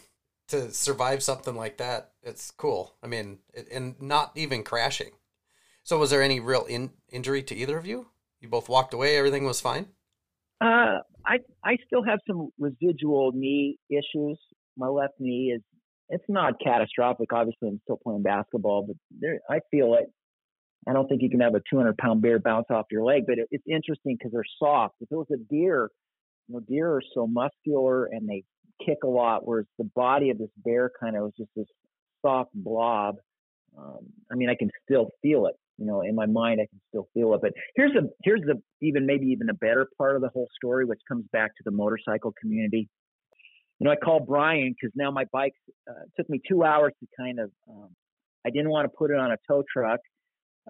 To 0.51 0.71
survive 0.71 1.25
something 1.25 1.57
like 1.57 1.79
that, 1.79 2.13
it's 2.23 2.53
cool. 2.53 2.95
I 3.03 3.09
mean, 3.09 3.41
it, 3.53 3.67
and 3.73 4.01
not 4.01 4.31
even 4.37 4.63
crashing. 4.63 5.11
So, 5.87 5.99
was 5.99 6.11
there 6.11 6.21
any 6.21 6.41
real 6.41 6.65
in, 6.65 6.91
injury 7.11 7.45
to 7.45 7.55
either 7.55 7.79
of 7.79 7.87
you? 7.87 8.09
You 8.41 8.49
both 8.49 8.69
walked 8.69 8.93
away. 8.93 9.17
Everything 9.17 9.45
was 9.45 9.61
fine. 9.61 9.87
Uh, 10.61 10.99
I 11.25 11.39
I 11.65 11.77
still 11.87 12.03
have 12.03 12.19
some 12.27 12.49
residual 12.59 13.31
knee 13.33 13.79
issues. 13.89 14.37
My 14.77 14.89
left 14.89 15.15
knee 15.21 15.53
is 15.55 15.63
it's 16.09 16.25
not 16.29 16.55
catastrophic. 16.59 17.33
Obviously, 17.33 17.69
I'm 17.69 17.81
still 17.85 18.01
playing 18.03 18.25
basketball, 18.25 18.85
but 18.89 18.97
there, 19.21 19.39
I 19.49 19.61
feel 19.71 19.95
it. 19.95 20.13
I 20.89 20.93
don't 20.93 21.07
think 21.07 21.23
you 21.23 21.31
can 21.31 21.39
have 21.39 21.55
a 21.55 21.63
200 21.71 21.97
pound 21.99 22.21
bear 22.21 22.41
bounce 22.41 22.67
off 22.69 22.87
your 22.91 23.05
leg, 23.05 23.23
but 23.25 23.39
it, 23.39 23.47
it's 23.53 23.65
interesting 23.69 24.17
because 24.19 24.33
they're 24.33 24.43
soft. 24.59 24.97
If 25.01 25.13
it 25.13 25.17
was 25.17 25.29
a 25.33 25.37
deer, 25.37 25.93
you 26.49 26.55
know, 26.55 26.61
deer 26.69 26.97
are 26.97 27.03
so 27.15 27.29
muscular 27.29 28.07
and 28.07 28.29
they 28.29 28.43
kick 28.85 28.99
a 29.05 29.09
lot, 29.09 29.47
whereas 29.47 29.67
the 29.79 29.89
body 29.95 30.31
of 30.31 30.39
this 30.39 30.51
bear 30.65 30.91
kind 31.01 31.15
of 31.15 31.23
was 31.23 31.33
just 31.39 31.51
this 31.55 31.69
soft 32.23 32.51
blob. 32.55 33.19
Um, 33.79 34.07
I 34.33 34.35
mean, 34.35 34.49
I 34.51 34.57
can 34.57 34.71
still 34.85 35.11
feel 35.23 35.47
it. 35.47 35.55
You 35.79 35.87
know, 35.87 36.01
in 36.01 36.15
my 36.15 36.27
mind, 36.27 36.61
I 36.61 36.67
can 36.67 36.81
still 36.89 37.09
feel 37.13 37.35
it. 37.35 37.41
But 37.43 37.53
here's 37.75 37.93
the 37.93 38.11
here's 38.25 38.41
the 38.43 38.63
even 38.81 39.07
maybe 39.07 39.27
even 39.27 39.51
a 39.51 39.55
better 39.55 39.87
part 39.99 40.17
of 40.17 40.23
the 40.23 40.29
whole 40.29 40.49
story, 40.57 40.85
which 40.85 41.01
comes 41.07 41.25
back 41.33 41.55
to 41.57 41.63
the 41.65 41.71
motorcycle 41.71 42.33
community 42.41 42.89
you 43.79 43.85
know, 43.85 43.91
I 43.91 43.97
called 43.97 44.27
Brian 44.27 44.75
because 44.75 44.95
now 44.95 45.11
my 45.11 45.25
bike 45.33 45.55
uh, 45.89 46.05
took 46.17 46.29
me 46.31 46.41
two 46.49 46.65
hours 46.65 46.93
to 47.01 47.07
kind 47.19 47.41
of. 47.41 47.51
Um, 47.69 47.89
I 48.47 48.51
didn't 48.51 48.71
want 48.71 48.85
to 48.85 48.97
put 48.97 49.11
it 49.11 49.19
on 49.19 49.33
a 49.33 49.37
tow 49.49 49.65
truck. 49.71 49.99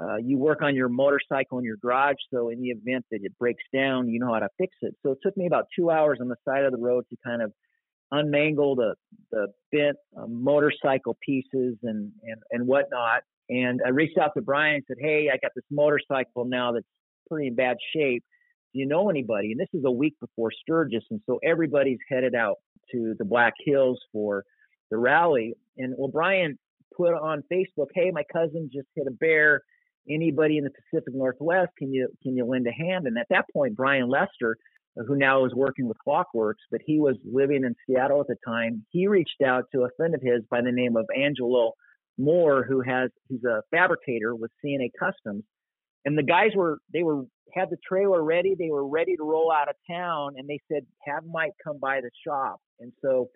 Uh, 0.00 0.16
you 0.16 0.38
work 0.38 0.62
on 0.62 0.74
your 0.74 0.88
motorcycle 0.88 1.58
in 1.58 1.64
your 1.64 1.76
garage, 1.76 2.16
so 2.32 2.48
in 2.48 2.60
the 2.60 2.68
event 2.68 3.04
that 3.10 3.20
it 3.22 3.36
breaks 3.38 3.62
down, 3.72 4.08
you 4.08 4.18
know 4.18 4.32
how 4.32 4.40
to 4.40 4.48
fix 4.58 4.74
it. 4.82 4.94
So 5.02 5.12
it 5.12 5.18
took 5.22 5.36
me 5.36 5.46
about 5.46 5.66
two 5.78 5.90
hours 5.90 6.18
on 6.20 6.28
the 6.28 6.36
side 6.46 6.64
of 6.64 6.72
the 6.72 6.78
road 6.78 7.04
to 7.10 7.16
kind 7.24 7.42
of 7.42 7.52
unmangle 8.10 8.76
the 8.76 8.94
the 9.30 9.48
bent 9.72 9.96
uh, 10.16 10.26
motorcycle 10.26 11.16
pieces 11.24 11.76
and 11.82 12.12
and 12.22 12.42
and 12.50 12.66
whatnot. 12.66 13.22
And 13.48 13.80
I 13.85 13.90
reached 13.90 14.18
out 14.18 14.32
to 14.35 14.42
Brian 14.42 14.76
and 14.76 14.85
said, 14.88 14.96
"Hey, 15.00 15.30
I 15.32 15.37
got 15.37 15.52
this 15.54 15.64
motorcycle 15.70 16.44
now 16.44 16.72
that's 16.72 16.87
pretty 17.28 17.48
in 17.48 17.54
bad 17.54 17.76
shape. 17.94 18.24
Do 18.72 18.80
you 18.80 18.87
know 18.87 19.09
anybody?" 19.09 19.52
And 19.52 19.61
this 19.61 19.72
is 19.72 19.85
a 19.85 19.90
week 19.90 20.14
before 20.20 20.50
Sturgis, 20.50 21.04
and 21.11 21.20
so 21.26 21.38
everybody's 21.42 21.98
headed 22.09 22.35
out 22.35 22.56
to 22.92 23.14
the 23.18 23.24
Black 23.24 23.54
Hills 23.64 24.00
for 24.12 24.44
the 24.90 24.96
rally. 24.96 25.54
And 25.76 25.94
well, 25.96 26.09
Brian 26.09 26.59
put 26.96 27.14
on 27.14 27.42
Facebook, 27.52 27.88
"Hey, 27.94 28.11
my 28.11 28.24
cousin 28.32 28.70
just 28.72 28.88
hit 28.94 29.06
a 29.06 29.12
bear. 29.12 29.62
Anybody 30.09 30.56
in 30.59 30.64
the 30.64 30.70
Pacific 30.70 31.14
Northwest, 31.14 31.72
can 31.76 31.92
you 31.92 32.09
can 32.22 32.37
you 32.37 32.44
lend 32.44 32.66
a 32.66 32.72
hand?" 32.72 33.06
And 33.06 33.18
at 33.18 33.28
that 33.30 33.46
point, 33.52 33.76
Brian 33.76 34.09
Lester, 34.09 34.56
who 35.06 35.16
now 35.16 35.44
is 35.44 35.54
working 35.54 35.88
with 35.88 35.98
Klock 35.98 36.28
Werks, 36.32 36.62
but 36.70 36.80
he 36.85 36.98
was 36.98 37.16
living 37.24 37.64
in 37.64 37.74
Seattle 37.87 38.20
at 38.20 38.28
the 38.28 38.37
time, 38.46 38.85
he 38.90 39.06
reached 39.09 39.42
out 39.42 39.70
to 39.72 39.82
a 39.82 39.90
friend 39.96 40.14
of 40.14 40.22
his 40.22 40.44
by 40.46 40.62
the 40.62 40.72
name 40.72 40.96
of 40.96 41.06
Angelo 41.14 41.74
Moore, 42.18 42.64
who 42.64 42.81
has 42.81 43.11
he's 43.29 43.44
a 43.44 43.62
fabricator 43.70 44.35
with 44.35 44.50
CNA 44.64 44.90
Customs, 44.98 45.44
and 46.05 46.16
the 46.16 46.22
guys 46.22 46.50
were 46.55 46.79
they 46.92 47.02
were 47.02 47.24
had 47.55 47.70
the 47.70 47.76
trailer 47.88 48.22
ready. 48.22 48.55
They 48.59 48.70
were 48.70 48.87
ready 48.87 49.16
to 49.16 49.22
roll 49.22 49.52
out 49.52 49.68
of 49.68 49.76
town, 49.90 50.35
and 50.37 50.48
they 50.48 50.61
said, 50.70 50.87
"Have 51.07 51.24
Mike 51.24 51.52
come 51.62 51.79
by 51.79 52.00
the 52.00 52.11
shop." 52.26 52.61
And 52.81 52.92
so 53.02 53.29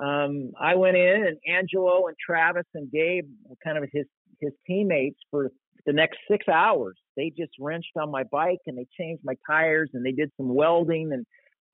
um, 0.00 0.52
I 0.60 0.74
went 0.74 0.96
in, 0.96 1.26
and 1.26 1.38
Angelo 1.48 2.06
and 2.06 2.16
Travis 2.24 2.66
and 2.74 2.90
Gabe 2.90 3.28
were 3.44 3.56
kind 3.64 3.78
of 3.78 3.84
his 3.92 4.06
his 4.40 4.52
teammates 4.66 5.18
for 5.30 5.50
the 5.86 5.92
next 5.92 6.18
six 6.30 6.46
hours. 6.48 6.96
They 7.16 7.32
just 7.36 7.52
wrenched 7.58 7.96
on 8.00 8.10
my 8.10 8.24
bike 8.24 8.60
and 8.66 8.78
they 8.78 8.86
changed 8.98 9.22
my 9.24 9.34
tires 9.48 9.90
and 9.94 10.04
they 10.04 10.12
did 10.12 10.30
some 10.36 10.54
welding 10.54 11.12
and 11.12 11.26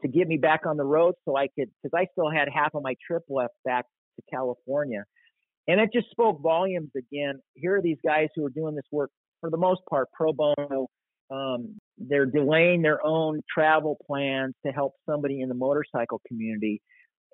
to 0.03 0.09
get 0.09 0.29
me 0.29 0.37
back 0.37 0.65
on 0.67 0.77
the 0.77 0.85
road 0.85 1.15
so 1.25 1.37
I 1.37 1.49
could 1.49 1.71
because 1.83 1.97
I 1.97 2.07
still 2.13 2.31
had 2.31 2.49
half 2.53 2.75
of 2.75 2.83
my 2.83 2.95
trip 3.07 3.25
left 3.29 3.55
back 3.65 3.85
to 4.17 4.23
California. 4.31 5.05
And 5.69 5.81
it 5.81 5.91
just 5.93 6.11
spoke 6.11 6.41
volumes 6.43 6.91
again. 6.97 7.41
Here 7.55 7.77
are 7.77 7.83
these 7.83 7.99
guys 8.05 8.29
who 8.35 8.45
are 8.47 8.51
doing 8.51 8.75
this 8.75 8.87
work 8.91 9.11
for 9.41 9.51
the 9.51 9.59
most 9.59 9.83
part 9.89 10.09
pro 10.15 10.33
bono. 10.33 10.89
Um, 11.31 11.77
they're 11.99 12.27
delaying 12.27 12.81
their 12.81 13.05
own 13.05 13.43
travel 13.53 13.99
plans 14.07 14.55
to 14.65 14.73
help 14.73 14.95
somebody 15.09 15.43
in 15.43 15.51
the 15.51 15.55
motorcycle 15.55 16.23
community. 16.27 16.81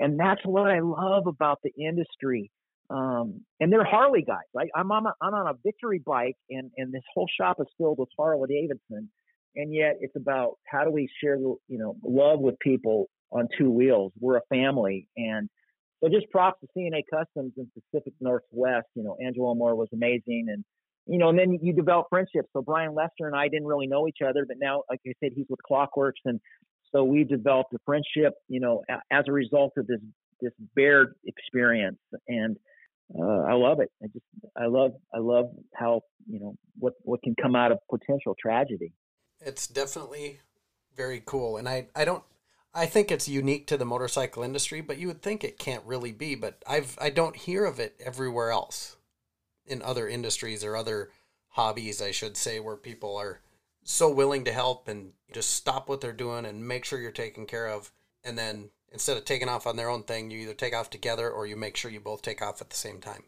And 0.01 0.19
that's 0.19 0.41
what 0.45 0.69
I 0.69 0.81
love 0.81 1.29
about 1.29 1.61
the 1.63 1.71
industry. 1.79 2.51
Um, 2.91 3.43
and 3.61 3.73
they're 3.73 3.85
Harley 3.85 4.23
guys. 4.23 4.43
Right? 4.53 4.69
I'm 4.75 4.91
on 4.91 5.07
a, 5.07 5.13
I'm 5.23 5.33
on 5.33 5.47
a 5.47 5.55
victory 5.65 6.03
bike, 6.05 6.37
and 6.51 6.71
and 6.77 6.93
this 6.93 7.03
whole 7.15 7.29
shop 7.41 7.57
is 7.61 7.67
filled 7.79 7.99
with 7.99 8.09
Harley 8.19 8.49
Davidson. 8.49 9.09
And 9.57 9.73
yet, 9.73 9.99
it's 10.01 10.17
about 10.17 10.59
how 10.67 10.85
do 10.85 10.91
we 10.91 11.09
share 11.23 11.37
the 11.37 11.55
you 11.69 11.79
know 11.79 11.97
love 12.03 12.41
with 12.41 12.59
people 12.59 13.09
on 13.31 13.49
two 13.57 13.71
wheels. 13.71 14.13
We're 14.21 14.39
a 14.39 14.43
family, 14.51 15.09
and 15.17 15.49
so 16.03 16.09
just 16.09 16.31
props 16.31 16.61
to 16.61 16.69
CNA 16.77 17.03
Customs 17.11 17.53
in 17.57 17.71
Pacific 17.75 18.13
Northwest. 18.21 18.87
You 18.95 19.05
know, 19.05 19.17
Angelo 19.25 19.55
Moore 19.55 19.75
was 19.75 19.89
amazing, 19.93 20.47
and 20.49 20.65
you 21.07 21.19
know, 21.19 21.29
and 21.29 21.39
then 21.39 21.59
you 21.63 21.73
develop 21.73 22.07
friendships. 22.11 22.49
So 22.53 22.63
Brian 22.63 22.95
Lester 22.95 23.27
and 23.27 23.37
I 23.37 23.49
didn't 23.49 23.67
really 23.67 23.87
know 23.87 24.09
each 24.09 24.19
other, 24.27 24.45
but 24.47 24.57
now, 24.59 24.83
like 24.91 25.01
I 25.07 25.13
said, 25.23 25.33
he's 25.35 25.47
with 25.49 25.63
Klock 25.63 25.97
Werks, 25.97 26.21
and 26.25 26.41
so 26.93 27.05
we 27.05 27.25
developed 27.25 27.73
a 27.75 27.79
friendship. 27.85 28.35
You 28.49 28.61
know, 28.61 28.83
as 29.11 29.25
a 29.29 29.33
result 29.33 29.73
of 29.77 29.87
this 29.87 30.01
this 30.41 30.53
bear 30.75 31.15
experience, 31.27 31.99
and 32.29 32.57
uh, 33.19 33.43
I 33.43 33.53
love 33.53 33.81
it. 33.81 33.91
I 34.03 34.07
just 34.07 34.25
I 34.57 34.67
love 34.67 34.93
I 35.15 35.19
love 35.19 35.47
how 35.75 36.03
you 36.27 36.41
know 36.41 36.55
what 36.79 36.95
what 37.03 37.23
can 37.23 37.35
come 37.41 37.55
out 37.55 37.73
of 37.73 37.79
potential 37.91 38.35
tragedy. 38.41 38.93
It's 39.41 39.67
definitely 39.67 40.41
very 40.97 41.23
cool, 41.25 41.57
and 41.57 41.69
I 41.69 41.89
I 41.95 42.05
don't 42.05 42.25
I 42.75 42.87
think 42.87 43.11
it's 43.11 43.29
unique 43.29 43.67
to 43.69 43.77
the 43.77 43.85
motorcycle 43.85 44.43
industry, 44.43 44.81
but 44.81 44.99
you 44.99 45.07
would 45.07 45.23
think 45.23 45.45
it 45.45 45.59
can't 45.59 45.85
really 45.85 46.13
be. 46.13 46.35
But 46.35 46.63
I've 46.67 46.99
I 47.01 47.11
don't 47.11 47.37
hear 47.37 47.65
of 47.65 47.79
it 47.79 48.01
everywhere 48.05 48.51
else 48.51 48.97
in 49.67 49.81
other 49.83 50.09
industries 50.09 50.65
or 50.65 50.77
other 50.77 51.11
hobbies, 51.51 52.03
I 52.03 52.11
should 52.11 52.37
say, 52.37 52.59
where 52.59 52.77
people 52.77 53.17
are 53.17 53.41
so 53.85 54.11
willing 54.11 54.45
to 54.45 54.53
help 54.53 54.89
and 54.89 55.13
just 55.33 55.51
stop 55.51 55.89
what 55.89 56.01
they're 56.01 56.13
doing 56.13 56.45
and 56.47 56.67
make 56.67 56.85
sure 56.85 56.99
you're 56.99 57.13
taken 57.13 57.47
care 57.47 57.69
of, 57.69 57.93
and 58.25 58.37
then 58.37 58.71
instead 58.93 59.17
of 59.17 59.25
taking 59.25 59.49
off 59.49 59.67
on 59.67 59.77
their 59.77 59.89
own 59.89 60.03
thing, 60.03 60.31
you 60.31 60.39
either 60.39 60.55
take 60.55 60.75
off 60.75 60.91
together 60.91 61.31
or 61.31 61.47
you 61.47 61.57
make 61.57 61.77
sure 61.77 61.91
you 61.91 62.01
both 62.01 62.23
take 62.23 62.41
off 62.43 62.61
at 62.61 62.71
the 62.71 62.77
same 62.77 63.01
time. 63.01 63.25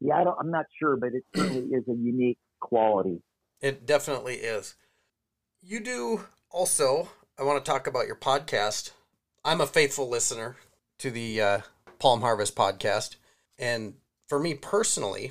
Yeah, 0.00 0.16
I 0.16 0.24
don't, 0.24 0.36
I'm 0.40 0.50
not 0.50 0.66
sure, 0.78 0.96
but 0.96 1.14
it 1.14 1.24
certainly 1.34 1.74
is 1.74 1.86
a 1.88 1.94
unique 1.94 2.38
quality. 2.60 3.20
It 3.60 3.86
definitely 3.86 4.36
is. 4.36 4.74
You 5.62 5.80
do 5.80 6.24
also, 6.50 7.08
I 7.40 7.42
want 7.42 7.64
to 7.64 7.70
talk 7.70 7.86
about 7.86 8.06
your 8.06 8.16
podcast. 8.16 8.90
I'm 9.46 9.62
a 9.62 9.66
faithful 9.66 10.10
listener 10.10 10.56
to 10.98 11.10
the 11.10 11.40
uh, 11.40 11.60
Palm 11.98 12.20
Harvest 12.20 12.54
podcast. 12.54 13.16
And 13.58 13.94
for 14.28 14.38
me 14.38 14.52
personally, 14.52 15.30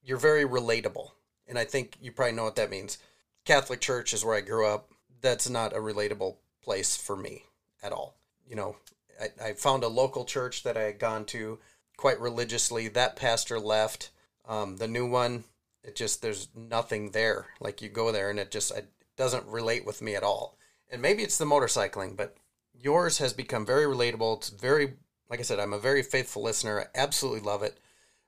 you're 0.00 0.18
very 0.18 0.44
relatable. 0.44 1.10
And 1.48 1.58
I 1.58 1.64
think 1.64 1.96
you 2.00 2.12
probably 2.12 2.36
know 2.36 2.44
what 2.44 2.54
that 2.54 2.70
means. 2.70 2.98
Catholic 3.44 3.80
Church 3.80 4.12
is 4.14 4.24
where 4.24 4.36
I 4.36 4.40
grew 4.40 4.68
up. 4.68 4.92
That's 5.20 5.50
not 5.50 5.72
a 5.72 5.80
relatable 5.80 6.36
place 6.62 6.96
for 6.96 7.16
me 7.16 7.42
at 7.82 7.90
all. 7.90 8.14
You 8.46 8.54
know, 8.54 8.76
I, 9.20 9.48
I 9.48 9.52
found 9.54 9.82
a 9.82 9.88
local 9.88 10.24
church 10.24 10.62
that 10.62 10.76
I 10.76 10.82
had 10.82 11.00
gone 11.00 11.24
to 11.24 11.58
quite 11.96 12.20
religiously. 12.20 12.86
That 12.86 13.16
pastor 13.16 13.58
left. 13.58 14.10
Um, 14.46 14.76
the 14.76 14.86
new 14.86 15.10
one, 15.10 15.42
it 15.82 15.96
just 15.96 16.22
there's 16.22 16.50
nothing 16.54 17.10
there. 17.10 17.46
Like 17.58 17.82
you 17.82 17.88
go 17.88 18.12
there 18.12 18.30
and 18.30 18.38
it 18.38 18.52
just 18.52 18.70
it 18.70 18.92
doesn't 19.16 19.44
relate 19.46 19.84
with 19.84 20.00
me 20.00 20.14
at 20.14 20.22
all. 20.22 20.54
And 20.90 21.02
maybe 21.02 21.22
it's 21.22 21.38
the 21.38 21.44
motorcycling, 21.44 22.16
but 22.16 22.36
yours 22.72 23.18
has 23.18 23.32
become 23.32 23.66
very 23.66 23.84
relatable. 23.84 24.38
It's 24.38 24.48
very 24.48 24.94
like 25.30 25.40
I 25.40 25.42
said, 25.42 25.60
I'm 25.60 25.74
a 25.74 25.78
very 25.78 26.02
faithful 26.02 26.42
listener. 26.42 26.80
I 26.80 26.86
absolutely 26.98 27.40
love 27.40 27.62
it. 27.62 27.78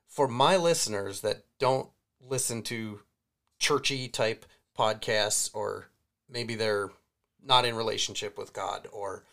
For 0.07 0.27
my 0.27 0.55
listeners 0.57 1.21
that 1.21 1.45
don't 1.57 1.89
listen 2.19 2.61
to 2.63 2.99
churchy 3.59 4.07
type 4.07 4.45
podcasts 4.77 5.49
or 5.53 5.87
maybe 6.29 6.55
they're 6.55 6.91
not 7.43 7.65
in 7.65 7.75
relationship 7.75 8.37
with 8.37 8.53
God 8.53 8.87
or 8.91 9.23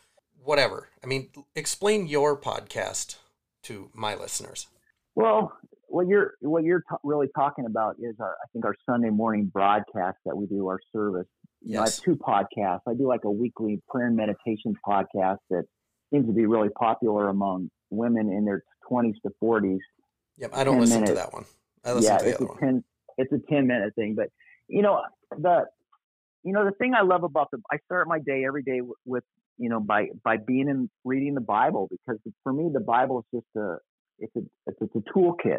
whatever. 0.43 0.89
I 1.03 1.07
mean, 1.07 1.29
explain 1.55 2.07
your 2.07 2.41
podcast 2.41 3.17
to 3.65 3.91
my 3.93 4.15
listeners. 4.15 4.69
Well, 5.15 5.53
what 5.89 6.07
you're 6.07 6.35
what 6.41 6.65
you're 6.65 6.81
t- 6.81 6.97
really 7.03 7.29
talking 7.35 7.67
about 7.67 7.97
is 7.99 8.15
our 8.21 8.37
I 8.43 8.47
think 8.53 8.65
our 8.65 8.77
Sunday 8.87 9.11
morning 9.11 9.47
broadcast 9.47 10.19
that 10.25 10.37
we 10.37 10.47
do 10.47 10.69
our 10.69 10.79
service. 10.93 11.27
You 11.61 11.73
yes. 11.73 11.75
know, 11.75 11.81
I 11.81 11.85
have 11.85 11.97
two 11.97 12.17
podcasts. 12.17 12.81
I 12.89 12.95
do 12.95 13.07
like 13.07 13.25
a 13.25 13.31
weekly 13.31 13.83
prayer 13.89 14.07
and 14.07 14.17
meditation 14.17 14.75
podcast 14.87 15.39
that 15.51 15.65
seems 16.13 16.27
to 16.27 16.33
be 16.33 16.47
really 16.47 16.71
popular 16.71 17.29
among 17.29 17.71
women 17.91 18.33
in 18.33 18.45
their 18.45 18.63
20s 18.91 19.15
to 19.23 19.33
40s. 19.43 19.79
Yep, 20.39 20.51
I 20.55 20.65
don't 20.65 20.81
listen 20.81 21.01
minutes. 21.01 21.11
to 21.11 21.17
that 21.17 21.33
one. 21.33 21.45
I 21.85 21.93
listen 21.93 22.13
yeah, 22.13 22.19
to 22.19 22.25
the 22.25 22.31
it's 22.31 22.41
other 22.41 22.53
a 22.53 22.61
10 22.61 22.85
it's 23.19 23.33
a 23.33 23.39
10 23.51 23.67
minute 23.67 23.95
thing, 23.95 24.15
but 24.15 24.29
you 24.69 24.83
know 24.83 25.03
the 25.31 25.65
you 26.45 26.53
know 26.53 26.65
the 26.65 26.73
thing 26.73 26.95
I 26.95 27.03
love 27.03 27.25
about 27.25 27.51
the 27.51 27.61
I 27.73 27.79
start 27.87 28.07
my 28.07 28.21
day 28.21 28.45
every 28.47 28.63
day 28.63 28.81
with, 28.81 28.99
with 29.05 29.25
you 29.59 29.69
know, 29.69 29.81
by 29.81 30.07
by 30.25 30.37
being 30.37 30.69
in 30.69 30.89
reading 31.05 31.35
the 31.35 31.41
Bible 31.41 31.89
because 31.91 32.19
for 32.43 32.53
me 32.53 32.71
the 32.73 32.81
Bible 32.81 33.19
is 33.33 33.41
just 33.41 33.57
a 33.57 33.77
it's 34.19 34.35
a 34.37 34.41
it's 34.67 34.95
a 34.95 35.19
toolkit 35.19 35.59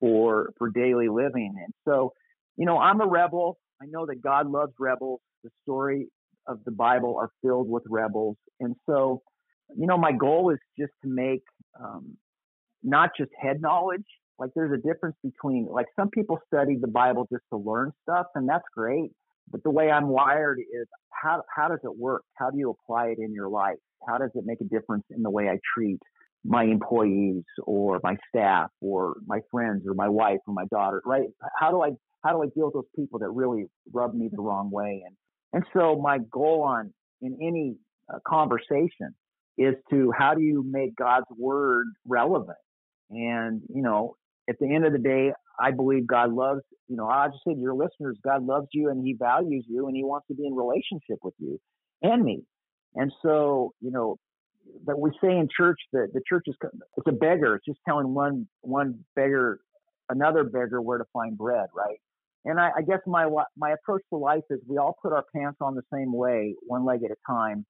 for 0.00 0.52
for 0.58 0.70
daily 0.70 1.08
living. 1.08 1.54
And 1.56 1.72
so, 1.86 2.12
you 2.56 2.66
know, 2.66 2.78
I'm 2.78 3.00
a 3.00 3.06
rebel. 3.06 3.58
I 3.80 3.86
know 3.86 4.06
that 4.06 4.22
God 4.22 4.50
loves 4.50 4.72
rebels. 4.78 5.20
The 5.44 5.50
story 5.62 6.08
of 6.46 6.60
the 6.64 6.72
Bible 6.72 7.16
are 7.18 7.30
filled 7.42 7.68
with 7.68 7.84
rebels, 7.88 8.36
and 8.60 8.74
so, 8.88 9.22
you 9.76 9.86
know, 9.86 9.98
my 9.98 10.12
goal 10.12 10.50
is 10.50 10.58
just 10.78 10.92
to 11.02 11.08
make 11.08 11.42
um, 11.78 12.16
not 12.82 13.10
just 13.16 13.30
head 13.40 13.60
knowledge. 13.60 14.04
Like 14.38 14.50
there's 14.54 14.72
a 14.72 14.76
difference 14.76 15.16
between 15.22 15.66
like 15.70 15.86
some 15.98 16.10
people 16.10 16.38
study 16.46 16.76
the 16.80 16.88
Bible 16.88 17.26
just 17.30 17.44
to 17.52 17.58
learn 17.58 17.92
stuff, 18.02 18.26
and 18.34 18.48
that's 18.48 18.64
great. 18.74 19.10
But 19.50 19.62
the 19.62 19.70
way 19.70 19.90
I'm 19.90 20.08
wired 20.08 20.58
is 20.60 20.86
how, 21.10 21.42
how 21.54 21.68
does 21.68 21.80
it 21.82 21.96
work? 21.96 22.22
How 22.34 22.50
do 22.50 22.58
you 22.58 22.70
apply 22.70 23.08
it 23.08 23.18
in 23.18 23.32
your 23.32 23.48
life? 23.48 23.78
How 24.06 24.18
does 24.18 24.30
it 24.34 24.44
make 24.44 24.60
a 24.60 24.64
difference 24.64 25.04
in 25.10 25.22
the 25.22 25.30
way 25.30 25.48
I 25.48 25.58
treat 25.74 25.98
my 26.44 26.64
employees 26.64 27.44
or 27.64 28.00
my 28.02 28.16
staff 28.28 28.70
or 28.80 29.16
my 29.26 29.40
friends 29.50 29.84
or 29.86 29.94
my 29.94 30.08
wife 30.08 30.38
or 30.46 30.54
my 30.54 30.64
daughter, 30.70 31.02
right? 31.04 31.28
How 31.58 31.70
do 31.70 31.82
I, 31.82 31.90
how 32.24 32.32
do 32.32 32.42
I 32.42 32.46
deal 32.46 32.66
with 32.66 32.74
those 32.74 32.90
people 32.96 33.20
that 33.20 33.30
really 33.30 33.66
rub 33.92 34.14
me 34.14 34.28
the 34.30 34.42
wrong 34.42 34.70
way? 34.70 35.04
And, 35.06 35.16
and 35.52 35.64
so 35.72 36.00
my 36.00 36.18
goal 36.30 36.62
on 36.62 36.92
in 37.20 37.38
any 37.40 37.76
uh, 38.12 38.18
conversation 38.26 39.14
is 39.56 39.74
to 39.90 40.12
how 40.16 40.34
do 40.34 40.42
you 40.42 40.64
make 40.68 40.94
God's 40.96 41.26
word 41.36 41.86
relevant? 42.06 42.58
And, 43.10 43.62
you 43.74 43.82
know, 43.82 44.16
at 44.48 44.56
the 44.60 44.72
end 44.72 44.84
of 44.84 44.92
the 44.92 44.98
day, 44.98 45.32
I 45.60 45.72
believe 45.72 46.06
God 46.06 46.32
loves, 46.32 46.60
you 46.88 46.96
know, 46.96 47.08
I 47.08 47.28
just 47.28 47.40
said 47.46 47.58
your 47.58 47.74
listeners, 47.74 48.16
God 48.24 48.44
loves 48.44 48.68
you 48.72 48.90
and 48.90 49.04
he 49.04 49.14
values 49.18 49.64
you 49.68 49.86
and 49.86 49.96
he 49.96 50.04
wants 50.04 50.28
to 50.28 50.34
be 50.34 50.46
in 50.46 50.54
relationship 50.54 51.18
with 51.22 51.34
you 51.38 51.58
and 52.02 52.24
me. 52.24 52.42
And 52.94 53.12
so, 53.22 53.72
you 53.80 53.90
know, 53.90 54.16
but 54.84 55.00
we 55.00 55.10
say 55.20 55.30
in 55.30 55.48
church 55.54 55.78
that 55.92 56.08
the 56.12 56.20
church 56.28 56.44
is 56.46 56.54
it's 56.96 57.06
a 57.06 57.12
beggar. 57.12 57.56
It's 57.56 57.64
just 57.64 57.78
telling 57.86 58.14
one 58.14 58.46
one 58.60 59.04
beggar 59.16 59.60
another 60.10 60.44
beggar 60.44 60.80
where 60.80 60.98
to 60.98 61.04
find 61.12 61.36
bread, 61.36 61.68
right? 61.74 61.98
And 62.44 62.58
I, 62.60 62.70
I 62.78 62.82
guess 62.82 63.00
my 63.06 63.28
my 63.56 63.72
approach 63.72 64.02
to 64.10 64.16
life 64.16 64.44
is 64.50 64.60
we 64.66 64.78
all 64.78 64.96
put 65.02 65.12
our 65.12 65.24
pants 65.34 65.58
on 65.60 65.74
the 65.74 65.82
same 65.92 66.12
way, 66.12 66.54
one 66.66 66.84
leg 66.84 67.00
at 67.04 67.10
a 67.10 67.16
time. 67.30 67.66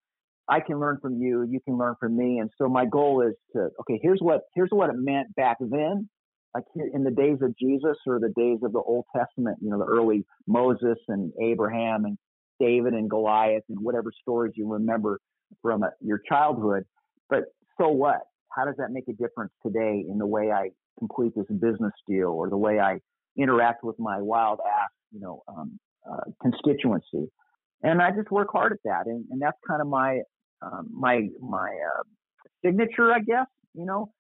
I 0.49 0.61
can 0.61 0.81
learn 0.81 0.99
from 1.01 1.21
you, 1.21 1.47
you 1.49 1.61
can 1.64 1.77
learn 1.77 1.95
from 2.01 2.16
me, 2.16 2.39
and 2.39 2.51
so 2.57 2.69
my 2.69 2.87
goal 2.87 3.23
is 3.23 3.35
to 3.55 3.69
okay. 3.81 3.99
Here's 4.03 4.21
what 4.21 4.43
here's 4.55 4.71
what 4.71 4.91
it 4.91 4.97
meant 4.97 5.35
back 5.35 5.59
then, 5.61 6.09
like 6.55 6.64
in 6.95 7.05
the 7.05 7.11
days 7.11 7.39
of 7.43 7.55
Jesus 7.59 7.97
or 8.07 8.19
the 8.19 8.33
days 8.37 8.59
of 8.62 8.73
the 8.73 8.81
Old 8.81 9.05
Testament, 9.14 9.59
you 9.61 9.71
know, 9.71 9.79
the 9.79 9.85
early 9.85 10.25
Moses 10.47 10.99
and 11.09 11.33
Abraham 11.43 12.05
and 12.05 12.19
David 12.61 12.95
and 12.95 13.11
Goliath 13.11 13.64
and 13.69 13.79
whatever 13.81 14.11
stories 14.21 14.53
you 14.57 14.71
remember 14.71 15.21
from 15.62 15.83
uh, 15.83 15.89
your 16.01 16.21
childhood. 16.29 16.85
But 17.29 17.45
so 17.81 17.89
what? 17.89 18.21
How 18.55 18.64
does 18.64 18.75
that 18.79 18.91
make 18.91 19.09
a 19.09 19.12
difference 19.12 19.53
today 19.64 20.05
in 20.09 20.19
the 20.19 20.27
way 20.27 20.51
I 20.51 20.71
complete 20.99 21.33
this 21.37 21.47
business 21.49 21.93
deal 22.09 22.29
or 22.29 22.49
the 22.49 22.57
way 22.57 22.81
I 22.81 23.01
interact 23.39 23.84
with 23.84 23.99
my 23.99 24.20
wild 24.20 24.61
ass, 24.66 24.91
you 25.12 25.20
know, 25.20 25.43
um, 25.49 25.78
uh, 26.11 26.30
constituency? 26.43 27.30
And 27.82 28.03
I 28.03 28.11
just 28.11 28.30
work 28.30 28.49
hard 28.51 28.72
at 28.72 28.78
that, 28.84 29.07
and, 29.07 29.24
and 29.30 29.41
that's 29.41 29.57
kind 29.66 29.80
of 29.80 29.86
my 29.86 30.20
um, 30.62 30.89
my 30.93 31.28
my 31.41 31.68
uh, 31.68 32.03
signature, 32.64 33.12
I 33.12 33.20
guess. 33.20 33.47
You 33.74 33.86
know, 33.86 34.11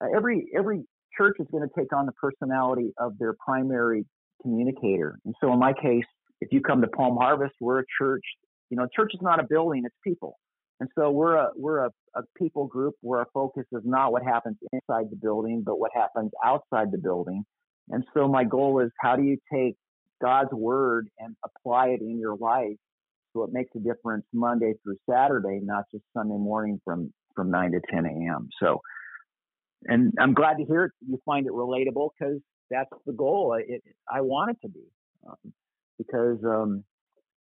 uh, 0.00 0.08
every 0.14 0.48
every 0.56 0.84
church 1.16 1.36
is 1.40 1.46
going 1.50 1.66
to 1.66 1.74
take 1.80 1.94
on 1.94 2.06
the 2.06 2.12
personality 2.12 2.92
of 2.98 3.16
their 3.18 3.34
primary 3.44 4.04
communicator. 4.42 5.18
And 5.24 5.34
so 5.40 5.52
in 5.52 5.58
my 5.58 5.72
case, 5.72 6.04
if 6.40 6.52
you 6.52 6.60
come 6.60 6.82
to 6.82 6.88
Palm 6.88 7.16
Harvest, 7.16 7.54
we're 7.60 7.80
a 7.80 7.84
church. 7.98 8.24
You 8.68 8.76
know, 8.76 8.86
church 8.94 9.12
is 9.14 9.20
not 9.22 9.40
a 9.40 9.46
building; 9.48 9.82
it's 9.86 9.96
people. 10.04 10.38
And 10.80 10.88
so 10.94 11.10
we're 11.10 11.36
a 11.36 11.48
we're 11.56 11.86
a, 11.86 11.90
a 12.14 12.22
people 12.36 12.66
group 12.66 12.94
where 13.00 13.20
our 13.20 13.28
focus 13.32 13.64
is 13.72 13.82
not 13.84 14.12
what 14.12 14.22
happens 14.22 14.56
inside 14.72 15.06
the 15.10 15.16
building, 15.16 15.62
but 15.64 15.78
what 15.78 15.90
happens 15.94 16.30
outside 16.44 16.92
the 16.92 16.98
building. 16.98 17.44
And 17.88 18.04
so 18.14 18.28
my 18.28 18.44
goal 18.44 18.80
is 18.80 18.90
how 19.00 19.16
do 19.16 19.22
you 19.22 19.38
take 19.52 19.76
God's 20.20 20.52
word 20.52 21.08
and 21.18 21.36
apply 21.44 21.88
it 21.88 22.00
in 22.00 22.18
your 22.18 22.36
life 22.36 22.76
so 23.34 23.44
it 23.44 23.50
makes 23.52 23.70
a 23.76 23.78
difference 23.78 24.24
Monday 24.32 24.74
through 24.82 24.96
Saturday, 25.08 25.60
not 25.62 25.84
just 25.92 26.04
Sunday 26.16 26.38
morning 26.38 26.80
from 26.84 27.12
from 27.34 27.50
nine 27.50 27.72
to 27.72 27.80
ten 27.92 28.06
a.m. 28.06 28.48
So 28.62 28.80
and 29.84 30.12
I'm 30.18 30.34
glad 30.34 30.54
to 30.54 30.64
hear 30.64 30.84
it. 30.84 30.92
You 31.06 31.20
find 31.24 31.46
it 31.46 31.52
relatable 31.52 32.10
because 32.18 32.40
that's 32.70 32.90
the 33.04 33.12
goal. 33.12 33.58
It, 33.60 33.82
I 34.10 34.22
want 34.22 34.52
it 34.52 34.58
to 34.62 34.68
be 34.68 34.84
um, 35.28 35.52
because 35.98 36.38
um, 36.44 36.84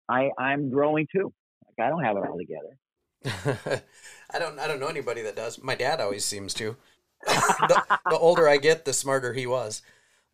I 0.09 0.31
I'm 0.39 0.71
growing 0.71 1.07
too. 1.15 1.33
Like 1.67 1.87
I 1.87 1.91
don't 1.91 2.03
have 2.03 2.17
it 2.17 2.25
all 2.27 2.39
together. 2.39 3.83
I 4.31 4.39
don't 4.39 4.59
I 4.59 4.67
don't 4.67 4.81
know 4.81 4.89
anybody 4.89 5.23
that 5.23 5.37
does. 5.37 5.63
My 5.63 5.75
dad 5.75 6.01
always 6.01 6.25
seems 6.25 6.55
to. 6.55 6.77
the, 7.27 7.85
the, 8.09 8.19
older 8.19 8.49
I 8.49 8.57
get, 8.57 8.85
the 8.85 8.93
smarter 8.93 9.33
he 9.33 9.47
was. 9.47 9.81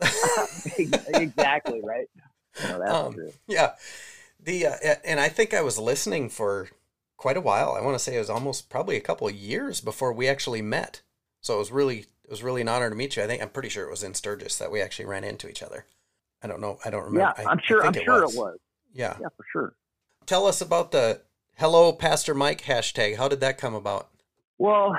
exactly 0.78 1.80
right. 1.82 2.08
No, 2.62 2.78
that's 2.78 2.92
um, 2.92 3.14
true. 3.14 3.32
Yeah, 3.46 3.72
the 4.42 4.66
uh, 4.66 4.94
and 5.04 5.20
I 5.20 5.28
think 5.28 5.54
I 5.54 5.62
was 5.62 5.78
listening 5.78 6.28
for 6.28 6.68
quite 7.16 7.36
a 7.36 7.40
while. 7.40 7.72
I 7.72 7.80
want 7.80 7.94
to 7.94 7.98
say 7.98 8.16
it 8.16 8.20
was 8.20 8.30
almost 8.30 8.70
probably 8.70 8.96
a 8.96 9.00
couple 9.00 9.28
of 9.28 9.34
years 9.34 9.80
before 9.80 10.12
we 10.12 10.28
actually 10.28 10.62
met. 10.62 11.02
So 11.40 11.56
it 11.56 11.58
was 11.58 11.72
really 11.72 12.06
it 12.24 12.30
was 12.30 12.42
really 12.42 12.60
an 12.60 12.68
honor 12.68 12.90
to 12.90 12.96
meet 12.96 13.16
you. 13.16 13.22
I 13.22 13.26
think 13.26 13.42
I'm 13.42 13.50
pretty 13.50 13.68
sure 13.68 13.84
it 13.86 13.90
was 13.90 14.02
in 14.02 14.14
Sturgis 14.14 14.58
that 14.58 14.70
we 14.70 14.80
actually 14.80 15.06
ran 15.06 15.24
into 15.24 15.48
each 15.48 15.62
other. 15.62 15.86
I 16.42 16.46
don't 16.46 16.60
know. 16.60 16.78
I 16.84 16.90
don't 16.90 17.04
remember. 17.04 17.34
Yeah, 17.38 17.48
I'm 17.48 17.60
sure. 17.64 17.84
I'm 17.84 17.94
it 17.94 18.04
sure 18.04 18.22
was. 18.22 18.34
it 18.34 18.38
was. 18.38 18.58
Yeah. 18.92 19.16
Yeah, 19.20 19.28
for 19.36 19.44
sure. 19.52 19.74
Tell 20.26 20.46
us 20.46 20.60
about 20.60 20.92
the 20.92 21.22
Hello 21.56 21.92
Pastor 21.92 22.34
Mike 22.34 22.62
hashtag. 22.62 23.16
How 23.16 23.28
did 23.28 23.40
that 23.40 23.58
come 23.58 23.74
about? 23.74 24.08
Well, 24.58 24.94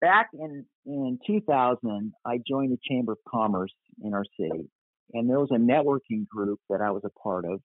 back 0.00 0.28
in 0.32 0.64
in 0.86 1.18
2000, 1.26 2.12
I 2.24 2.38
joined 2.46 2.72
the 2.72 2.78
Chamber 2.88 3.12
of 3.12 3.18
Commerce 3.28 3.72
in 4.02 4.14
our 4.14 4.24
city, 4.38 4.68
and 5.12 5.28
there 5.28 5.40
was 5.40 5.50
a 5.50 5.58
networking 5.58 6.26
group 6.26 6.60
that 6.68 6.80
I 6.80 6.90
was 6.90 7.02
a 7.04 7.10
part 7.20 7.44
of, 7.44 7.60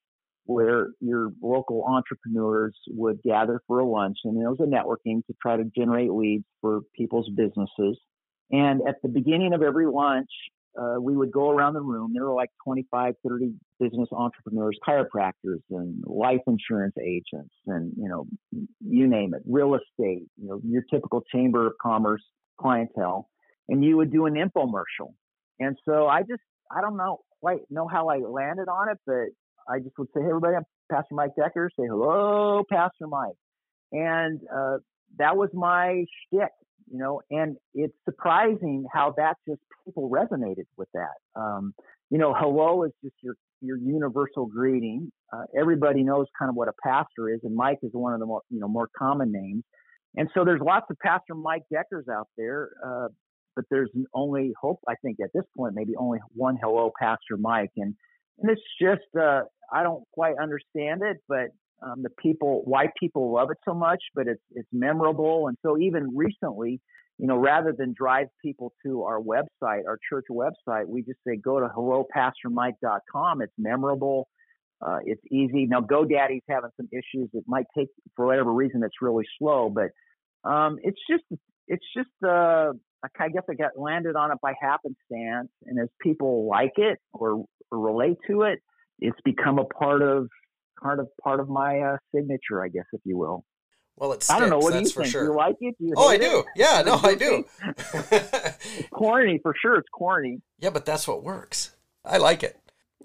where 0.45 0.88
your 1.01 1.30
local 1.41 1.84
entrepreneurs 1.84 2.75
would 2.89 3.21
gather 3.21 3.61
for 3.67 3.80
a 3.80 3.86
lunch, 3.86 4.17
and 4.23 4.39
there 4.39 4.49
was 4.49 4.59
a 4.59 4.63
networking 4.63 5.25
to 5.28 5.34
try 5.41 5.57
to 5.57 5.65
generate 5.78 6.11
leads 6.11 6.45
for 6.61 6.82
people's 6.95 7.30
businesses. 7.30 7.99
And 8.51 8.82
at 8.88 8.95
the 9.03 9.09
beginning 9.09 9.53
of 9.53 9.61
every 9.61 9.86
lunch, 9.86 10.30
uh, 10.80 10.95
we 11.01 11.15
would 11.15 11.32
go 11.32 11.49
around 11.49 11.73
the 11.73 11.82
room. 11.82 12.11
There 12.13 12.25
were 12.25 12.34
like 12.34 12.51
25, 12.63 13.15
30 13.28 13.53
business 13.80 14.09
entrepreneurs, 14.11 14.78
chiropractors, 14.88 15.61
and 15.71 16.03
life 16.05 16.41
insurance 16.47 16.95
agents, 17.01 17.53
and 17.65 17.91
you 17.97 18.07
know, 18.07 18.25
you 18.80 19.07
name 19.07 19.34
it, 19.34 19.41
real 19.45 19.75
estate, 19.75 20.28
you 20.38 20.47
know, 20.47 20.61
your 20.63 20.84
typical 20.84 21.23
chamber 21.34 21.67
of 21.67 21.73
commerce 21.82 22.23
clientele. 22.59 23.30
And 23.69 23.84
you 23.84 23.97
would 23.97 24.13
do 24.13 24.28
an 24.28 24.36
infomercial. 24.36 25.13
And 25.60 25.78
so 25.86 26.08
I 26.08 26.22
just, 26.22 26.41
I 26.72 26.82
don't 26.82 26.97
know 26.97 27.20
quite 27.39 27.60
know 27.70 27.88
how 27.88 28.10
I 28.10 28.18
landed 28.18 28.68
on 28.68 28.89
it, 28.89 28.97
but 29.05 29.28
I 29.72 29.80
just 29.80 29.97
would 29.97 30.08
say, 30.16 30.22
hey, 30.22 30.30
everybody, 30.30 30.55
I'm 30.55 30.64
Pastor 30.91 31.14
Mike 31.14 31.36
Decker. 31.38 31.70
Say 31.80 31.86
hello, 31.88 32.64
Pastor 32.70 33.08
Mike. 33.08 33.36
And 33.91 34.41
uh, 34.53 34.78
that 35.18 35.38
was 35.38 35.49
my 35.53 36.03
shtick 36.26 36.51
you 36.91 36.97
know, 36.97 37.22
and 37.30 37.58
it's 37.74 37.93
surprising 38.05 38.86
how 38.91 39.14
that 39.18 39.36
just 39.47 39.60
people 39.86 40.10
resonated 40.10 40.66
with 40.78 40.88
that. 40.93 41.39
Um, 41.39 41.74
you 42.10 42.18
know, 42.18 42.34
hello 42.38 42.84
is 42.84 42.91
just 43.03 43.16
your 43.22 43.36
your 43.62 43.78
universal 43.78 44.45
greeting. 44.45 45.12
Uh, 45.34 45.43
everybody 45.60 46.03
knows 46.03 46.28
kind 46.39 46.49
of 46.49 46.55
what 46.55 46.68
a 46.68 46.74
pastor 46.84 47.30
is, 47.30 47.41
and 47.43 47.55
Mike 47.55 47.80
is 47.84 47.91
one 47.93 48.14
of 48.14 48.20
the 48.20 48.26
more 48.26 48.41
you 48.49 48.60
know 48.60 48.68
more 48.68 48.88
common 48.97 49.32
names. 49.32 49.64
And 50.16 50.30
so 50.34 50.45
there's 50.45 50.62
lots 50.62 50.86
of 50.89 50.97
Pastor 50.99 51.36
Mike 51.36 51.64
Deckers 51.72 52.05
out 52.12 52.28
there, 52.38 52.70
uh, 52.86 53.08
but 53.58 53.66
there's 53.70 53.89
only 54.14 54.53
hope 54.62 54.80
I 54.88 54.93
think 55.03 55.18
at 55.22 55.32
this 55.34 55.43
point 55.58 55.76
maybe 55.76 55.97
only 55.97 56.20
one 56.34 56.58
hello 56.62 56.93
Pastor 56.97 57.36
Mike, 57.38 57.72
and 57.76 57.93
and 58.39 58.51
it's 58.51 58.62
just 58.80 59.01
uh, 59.20 59.41
I 59.74 59.84
don't 59.84 60.03
quite 60.14 60.36
understand 60.39 61.01
it, 61.03 61.18
but 61.28 61.49
um, 61.82 62.01
the 62.01 62.10
people, 62.10 62.62
why 62.66 62.88
people 62.99 63.34
love 63.34 63.51
it 63.51 63.58
so 63.66 63.74
much, 63.74 64.01
but 64.16 64.28
it's 64.28 64.41
it's 64.51 64.70
memorable. 64.72 65.47
And 65.47 65.58
so 65.64 65.78
even 65.78 66.16
recently, 66.16 66.80
you 67.18 67.28
know, 67.28 67.38
rather 67.38 67.74
than 67.78 67.93
drive 67.97 68.28
people 68.43 68.74
to 68.86 69.03
our 69.03 69.20
website, 69.20 69.86
our 69.88 69.99
church 70.10 70.26
website, 70.32 70.88
we 70.88 71.01
just 71.03 71.20
say 71.28 71.36
go 71.36 71.60
to 71.60 71.68
hellopastormike.com. 71.68 73.41
It's 73.41 73.53
memorable. 73.58 74.28
Uh, 74.80 74.99
it's 75.05 75.22
easy. 75.32 75.66
Now 75.66 75.82
GoDaddy's 75.82 76.43
having 76.47 76.70
some 76.78 76.88
issues. 76.91 77.30
It 77.34 77.43
might 77.47 77.66
take, 77.76 77.88
for 78.16 78.26
whatever 78.28 78.51
reason, 78.51 78.84
it's 78.84 79.01
really 79.01 79.26
slow, 79.39 79.70
but 79.70 79.89
um, 80.49 80.78
it's 80.84 80.99
just 81.10 81.24
it's 81.68 81.86
just 81.95 82.10
uh, 82.28 82.74
I 83.04 83.30
guess 83.30 83.43
I 83.50 83.54
got 83.54 83.72
landed 83.78 84.16
on 84.16 84.32
it 84.32 84.38
by 84.41 84.54
happenstance, 84.60 85.50
and 85.66 85.80
as 85.82 85.89
people 86.02 86.48
like 86.48 86.74
it 86.78 87.00
or, 87.14 87.45
or 87.72 87.80
relate 87.80 88.18
to 88.28 88.43
it, 88.43 88.60
it's 89.00 89.20
become 89.24 89.60
a 89.60 89.66
part 89.66 90.02
of 90.02 90.30
part 90.82 91.00
of 91.00 91.08
part 91.24 91.39
of 91.39 91.50
my 91.50 91.80
uh, 91.80 91.98
signature, 92.14 92.64
I 92.64 92.70
guess, 92.70 92.86
if 92.93 93.02
you 93.04 93.18
will. 93.18 93.43
Well, 93.98 94.14
it's 94.14 94.30
I 94.30 94.39
don't 94.39 94.50
know. 94.50 94.60
What 94.60 94.74
do 94.74 94.80
you 94.80 94.86
think? 94.86 95.08
Sure. 95.08 95.24
You 95.24 95.36
like 95.36 95.56
it? 95.60 95.76
You 95.80 95.93
oh, 95.98 96.08
I 96.08 96.18
do. 96.18 96.39
It? 96.39 96.45
Yeah, 96.56 96.84
no, 96.86 97.00
I 97.02 97.16
do. 97.16 97.45
it's 97.68 98.89
corny 98.91 99.39
for 99.41 99.56
sure. 99.60 99.78
It's 99.78 99.89
corny. 99.89 100.41
Yeah, 100.60 100.70
but 100.70 100.86
that's 100.86 101.08
what 101.08 101.24
works. 101.24 101.76
I 102.06 102.18
like 102.18 102.43
it. 102.43 102.60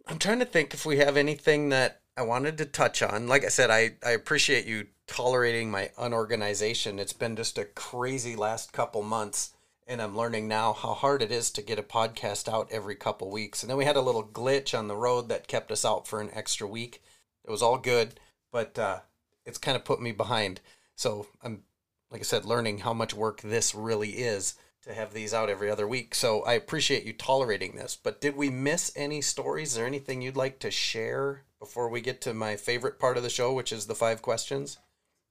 I'm 0.07 0.19
trying 0.19 0.41
to 0.41 0.45
think 0.45 0.75
if 0.75 0.85
we 0.85 0.99
have 0.99 1.17
anything 1.17 1.71
that 1.71 2.03
I 2.17 2.23
wanted 2.23 2.59
to 2.59 2.67
touch 2.67 3.03
on. 3.03 3.27
Like 3.27 3.45
I 3.45 3.49
said, 3.49 3.71
I, 3.71 3.93
I 4.05 4.11
appreciate 4.11 4.67
you 4.67 4.89
tolerating 5.07 5.71
my 5.71 5.91
unorganization. 5.99 6.99
It's 6.99 7.15
been 7.15 7.37
just 7.37 7.57
a 7.57 7.65
crazy 7.65 8.37
last 8.37 8.73
couple 8.73 9.03
months, 9.03 9.55
and 9.87 10.01
I'm 10.01 10.17
learning 10.17 10.49
now 10.49 10.73
how 10.73 10.95
hard 10.95 11.23
it 11.23 11.33
is 11.33 11.51
to 11.53 11.63
get 11.63 11.79
a 11.79 11.83
podcast 11.83 12.53
out 12.53 12.69
every 12.71 12.95
couple 12.95 13.31
weeks. 13.31 13.63
And 13.63 13.71
then 13.71 13.77
we 13.77 13.85
had 13.85 13.97
a 13.97 14.03
little 14.03 14.25
glitch 14.25 14.79
on 14.79 14.89
the 14.89 14.97
road 14.97 15.29
that 15.29 15.49
kept 15.49 15.71
us 15.73 15.85
out 15.85 16.07
for 16.07 16.21
an 16.21 16.31
extra 16.33 16.67
week. 16.67 17.03
It 17.45 17.51
was 17.51 17.63
all 17.63 17.79
good, 17.79 18.15
but 18.51 18.79
uh, 18.79 19.01
it's 19.45 19.59
kind 19.59 19.77
of 19.77 19.85
put 19.85 20.01
me 20.01 20.13
behind. 20.13 20.61
So 20.95 21.27
I'm, 21.43 21.65
like 22.11 22.21
I 22.21 22.25
said, 22.25 22.45
learning 22.45 22.79
how 22.79 22.93
much 22.93 23.15
work 23.15 23.41
this 23.41 23.75
really 23.75 24.11
is 24.11 24.55
to 24.83 24.95
have 24.95 25.13
these 25.13 25.33
out 25.33 25.49
every 25.51 25.71
other 25.71 25.87
week. 25.87 26.15
So 26.15 26.43
I 26.43 26.55
appreciate 26.55 27.05
you 27.05 27.13
tolerating 27.13 27.77
this. 27.77 27.97
But 28.01 28.21
did 28.21 28.37
we 28.37 28.51
miss 28.51 28.93
any 28.97 29.21
stories 29.21 29.79
or 29.79 29.87
anything 29.87 30.23
you'd 30.23 30.37
like 30.37 30.59
to 30.61 30.71
share 30.71 31.43
before 31.59 31.89
we 31.89 32.01
get 32.01 32.21
to 32.23 32.35
my 32.35 32.57
favorite 32.57 32.99
part 32.99 33.17
of 33.17 33.23
the 33.23 33.31
show, 33.31 33.53
which 33.53 33.73
is 33.73 33.87
the 33.87 33.95
five 33.95 34.23
questions? 34.23 34.79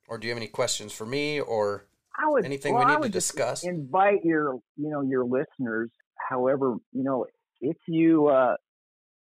Or 0.07 0.17
do 0.17 0.27
you 0.27 0.31
have 0.31 0.37
any 0.37 0.47
questions 0.47 0.93
for 0.93 1.05
me 1.05 1.39
or 1.39 1.85
would, 2.25 2.45
anything 2.45 2.73
well, 2.73 2.85
we 2.85 2.95
need 2.95 3.03
to 3.03 3.09
discuss? 3.09 3.63
Invite 3.63 4.23
your, 4.23 4.59
you 4.77 4.89
know, 4.89 5.01
your 5.01 5.23
listeners. 5.23 5.89
However, 6.29 6.75
you 6.91 7.03
know, 7.03 7.25
if 7.61 7.77
you 7.87 8.27
uh, 8.27 8.55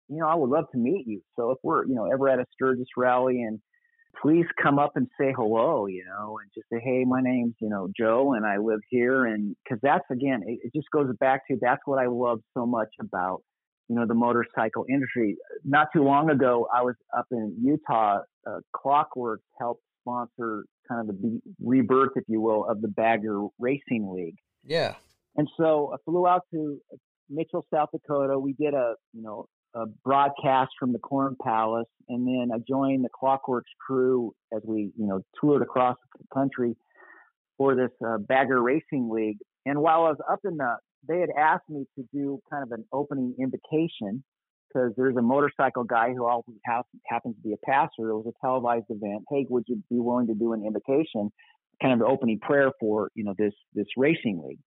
you 0.09 0.19
know, 0.19 0.29
I 0.29 0.35
would 0.35 0.51
love 0.51 0.67
to 0.73 0.79
meet 0.79 1.07
you. 1.07 1.21
So 1.37 1.51
if 1.51 1.59
we're, 1.63 1.85
you 1.87 1.95
know, 1.95 2.11
ever 2.13 2.29
at 2.29 2.39
a 2.39 2.45
Sturgis 2.53 2.87
rally 2.97 3.43
and 3.43 3.61
please 4.23 4.47
come 4.63 4.79
up 4.79 4.93
and 4.97 5.09
say 5.21 5.33
hello, 5.37 5.87
you 5.87 6.05
know, 6.05 6.39
and 6.41 6.51
just 6.55 6.67
say, 6.73 6.81
hey, 6.83 7.05
my 7.05 7.21
name's, 7.21 7.55
you 7.61 7.69
know, 7.69 7.89
Joe 7.99 8.35
and 8.35 8.47
I 8.47 8.59
live 8.59 8.81
here. 8.89 9.25
And 9.27 9.57
because 9.65 9.81
that's, 9.83 10.05
again, 10.11 10.43
it, 10.47 10.61
it 10.65 10.73
just 10.75 10.91
goes 10.91 11.09
back 11.21 11.47
to 11.49 11.59
that's 11.61 11.83
what 11.85 11.99
I 11.99 12.07
love 12.07 12.41
so 12.57 12.67
much 12.67 12.89
about, 13.01 13.43
you 13.89 13.97
know, 13.97 14.07
the 14.07 14.15
motorcycle 14.15 14.87
industry. 14.89 15.37
Not 15.65 15.89
too 15.93 16.03
long 16.03 16.31
ago, 16.31 16.67
I 16.73 16.83
was 16.83 16.95
up 17.17 17.27
in 17.31 17.57
Utah. 17.63 18.21
Uh, 18.47 18.61
Klock 18.75 19.17
Werks 19.17 19.45
helped 19.59 19.83
sponsor 20.03 20.65
kind 20.89 21.09
of 21.09 21.21
the 21.21 21.41
rebirth, 21.63 22.13
if 22.17 22.25
you 22.29 22.41
will, 22.41 22.65
of 22.69 22.81
the 22.81 22.89
Bagger 22.89 23.47
Racing 23.59 24.13
League. 24.13 24.37
Yeah. 24.65 24.95
And 25.37 25.49
so 25.57 25.93
I 25.95 25.97
flew 26.05 26.27
out 26.27 26.43
to 26.53 26.81
Mitchell, 27.29 27.67
South 27.73 27.91
Dakota. 27.93 28.39
We 28.39 28.55
did 28.55 28.75
a, 28.75 28.95
you 29.13 29.23
know, 29.23 29.47
a 29.75 29.87
broadcast 30.05 30.71
from 30.79 30.93
the 30.93 30.99
Corn 30.99 31.37
Palace, 31.43 31.89
and 32.09 32.27
then 32.27 32.49
I 32.55 32.59
joined 32.67 33.05
the 33.05 33.11
Klock 33.11 33.47
Werks 33.47 33.71
crew 33.87 34.33
as 34.55 34.63
we, 34.65 34.91
you 34.97 35.07
know, 35.07 35.21
toured 35.39 35.61
across 35.61 35.97
the 36.19 36.25
country 36.33 36.77
for 37.59 37.75
this 37.75 37.91
uh, 38.07 38.19
Bagger 38.19 38.63
Racing 38.63 39.11
League. 39.11 39.39
And 39.67 39.81
while 39.81 40.05
I 40.05 40.11
was 40.11 40.19
up 40.31 40.41
in 40.45 40.57
the, 40.57 40.77
they 41.07 41.21
had 41.21 41.31
asked 41.39 41.69
me 41.69 41.85
to 41.97 42.05
do 42.13 42.41
kind 42.51 42.63
of 42.63 42.73
an 42.73 42.85
opening 42.93 43.35
invocation 43.39 44.25
because 44.69 44.93
there's 44.97 45.17
a 45.17 45.23
motorcycle 45.23 45.85
guy 45.85 46.13
who 46.13 46.27
also 46.27 46.53
happens 46.65 47.35
to 47.37 47.43
be 47.43 47.53
a 47.53 47.67
pastor. 47.67 48.11
It 48.11 48.17
was 48.17 48.27
a 48.27 48.47
televised 48.47 48.87
event. 48.91 49.25
Hey, 49.31 49.47
would 49.49 49.65
you 49.67 49.77
be 49.91 49.99
willing 49.99 50.27
to 50.27 50.35
do 50.35 50.53
an 50.53 50.65
invocation, 50.65 51.31
kind 51.81 51.93
of 51.93 51.99
the 52.01 52.07
opening 52.07 52.39
prayer 52.41 52.71
for 52.81 53.11
you 53.15 53.25
know 53.25 53.35
this 53.39 53.55
this 53.75 53.87
racing 53.97 54.43
league? 54.47 54.59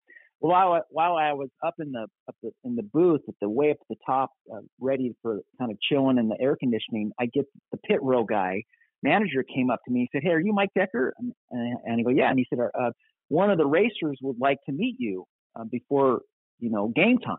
Well, 0.41 0.51
while 0.51 0.71
I, 0.73 0.79
while 0.89 1.15
I 1.15 1.33
was 1.33 1.49
up 1.65 1.75
in 1.79 1.91
the 1.91 2.07
up 2.27 2.35
the, 2.41 2.51
in 2.63 2.75
the 2.75 2.83
booth 2.83 3.21
at 3.27 3.35
the 3.41 3.49
way 3.49 3.71
up 3.71 3.77
the 3.89 3.95
top, 4.05 4.31
uh, 4.53 4.61
ready 4.79 5.13
for 5.21 5.39
kind 5.59 5.71
of 5.71 5.77
chilling 5.81 6.17
in 6.17 6.29
the 6.29 6.37
air 6.39 6.55
conditioning, 6.57 7.11
I 7.19 7.25
get 7.25 7.45
the 7.71 7.77
pit 7.77 7.99
row 8.01 8.23
guy 8.23 8.63
manager 9.03 9.43
came 9.43 9.69
up 9.69 9.79
to 9.85 9.91
me 9.91 10.01
and 10.01 10.09
said, 10.11 10.23
"Hey, 10.23 10.31
are 10.31 10.39
you 10.39 10.53
Mike 10.53 10.71
Decker?" 10.75 11.13
And, 11.17 11.33
and 11.51 11.99
I 11.99 12.03
go, 12.03 12.09
"Yeah." 12.09 12.29
And 12.29 12.39
he 12.39 12.45
said, 12.49 12.59
uh, 12.59 12.91
"One 13.27 13.51
of 13.51 13.57
the 13.57 13.65
racers 13.65 14.17
would 14.21 14.37
like 14.39 14.57
to 14.65 14.71
meet 14.71 14.95
you 14.97 15.25
uh, 15.55 15.65
before 15.65 16.21
you 16.59 16.69
know 16.69 16.87
game 16.87 17.17
time." 17.19 17.37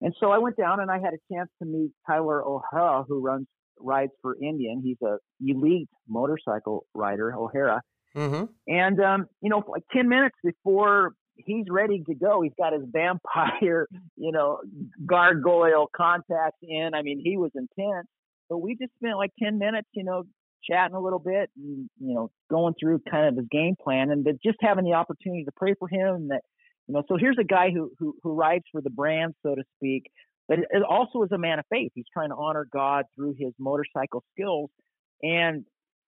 And 0.00 0.14
so 0.20 0.30
I 0.30 0.38
went 0.38 0.56
down 0.56 0.80
and 0.80 0.90
I 0.90 0.98
had 0.98 1.14
a 1.14 1.34
chance 1.34 1.50
to 1.60 1.66
meet 1.66 1.90
Tyler 2.06 2.44
O'Hara, 2.44 3.04
who 3.08 3.20
runs 3.20 3.46
rides 3.80 4.12
for 4.22 4.36
Indian. 4.40 4.80
He's 4.82 4.96
a 5.02 5.18
elite 5.40 5.88
motorcycle 6.08 6.86
rider, 6.94 7.34
O'Hara. 7.34 7.82
Mm-hmm. 8.16 8.44
And 8.68 9.00
um, 9.00 9.26
you 9.40 9.50
know, 9.50 9.62
like 9.68 9.82
ten 9.92 10.08
minutes 10.08 10.36
before 10.42 11.12
he's 11.38 11.66
ready 11.70 12.02
to 12.08 12.14
go. 12.14 12.42
He's 12.42 12.52
got 12.58 12.72
his 12.72 12.82
vampire, 12.86 13.86
you 14.16 14.32
know, 14.32 14.58
gargoyle 15.06 15.88
contacts 15.96 16.58
in. 16.62 16.90
I 16.94 17.02
mean, 17.02 17.20
he 17.22 17.36
was 17.36 17.50
intense. 17.54 18.06
But 18.48 18.58
we 18.58 18.76
just 18.76 18.92
spent 18.94 19.16
like 19.16 19.30
10 19.42 19.58
minutes, 19.58 19.88
you 19.92 20.04
know, 20.04 20.24
chatting 20.68 20.96
a 20.96 21.00
little 21.00 21.18
bit 21.18 21.50
and, 21.56 21.88
you 22.00 22.14
know, 22.14 22.30
going 22.50 22.74
through 22.80 23.00
kind 23.10 23.26
of 23.26 23.36
his 23.36 23.46
game 23.50 23.74
plan 23.82 24.10
and 24.10 24.26
just 24.44 24.58
having 24.60 24.84
the 24.84 24.94
opportunity 24.94 25.44
to 25.44 25.52
pray 25.54 25.74
for 25.78 25.88
him 25.88 26.14
and 26.14 26.30
that, 26.30 26.42
you 26.88 26.94
know, 26.94 27.02
so 27.06 27.16
here's 27.18 27.36
a 27.38 27.44
guy 27.44 27.70
who, 27.70 27.92
who, 27.98 28.16
who 28.22 28.32
rides 28.32 28.64
for 28.72 28.80
the 28.80 28.90
brand, 28.90 29.34
so 29.44 29.54
to 29.54 29.62
speak, 29.76 30.10
but 30.48 30.58
it 30.58 30.82
also 30.82 31.22
is 31.22 31.30
a 31.32 31.38
man 31.38 31.58
of 31.58 31.66
faith. 31.70 31.92
He's 31.94 32.06
trying 32.12 32.30
to 32.30 32.36
honor 32.36 32.66
God 32.72 33.04
through 33.14 33.34
his 33.38 33.52
motorcycle 33.58 34.24
skills. 34.32 34.70
And, 35.22 35.64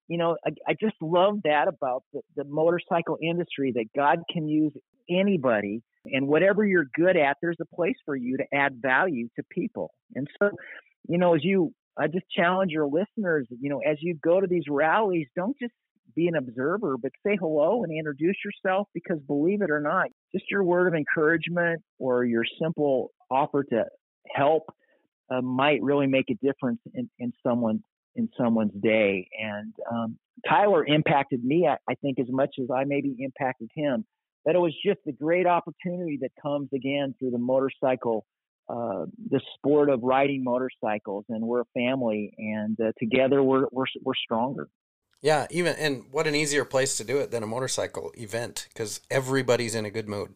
you 0.09 0.16
know, 0.16 0.39
I, 0.45 0.51
I 0.66 0.74
just 0.81 0.97
love 1.03 1.41
that 1.45 1.68
about 1.68 2.05
the, 2.14 2.22
the 2.35 2.45
motorcycle 2.45 3.18
industry 3.22 3.72
that 3.76 3.87
God 3.95 4.20
can 4.33 4.49
use 4.49 4.72
anybody. 5.11 5.83
And 6.07 6.26
whatever 6.26 6.64
you're 6.64 6.87
good 6.95 7.18
at, 7.18 7.37
there's 7.43 7.59
a 7.61 7.76
place 7.76 7.97
for 8.07 8.16
you 8.16 8.39
to 8.39 8.45
add 8.55 8.81
value 8.81 9.28
to 9.37 9.43
people. 9.51 9.91
And 10.14 10.26
so, 10.41 10.51
you 11.07 11.18
know, 11.18 11.35
as 11.35 11.45
you, 11.45 11.74
I 11.99 12.07
just 12.07 12.24
challenge 12.35 12.72
your 12.72 12.87
listeners, 12.87 13.47
you 13.51 13.68
know, 13.68 13.81
as 13.81 13.99
you 14.01 14.14
go 14.14 14.41
to 14.41 14.47
these 14.47 14.64
rallies, 14.70 15.26
don't 15.37 15.57
just 15.61 15.74
be 16.15 16.29
an 16.29 16.37
observer, 16.37 16.97
but 16.97 17.13
say 17.27 17.37
hello 17.39 17.83
and 17.83 17.97
introduce 17.97 18.37
yourself 18.45 18.89
because 18.95 19.19
believe 19.27 19.63
it 19.63 19.71
or 19.71 19.81
not, 19.81 20.09
just 20.35 20.45
your 20.51 20.63
word 20.65 20.89
of 20.89 20.95
encouragement 20.95 21.83
or 21.99 22.25
your 22.25 22.45
simple 22.61 23.11
offer 23.31 23.65
to 23.65 23.85
help 24.35 24.65
uh, 25.31 25.41
might 25.41 25.83
really 25.83 26.07
make 26.07 26.31
a 26.31 26.35
difference 26.45 26.81
in, 26.95 27.09
in 27.19 27.33
someone's 27.47 27.83
in 28.17 28.29
someone's 28.37 28.73
day. 28.83 29.29
And 29.41 29.73
um, 29.91 30.19
Tyler 30.49 30.85
impacted 30.85 31.45
me, 31.45 31.67
I, 31.67 31.77
I, 31.89 31.95
think, 31.95 32.19
as 32.19 32.27
much 32.29 32.57
as 32.61 32.67
I 32.75 32.85
maybe 32.85 33.15
impacted 33.19 33.71
him 33.75 34.05
But 34.45 34.57
it 34.57 34.59
was 34.59 34.75
just 34.85 35.01
a 35.07 35.13
great 35.13 35.47
opportunity 35.47 36.19
that 36.23 36.31
comes 36.43 36.69
again 36.75 37.15
through 37.19 37.31
the 37.31 37.39
motorcycle, 37.39 38.27
uh, 38.69 39.07
the 39.31 39.41
sport 39.55 39.91
of 39.91 40.01
riding 40.03 40.43
motorcycles, 40.43 41.25
and 41.29 41.43
we're 41.43 41.63
a 41.63 41.65
family, 41.75 42.33
and 42.39 42.79
uh, 42.81 42.93
together 42.99 43.43
we're 43.43 43.67
we're 43.71 43.87
we're 44.03 44.15
stronger. 44.15 44.69
Yeah, 45.23 45.47
even 45.51 45.77
and 45.77 46.05
what 46.11 46.27
an 46.27 46.35
easier 46.35 46.64
place 46.64 46.97
to 46.97 47.05
do 47.05 47.18
it 47.18 47.31
than 47.31 47.43
a 47.43 47.47
motorcycle 47.47 48.12
event 48.16 48.68
because 48.73 49.01
everybody's 49.11 49.75
in 49.75 49.85
a 49.85 49.91
good 49.91 50.09
mood. 50.09 50.35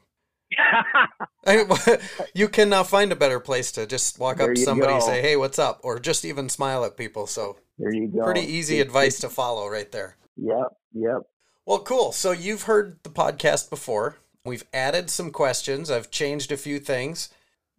you 2.34 2.48
cannot 2.48 2.86
find 2.86 3.12
a 3.12 3.16
better 3.16 3.40
place 3.40 3.72
to 3.72 3.86
just 3.86 4.18
walk 4.18 4.38
there 4.38 4.50
up 4.50 4.54
to 4.54 4.60
somebody 4.60 4.92
and 4.92 5.02
say, 5.02 5.22
"Hey, 5.22 5.36
what's 5.36 5.58
up?" 5.58 5.80
or 5.82 5.98
just 5.98 6.24
even 6.24 6.48
smile 6.48 6.84
at 6.84 6.96
people. 6.96 7.26
So 7.26 7.56
there 7.78 7.94
you 7.94 8.08
go. 8.08 8.24
Pretty 8.24 8.42
easy 8.42 8.80
advice 8.80 9.20
to 9.20 9.28
follow 9.28 9.68
right 9.68 9.90
there. 9.90 10.16
Yep, 10.36 10.76
yep. 10.92 11.22
Well, 11.66 11.80
cool. 11.80 12.12
So 12.12 12.32
you've 12.32 12.62
heard 12.62 12.98
the 13.02 13.10
podcast 13.10 13.70
before. 13.70 14.16
We've 14.44 14.64
added 14.74 15.08
some 15.08 15.30
questions. 15.30 15.90
I've 15.90 16.10
changed 16.10 16.52
a 16.52 16.58
few 16.58 16.78
things 16.78 17.30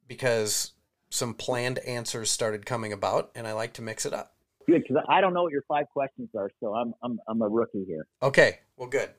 because 0.08 0.72
some 1.10 1.34
planned 1.34 1.80
answers 1.80 2.32
started 2.32 2.66
coming 2.66 2.92
about, 2.92 3.32
and 3.36 3.48
I 3.48 3.54
like 3.54 3.74
to 3.74 3.82
mix 3.82 4.06
it 4.06 4.14
up. 4.14 4.35
Good, 4.68 4.84
because 4.88 5.04
I 5.08 5.22
don't 5.22 5.34
know 5.34 5.44
what 5.44 5.52
your 5.52 5.64
five 5.68 5.86
questions 5.90 6.30
are, 6.36 6.50
so 6.60 6.74
I'm 6.74 6.94
I'm 7.04 7.20
I'm 7.28 7.42
a 7.42 7.48
rookie 7.48 7.86
here. 7.86 8.08
Okay, 8.22 8.60
well, 8.78 8.90
good. 8.90 9.10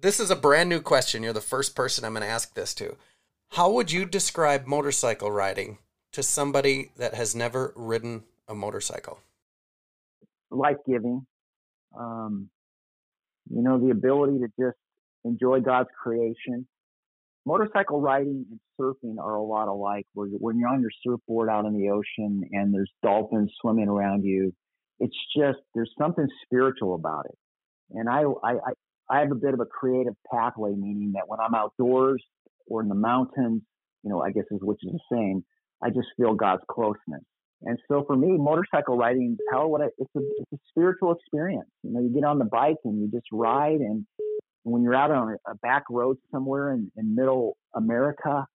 This 0.00 0.18
is 0.18 0.30
a 0.30 0.36
brand 0.36 0.68
new 0.68 0.80
question. 0.80 1.22
You're 1.22 1.32
the 1.32 1.40
first 1.40 1.76
person 1.76 2.04
I'm 2.04 2.12
going 2.12 2.24
to 2.24 2.28
ask 2.28 2.54
this 2.54 2.74
to. 2.74 2.96
How 3.50 3.70
would 3.70 3.92
you 3.92 4.04
describe 4.04 4.66
motorcycle 4.66 5.30
riding 5.30 5.78
to 6.12 6.22
somebody 6.22 6.90
that 6.96 7.14
has 7.14 7.34
never 7.34 7.72
ridden 7.76 8.24
a 8.48 8.54
motorcycle? 8.54 9.20
Life 10.50 10.78
giving. 10.86 11.26
Um, 11.96 12.50
you 13.48 13.62
know, 13.62 13.78
the 13.78 13.90
ability 13.90 14.40
to 14.40 14.48
just 14.58 14.76
enjoy 15.24 15.60
God's 15.60 15.90
creation. 16.02 16.66
Motorcycle 17.44 18.00
riding 18.00 18.46
and 18.50 18.60
surfing 18.80 19.18
are 19.18 19.34
a 19.34 19.42
lot 19.42 19.68
alike. 19.68 20.06
Where 20.14 20.28
when 20.28 20.58
you're 20.58 20.68
on 20.68 20.80
your 20.80 20.90
surfboard 21.06 21.48
out 21.48 21.64
in 21.64 21.74
the 21.74 21.90
ocean 21.90 22.48
and 22.52 22.74
there's 22.74 22.90
dolphins 23.02 23.52
swimming 23.60 23.88
around 23.88 24.24
you, 24.24 24.52
it's 25.02 25.16
just 25.36 25.58
there's 25.74 25.90
something 25.98 26.28
spiritual 26.44 26.94
about 26.94 27.26
it. 27.26 27.36
And 27.90 28.08
I, 28.08 28.22
I, 28.44 28.54
I 29.10 29.18
have 29.18 29.32
a 29.32 29.34
bit 29.34 29.52
of 29.52 29.60
a 29.60 29.66
creative 29.66 30.14
pathway, 30.32 30.70
meaning 30.70 31.12
that 31.16 31.24
when 31.26 31.40
I'm 31.40 31.54
outdoors 31.54 32.22
or 32.68 32.82
in 32.82 32.88
the 32.88 32.94
mountains, 32.94 33.62
you 34.04 34.10
know, 34.10 34.22
I 34.22 34.30
guess 34.30 34.44
is 34.50 34.60
which 34.62 34.78
is 34.84 34.92
the 34.92 35.16
same. 35.16 35.44
I 35.82 35.90
just 35.90 36.06
feel 36.16 36.34
God's 36.34 36.62
closeness. 36.70 37.24
And 37.62 37.78
so 37.88 38.04
for 38.06 38.16
me, 38.16 38.36
motorcycle 38.38 38.96
riding, 38.96 39.36
hell, 39.50 39.68
what 39.68 39.82
I, 39.82 39.86
it's 39.98 40.10
a 40.16 40.20
it's 40.20 40.52
a 40.52 40.58
spiritual 40.70 41.12
experience. 41.12 41.68
You 41.82 41.92
know, 41.92 42.00
you 42.00 42.10
get 42.14 42.24
on 42.24 42.38
the 42.38 42.44
bike 42.44 42.78
and 42.84 43.00
you 43.00 43.10
just 43.10 43.26
ride, 43.32 43.80
and 43.80 44.06
when 44.62 44.82
you're 44.82 44.94
out 44.94 45.10
on 45.10 45.36
a 45.48 45.54
back 45.56 45.84
road 45.90 46.16
somewhere 46.30 46.72
in, 46.72 46.90
in 46.96 47.14
middle 47.14 47.56
America, 47.74 48.46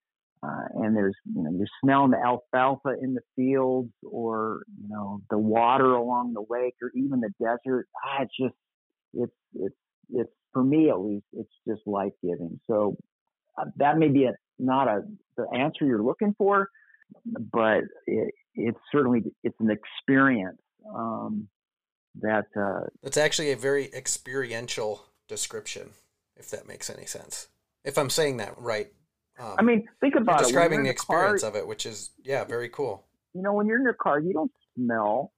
uh, 0.47 0.83
and 0.83 0.95
there's 0.95 1.15
you 1.25 1.43
know 1.43 1.51
you're 1.51 1.67
smelling 1.83 2.11
the 2.11 2.17
alfalfa 2.17 2.95
in 3.01 3.13
the 3.13 3.21
fields, 3.35 3.91
or 4.03 4.63
you 4.81 4.87
know 4.87 5.21
the 5.29 5.37
water 5.37 5.93
along 5.93 6.33
the 6.33 6.45
lake, 6.49 6.75
or 6.81 6.91
even 6.95 7.19
the 7.19 7.31
desert. 7.39 7.87
Ah, 8.05 8.23
it's 8.23 8.33
just 8.39 8.55
it's 9.13 9.33
it's 9.55 9.75
it's 10.13 10.31
for 10.53 10.63
me 10.63 10.89
at 10.89 10.99
least, 10.99 11.25
it's 11.33 11.51
just 11.67 11.81
life 11.85 12.13
giving. 12.23 12.59
So 12.67 12.97
uh, 13.57 13.65
that 13.77 13.97
may 13.97 14.07
be 14.07 14.25
a, 14.25 14.33
not 14.57 14.87
a 14.87 15.01
the 15.35 15.47
answer 15.55 15.85
you're 15.85 16.03
looking 16.03 16.33
for, 16.37 16.69
but 17.25 17.81
it, 18.05 18.33
it's 18.55 18.79
certainly 18.91 19.23
it's 19.43 19.59
an 19.59 19.69
experience 19.71 20.61
um, 20.95 21.47
that. 22.21 22.45
Uh, 22.55 22.87
That's 23.03 23.17
actually 23.17 23.51
a 23.51 23.57
very 23.57 23.93
experiential 23.93 25.05
description, 25.27 25.91
if 26.35 26.49
that 26.51 26.67
makes 26.67 26.89
any 26.89 27.05
sense. 27.05 27.47
If 27.83 27.97
I'm 27.97 28.09
saying 28.09 28.37
that 28.37 28.55
right. 28.57 28.91
Um, 29.39 29.55
I 29.57 29.61
mean, 29.61 29.87
think 30.01 30.15
about 30.15 30.39
describing 30.39 30.83
the 30.83 30.89
experience 30.89 31.41
car, 31.41 31.49
of 31.49 31.55
it, 31.55 31.67
which 31.67 31.85
is 31.85 32.11
yeah, 32.23 32.43
very 32.43 32.69
cool. 32.69 33.05
You 33.33 33.41
know, 33.41 33.53
when 33.53 33.67
you're 33.67 33.77
in 33.77 33.83
your 33.83 33.93
car, 33.93 34.19
you 34.19 34.33
don't 34.33 34.51
smell 34.75 35.31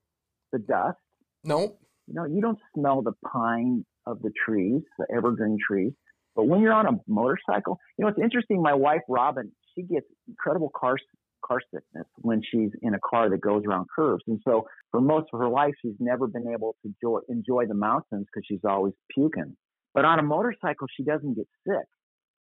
the 0.51 0.59
dust. 0.59 0.97
No. 1.43 1.75
You 2.07 2.13
know, 2.13 2.25
you 2.25 2.41
don't 2.41 2.59
smell 2.75 3.01
the 3.01 3.13
pine 3.31 3.85
of 4.05 4.21
the 4.21 4.31
trees, 4.45 4.81
the 4.97 5.05
evergreen 5.13 5.57
trees. 5.65 5.91
But 6.35 6.45
when 6.45 6.61
you're 6.61 6.73
on 6.73 6.87
a 6.87 6.91
motorcycle, 7.07 7.79
you 7.97 8.05
know, 8.05 8.09
it's 8.09 8.19
interesting. 8.19 8.61
My 8.61 8.73
wife, 8.73 9.01
Robin, 9.09 9.51
she 9.75 9.83
gets 9.83 10.05
incredible 10.27 10.71
car, 10.75 10.97
car 11.45 11.59
sickness 11.73 12.05
when 12.17 12.41
she's 12.49 12.69
in 12.81 12.93
a 12.93 12.99
car 12.99 13.29
that 13.29 13.41
goes 13.41 13.63
around 13.67 13.87
curves. 13.93 14.23
And 14.27 14.39
so 14.47 14.65
for 14.91 15.01
most 15.01 15.27
of 15.33 15.39
her 15.39 15.49
life, 15.49 15.73
she's 15.81 15.95
never 15.99 16.27
been 16.27 16.47
able 16.47 16.75
to 16.81 16.93
enjoy, 16.93 17.19
enjoy 17.27 17.65
the 17.67 17.73
mountains 17.73 18.27
because 18.27 18.45
she's 18.47 18.63
always 18.63 18.93
puking. 19.13 19.55
But 19.93 20.05
on 20.05 20.19
a 20.19 20.23
motorcycle, 20.23 20.87
she 20.95 21.03
doesn't 21.03 21.35
get 21.35 21.47
sick. 21.67 21.85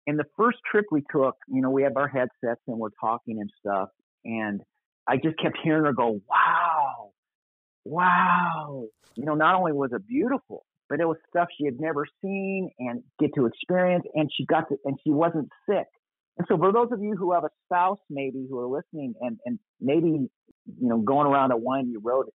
And 0.09 0.19
the 0.19 0.25
first 0.39 0.57
trip 0.69 0.87
we 0.91 1.03
took, 1.13 1.37
you 1.49 1.61
know, 1.61 1.69
we 1.69 1.83
have 1.83 1.99
our 1.99 2.09
headsets 2.09 2.63
and 2.67 2.79
we're 2.79 2.89
talking 2.99 3.41
and 3.41 3.51
stuff. 3.61 3.91
And 4.25 4.63
I 5.07 5.19
just 5.19 5.39
kept 5.39 5.59
hearing 5.63 5.85
her 5.85 5.93
go, 5.93 6.23
wow, 6.27 7.11
wow. 7.85 8.87
You 9.17 9.25
know, 9.27 9.35
not 9.35 9.55
only 9.55 9.73
was 9.73 9.91
it 9.93 10.09
beautiful, 10.09 10.65
but 10.89 10.99
it 10.99 11.05
was 11.07 11.19
stuff 11.29 11.49
she 11.59 11.67
had 11.67 11.79
never 11.79 12.07
seen 12.23 12.71
and 12.79 13.03
get 13.21 13.35
to 13.35 13.45
experience. 13.45 14.07
And 14.15 14.31
she 14.35 14.47
got 14.47 14.71
to, 14.71 14.77
and 14.87 14.99
she 15.05 15.11
wasn't 15.11 15.51
sick. 15.69 15.87
And 16.39 16.47
so 16.49 16.57
for 16.57 16.73
those 16.73 16.89
of 16.91 17.03
you 17.03 17.15
who 17.15 17.35
have 17.35 17.45
a 17.45 17.51
spouse 17.67 17.99
maybe 18.09 18.47
who 18.49 18.59
are 18.61 18.67
listening 18.67 19.13
and, 19.21 19.39
and 19.45 19.59
maybe, 19.79 20.09
you 20.09 20.31
know, 20.89 20.99
going 21.03 21.27
around 21.27 21.53
a 21.53 21.59
windy 21.59 21.99
road 22.03 22.27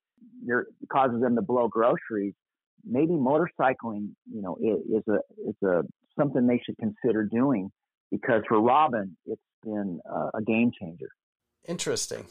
there 0.45 0.67
causes 0.91 1.21
them 1.21 1.35
to 1.35 1.41
blow 1.41 1.67
groceries, 1.67 2.33
maybe 2.85 3.13
motorcycling, 3.13 4.09
you 4.31 4.41
know, 4.43 4.57
is 4.61 5.03
a, 5.07 5.49
is 5.49 5.55
a, 5.63 5.81
something 6.19 6.47
they 6.47 6.61
should 6.65 6.77
consider 6.77 7.23
doing 7.23 7.71
because 8.11 8.43
for 8.47 8.61
Robin, 8.61 9.17
it's 9.25 9.41
been 9.63 9.99
a, 10.05 10.37
a 10.37 10.41
game 10.41 10.71
changer. 10.79 11.09
Interesting. 11.67 12.27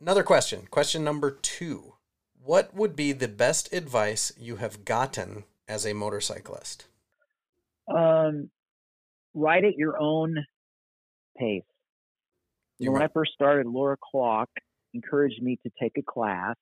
Another 0.00 0.22
question, 0.22 0.66
question 0.70 1.04
number 1.04 1.30
two. 1.30 1.94
What 2.42 2.74
would 2.74 2.94
be 2.94 3.12
the 3.12 3.28
best 3.28 3.72
advice 3.72 4.32
you 4.38 4.56
have 4.56 4.84
gotten 4.84 5.44
as 5.68 5.86
a 5.86 5.94
motorcyclist? 5.94 6.86
Um, 7.88 8.50
ride 9.34 9.64
at 9.64 9.76
your 9.76 10.00
own 10.00 10.36
pace. 11.38 11.62
You 12.78 12.86
know, 12.86 12.92
when 12.92 13.02
I 13.02 13.08
first 13.14 13.32
started, 13.32 13.66
Laura 13.66 13.96
Klock 13.96 14.48
encouraged 14.92 15.40
me 15.40 15.58
to 15.62 15.70
take 15.80 15.92
a 15.96 16.02
class, 16.02 16.56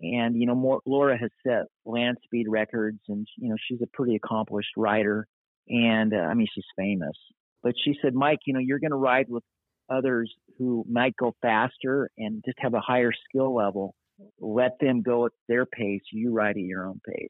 and 0.00 0.36
you 0.36 0.46
know, 0.46 0.54
more, 0.54 0.80
Laura 0.86 1.18
has 1.18 1.30
set 1.46 1.66
land 1.84 2.18
speed 2.24 2.46
records, 2.48 3.00
and 3.08 3.26
you 3.36 3.48
know, 3.48 3.56
she's 3.68 3.80
a 3.82 3.86
pretty 3.92 4.14
accomplished 4.14 4.70
rider, 4.76 5.26
and 5.68 6.14
uh, 6.14 6.18
I 6.18 6.34
mean, 6.34 6.46
she's 6.54 6.64
famous. 6.76 7.16
But 7.62 7.74
she 7.82 7.96
said, 8.00 8.14
Mike, 8.14 8.40
you 8.46 8.54
know, 8.54 8.60
you're 8.60 8.78
going 8.78 8.90
to 8.90 8.96
ride 8.96 9.26
with 9.28 9.42
others 9.90 10.32
who 10.58 10.84
might 10.88 11.16
go 11.16 11.34
faster 11.42 12.10
and 12.16 12.42
just 12.44 12.58
have 12.60 12.74
a 12.74 12.80
higher 12.80 13.12
skill 13.28 13.54
level 13.54 13.94
let 14.40 14.78
them 14.80 15.02
go 15.02 15.26
at 15.26 15.32
their 15.48 15.66
pace. 15.66 16.02
You 16.12 16.32
ride 16.32 16.56
at 16.56 16.62
your 16.62 16.86
own 16.86 17.00
pace. 17.06 17.28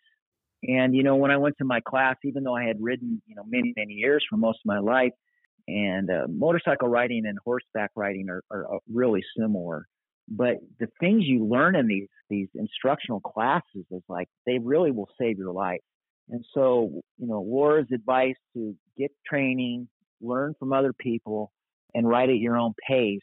And, 0.62 0.94
you 0.94 1.02
know, 1.02 1.16
when 1.16 1.30
I 1.30 1.36
went 1.36 1.56
to 1.58 1.64
my 1.64 1.80
class, 1.80 2.16
even 2.24 2.42
though 2.42 2.56
I 2.56 2.64
had 2.64 2.76
ridden, 2.80 3.22
you 3.26 3.36
know, 3.36 3.44
many, 3.46 3.72
many 3.76 3.94
years 3.94 4.24
for 4.28 4.36
most 4.36 4.56
of 4.56 4.66
my 4.66 4.78
life, 4.78 5.12
and 5.68 6.10
uh, 6.10 6.26
motorcycle 6.28 6.88
riding 6.88 7.24
and 7.26 7.38
horseback 7.44 7.90
riding 7.96 8.28
are, 8.30 8.42
are, 8.50 8.78
really 8.92 9.22
similar. 9.36 9.86
But 10.28 10.58
the 10.78 10.86
things 11.00 11.24
you 11.26 11.44
learn 11.44 11.74
in 11.74 11.88
these 11.88 12.08
these 12.30 12.48
instructional 12.54 13.20
classes 13.20 13.84
is 13.90 14.02
like 14.08 14.28
they 14.46 14.58
really 14.58 14.92
will 14.92 15.08
save 15.20 15.38
your 15.38 15.52
life. 15.52 15.80
And 16.28 16.44
so, 16.52 17.02
you 17.18 17.26
know, 17.26 17.40
Laura's 17.40 17.86
advice 17.92 18.36
to 18.54 18.74
get 18.98 19.12
training, 19.26 19.88
learn 20.20 20.54
from 20.58 20.72
other 20.72 20.92
people, 20.92 21.52
and 21.94 22.08
write 22.08 22.30
at 22.30 22.38
your 22.38 22.56
own 22.56 22.74
pace 22.88 23.20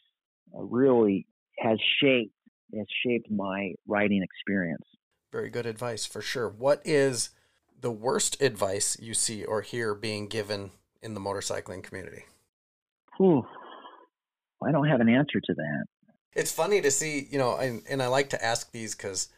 uh, 0.56 0.62
really 0.62 1.26
has 1.58 1.78
shaped 2.00 2.32
has 2.76 2.86
shaped 3.06 3.30
my 3.30 3.72
writing 3.86 4.22
experience. 4.22 4.82
Very 5.30 5.48
good 5.48 5.66
advice 5.66 6.06
for 6.06 6.20
sure. 6.20 6.48
What 6.48 6.80
is 6.84 7.30
the 7.80 7.90
worst 7.90 8.40
advice 8.42 8.96
you 9.00 9.14
see 9.14 9.44
or 9.44 9.60
hear 9.60 9.94
being 9.94 10.26
given 10.26 10.70
in 11.02 11.14
the 11.14 11.20
motorcycling 11.20 11.84
community? 11.84 12.24
Whew. 13.16 13.46
I 14.66 14.72
don't 14.72 14.88
have 14.88 15.00
an 15.00 15.08
answer 15.08 15.40
to 15.40 15.54
that. 15.54 15.84
It's 16.32 16.50
funny 16.50 16.80
to 16.80 16.90
see, 16.90 17.28
you 17.30 17.38
know, 17.38 17.56
and, 17.56 17.82
and 17.88 18.02
I 18.02 18.08
like 18.08 18.30
to 18.30 18.44
ask 18.44 18.72
these 18.72 18.94
because, 18.94 19.28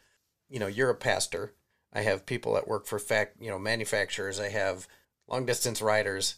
you 0.48 0.58
know, 0.58 0.66
you're 0.66 0.90
a 0.90 0.94
pastor. 0.94 1.52
I 1.96 2.02
have 2.02 2.26
people 2.26 2.52
that 2.54 2.68
work 2.68 2.84
for 2.84 2.98
fact, 2.98 3.40
you 3.40 3.48
know, 3.48 3.58
manufacturers. 3.58 4.38
I 4.38 4.50
have 4.50 4.86
long 5.26 5.46
distance 5.46 5.80
riders, 5.80 6.34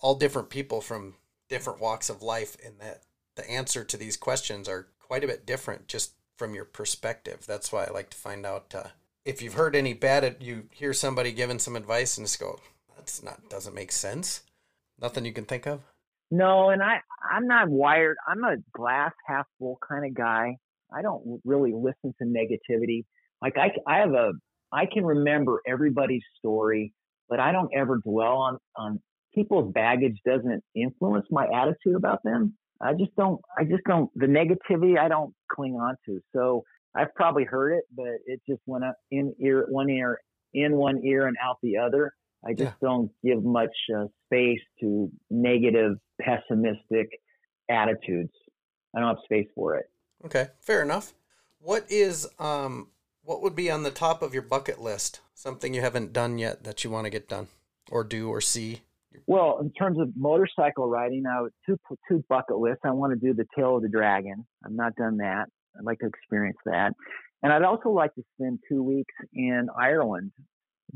all 0.00 0.16
different 0.16 0.50
people 0.50 0.80
from 0.80 1.14
different 1.48 1.80
walks 1.80 2.10
of 2.10 2.20
life, 2.20 2.56
and 2.66 2.80
that 2.80 3.04
the 3.36 3.48
answer 3.48 3.84
to 3.84 3.96
these 3.96 4.16
questions 4.16 4.68
are 4.68 4.88
quite 4.98 5.22
a 5.22 5.28
bit 5.28 5.46
different 5.46 5.86
just 5.86 6.14
from 6.36 6.52
your 6.52 6.64
perspective. 6.64 7.44
That's 7.46 7.70
why 7.70 7.84
I 7.84 7.90
like 7.92 8.10
to 8.10 8.16
find 8.16 8.44
out 8.44 8.74
uh, 8.74 8.88
if 9.24 9.40
you've 9.40 9.54
heard 9.54 9.76
any 9.76 9.94
bad. 9.94 10.38
You 10.40 10.64
hear 10.72 10.92
somebody 10.92 11.30
giving 11.30 11.60
some 11.60 11.76
advice 11.76 12.18
and 12.18 12.26
just 12.26 12.40
go, 12.40 12.58
"That's 12.96 13.22
not 13.22 13.48
doesn't 13.48 13.76
make 13.76 13.92
sense." 13.92 14.42
Nothing 15.00 15.24
you 15.24 15.32
can 15.32 15.44
think 15.44 15.68
of. 15.68 15.80
No, 16.32 16.70
and 16.70 16.82
I 16.82 16.98
I'm 17.30 17.46
not 17.46 17.68
wired. 17.68 18.16
I'm 18.26 18.42
a 18.42 18.56
glass 18.72 19.12
half 19.28 19.46
full 19.60 19.78
kind 19.88 20.04
of 20.04 20.14
guy. 20.14 20.56
I 20.92 21.02
don't 21.02 21.40
really 21.44 21.72
listen 21.72 22.12
to 22.18 22.24
negativity. 22.24 23.04
Like 23.40 23.56
I 23.56 23.70
I 23.86 23.98
have 24.00 24.14
a 24.14 24.32
I 24.72 24.86
can 24.86 25.04
remember 25.04 25.60
everybody's 25.66 26.22
story, 26.38 26.92
but 27.28 27.40
I 27.40 27.52
don't 27.52 27.70
ever 27.74 27.98
dwell 27.98 28.38
on 28.38 28.58
on 28.76 29.00
people's 29.34 29.72
baggage 29.72 30.18
doesn't 30.26 30.62
influence 30.74 31.26
my 31.30 31.46
attitude 31.54 31.96
about 31.96 32.22
them. 32.24 32.54
I 32.80 32.94
just 32.94 33.14
don't, 33.16 33.40
I 33.58 33.64
just 33.64 33.84
don't, 33.84 34.10
the 34.14 34.26
negativity 34.26 34.98
I 34.98 35.08
don't 35.08 35.34
cling 35.50 35.74
on 35.74 35.96
to. 36.06 36.20
So 36.34 36.64
I've 36.94 37.14
probably 37.14 37.44
heard 37.44 37.72
it, 37.72 37.84
but 37.94 38.18
it 38.26 38.40
just 38.48 38.60
went 38.66 38.84
up 38.84 38.96
in 39.10 39.34
ear, 39.40 39.66
one 39.68 39.90
ear, 39.90 40.20
in 40.54 40.76
one 40.76 41.04
ear 41.04 41.26
and 41.26 41.36
out 41.42 41.58
the 41.62 41.76
other. 41.78 42.12
I 42.46 42.52
just 42.52 42.74
yeah. 42.80 42.88
don't 42.88 43.10
give 43.24 43.42
much 43.42 43.74
uh, 43.96 44.04
space 44.26 44.60
to 44.80 45.10
negative, 45.28 45.96
pessimistic 46.20 47.08
attitudes. 47.68 48.32
I 48.94 49.00
don't 49.00 49.08
have 49.08 49.24
space 49.24 49.48
for 49.54 49.76
it. 49.76 49.86
Okay, 50.24 50.48
fair 50.60 50.82
enough. 50.82 51.14
What 51.60 51.84
is 51.90 52.28
um 52.38 52.88
what 53.28 53.42
would 53.42 53.54
be 53.54 53.70
on 53.70 53.82
the 53.82 53.90
top 53.90 54.22
of 54.22 54.32
your 54.32 54.42
bucket 54.42 54.80
list? 54.80 55.20
Something 55.34 55.74
you 55.74 55.82
haven't 55.82 56.14
done 56.14 56.38
yet 56.38 56.64
that 56.64 56.82
you 56.82 56.88
want 56.88 57.04
to 57.04 57.10
get 57.10 57.28
done 57.28 57.48
or 57.90 58.02
do 58.02 58.30
or 58.30 58.40
see? 58.40 58.80
Well, 59.26 59.58
in 59.60 59.70
terms 59.72 59.98
of 60.00 60.08
motorcycle 60.16 60.88
riding, 60.88 61.24
I 61.26 61.42
would 61.42 61.52
two 61.66 61.78
two 62.08 62.24
bucket 62.30 62.56
lists. 62.56 62.80
I 62.84 62.90
want 62.92 63.12
to 63.12 63.18
do 63.18 63.34
the 63.34 63.44
Tail 63.54 63.76
of 63.76 63.82
the 63.82 63.88
Dragon. 63.90 64.46
I've 64.64 64.72
not 64.72 64.96
done 64.96 65.18
that. 65.18 65.44
I'd 65.76 65.84
like 65.84 65.98
to 65.98 66.06
experience 66.06 66.56
that, 66.64 66.94
and 67.42 67.52
I'd 67.52 67.64
also 67.64 67.90
like 67.90 68.14
to 68.14 68.22
spend 68.34 68.60
two 68.66 68.82
weeks 68.82 69.14
in 69.34 69.68
Ireland. 69.78 70.32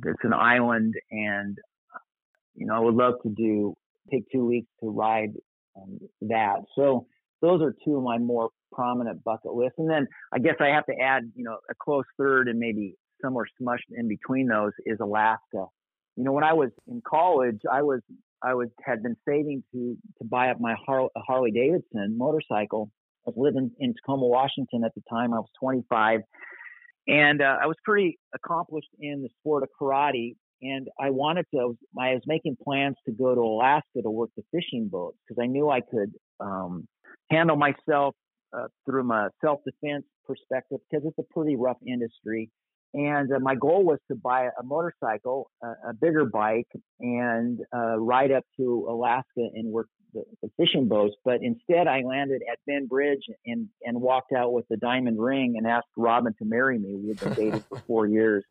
It's 0.02 0.18
an 0.22 0.32
island, 0.32 0.94
and 1.10 1.58
you 2.54 2.64
know 2.64 2.74
I 2.74 2.78
would 2.78 2.94
love 2.94 3.14
to 3.24 3.28
do 3.28 3.76
take 4.10 4.24
two 4.32 4.46
weeks 4.46 4.68
to 4.82 4.88
ride 4.88 5.34
um, 5.76 5.98
that. 6.22 6.60
So 6.76 7.06
those 7.42 7.60
are 7.60 7.74
two 7.84 7.96
of 7.96 8.02
my 8.02 8.18
more 8.18 8.50
prominent 8.72 9.22
bucket 9.22 9.52
lists. 9.52 9.74
And 9.78 9.90
then 9.90 10.06
I 10.32 10.38
guess 10.38 10.54
I 10.60 10.68
have 10.68 10.86
to 10.86 10.94
add, 10.98 11.24
you 11.34 11.44
know, 11.44 11.58
a 11.68 11.74
close 11.78 12.04
third 12.16 12.48
and 12.48 12.58
maybe 12.58 12.94
somewhere 13.22 13.46
smushed 13.60 13.90
in 13.94 14.08
between 14.08 14.46
those 14.46 14.72
is 14.86 14.98
Alaska. 15.00 15.66
You 16.16 16.24
know, 16.24 16.32
when 16.32 16.44
I 16.44 16.52
was 16.52 16.70
in 16.86 17.02
college, 17.06 17.60
I 17.70 17.82
was 17.82 18.00
I 18.42 18.54
was 18.54 18.68
had 18.84 19.02
been 19.02 19.16
saving 19.26 19.62
to 19.72 19.96
to 20.18 20.24
buy 20.24 20.50
up 20.50 20.58
my 20.60 20.74
Har- 20.86 21.10
Harley 21.16 21.50
Davidson 21.50 22.16
motorcycle. 22.16 22.90
I 23.26 23.30
was 23.30 23.34
living 23.36 23.70
in 23.78 23.94
Tacoma, 23.94 24.26
Washington 24.26 24.82
at 24.84 24.94
the 24.94 25.02
time. 25.08 25.32
I 25.32 25.38
was 25.38 25.48
25, 25.60 26.20
and 27.06 27.40
uh, 27.40 27.56
I 27.62 27.66
was 27.66 27.76
pretty 27.84 28.18
accomplished 28.34 28.88
in 28.98 29.22
the 29.22 29.28
sport 29.40 29.62
of 29.62 29.68
karate. 29.80 30.34
And 30.60 30.88
I 31.00 31.10
wanted 31.10 31.46
to. 31.54 31.76
I 31.98 32.14
was, 32.14 32.22
making 32.26 32.56
plans 32.62 32.96
to 33.06 33.12
go 33.12 33.34
to 33.34 33.40
Alaska 33.40 34.02
to 34.02 34.10
work 34.10 34.30
the 34.36 34.44
fishing 34.52 34.88
boats 34.88 35.18
because 35.26 35.42
I 35.42 35.46
knew 35.46 35.68
I 35.68 35.80
could 35.80 36.12
um, 36.38 36.86
handle 37.30 37.56
myself 37.56 38.14
uh, 38.52 38.66
through 38.86 39.04
my 39.04 39.28
self 39.44 39.60
defense 39.64 40.04
perspective 40.26 40.78
because 40.90 41.06
it's 41.06 41.18
a 41.18 41.34
pretty 41.34 41.56
rough 41.56 41.78
industry. 41.86 42.50
And 42.94 43.32
uh, 43.32 43.38
my 43.40 43.54
goal 43.54 43.84
was 43.84 43.98
to 44.08 44.14
buy 44.14 44.48
a 44.58 44.62
motorcycle, 44.62 45.50
uh, 45.64 45.90
a 45.90 45.94
bigger 45.94 46.26
bike, 46.26 46.68
and 47.00 47.58
uh, 47.74 47.98
ride 47.98 48.30
up 48.30 48.44
to 48.58 48.86
Alaska 48.88 49.24
and 49.36 49.72
work 49.72 49.88
the, 50.12 50.24
the, 50.42 50.50
fishing 50.58 50.88
boats. 50.88 51.14
But 51.24 51.38
instead, 51.40 51.86
I 51.86 52.02
landed 52.02 52.42
at 52.50 52.58
Bend 52.66 52.90
Bridge 52.90 53.22
and, 53.46 53.68
and 53.82 53.98
walked 53.98 54.32
out 54.32 54.52
with 54.52 54.66
the 54.68 54.76
diamond 54.76 55.18
ring 55.18 55.54
and 55.56 55.66
asked 55.66 55.86
Robin 55.96 56.34
to 56.38 56.44
marry 56.44 56.78
me. 56.78 56.94
We 57.02 57.08
had 57.08 57.20
been 57.20 57.32
dating 57.32 57.64
for 57.70 57.78
four 57.86 58.06
years. 58.06 58.44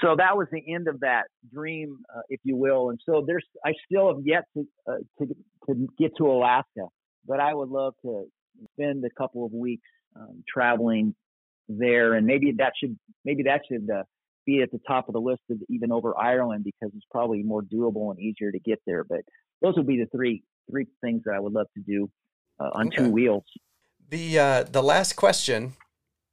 So 0.00 0.14
that 0.16 0.38
was 0.38 0.46
the 0.50 0.62
end 0.72 0.88
of 0.88 1.00
that 1.00 1.24
dream, 1.52 1.98
uh, 2.16 2.22
if 2.30 2.40
you 2.44 2.56
will. 2.56 2.88
And 2.88 3.00
so 3.04 3.24
there's, 3.26 3.44
I 3.62 3.72
still 3.84 4.14
have 4.14 4.24
yet 4.24 4.44
to, 4.56 4.66
uh, 4.88 4.96
to, 5.18 5.26
to 5.66 5.88
get 5.98 6.16
to 6.16 6.28
Alaska 6.28 6.86
but 7.26 7.40
I 7.40 7.54
would 7.54 7.68
love 7.68 7.94
to 8.02 8.24
spend 8.72 9.04
a 9.04 9.10
couple 9.10 9.44
of 9.44 9.52
weeks 9.52 9.88
um, 10.16 10.42
traveling 10.48 11.14
there, 11.68 12.14
and 12.14 12.26
maybe 12.26 12.52
that 12.58 12.72
should 12.78 12.98
maybe 13.24 13.44
that 13.44 13.62
should 13.70 13.88
uh, 13.90 14.02
be 14.46 14.62
at 14.62 14.70
the 14.72 14.80
top 14.86 15.08
of 15.08 15.12
the 15.12 15.20
list 15.20 15.42
of 15.50 15.58
even 15.68 15.92
over 15.92 16.16
Ireland 16.18 16.64
because 16.64 16.92
it's 16.94 17.06
probably 17.10 17.42
more 17.42 17.62
doable 17.62 18.10
and 18.10 18.20
easier 18.20 18.50
to 18.50 18.58
get 18.58 18.80
there. 18.86 19.04
But 19.04 19.20
those 19.62 19.76
would 19.76 19.86
be 19.86 19.98
the 19.98 20.06
three 20.06 20.42
three 20.70 20.86
things 21.00 21.22
that 21.24 21.34
I 21.34 21.40
would 21.40 21.52
love 21.52 21.66
to 21.74 21.82
do 21.82 22.10
uh, 22.58 22.70
on 22.74 22.88
okay. 22.88 22.96
two 22.96 23.10
wheels. 23.10 23.44
The 24.08 24.38
uh, 24.38 24.62
the 24.64 24.82
last 24.82 25.14
question, 25.14 25.74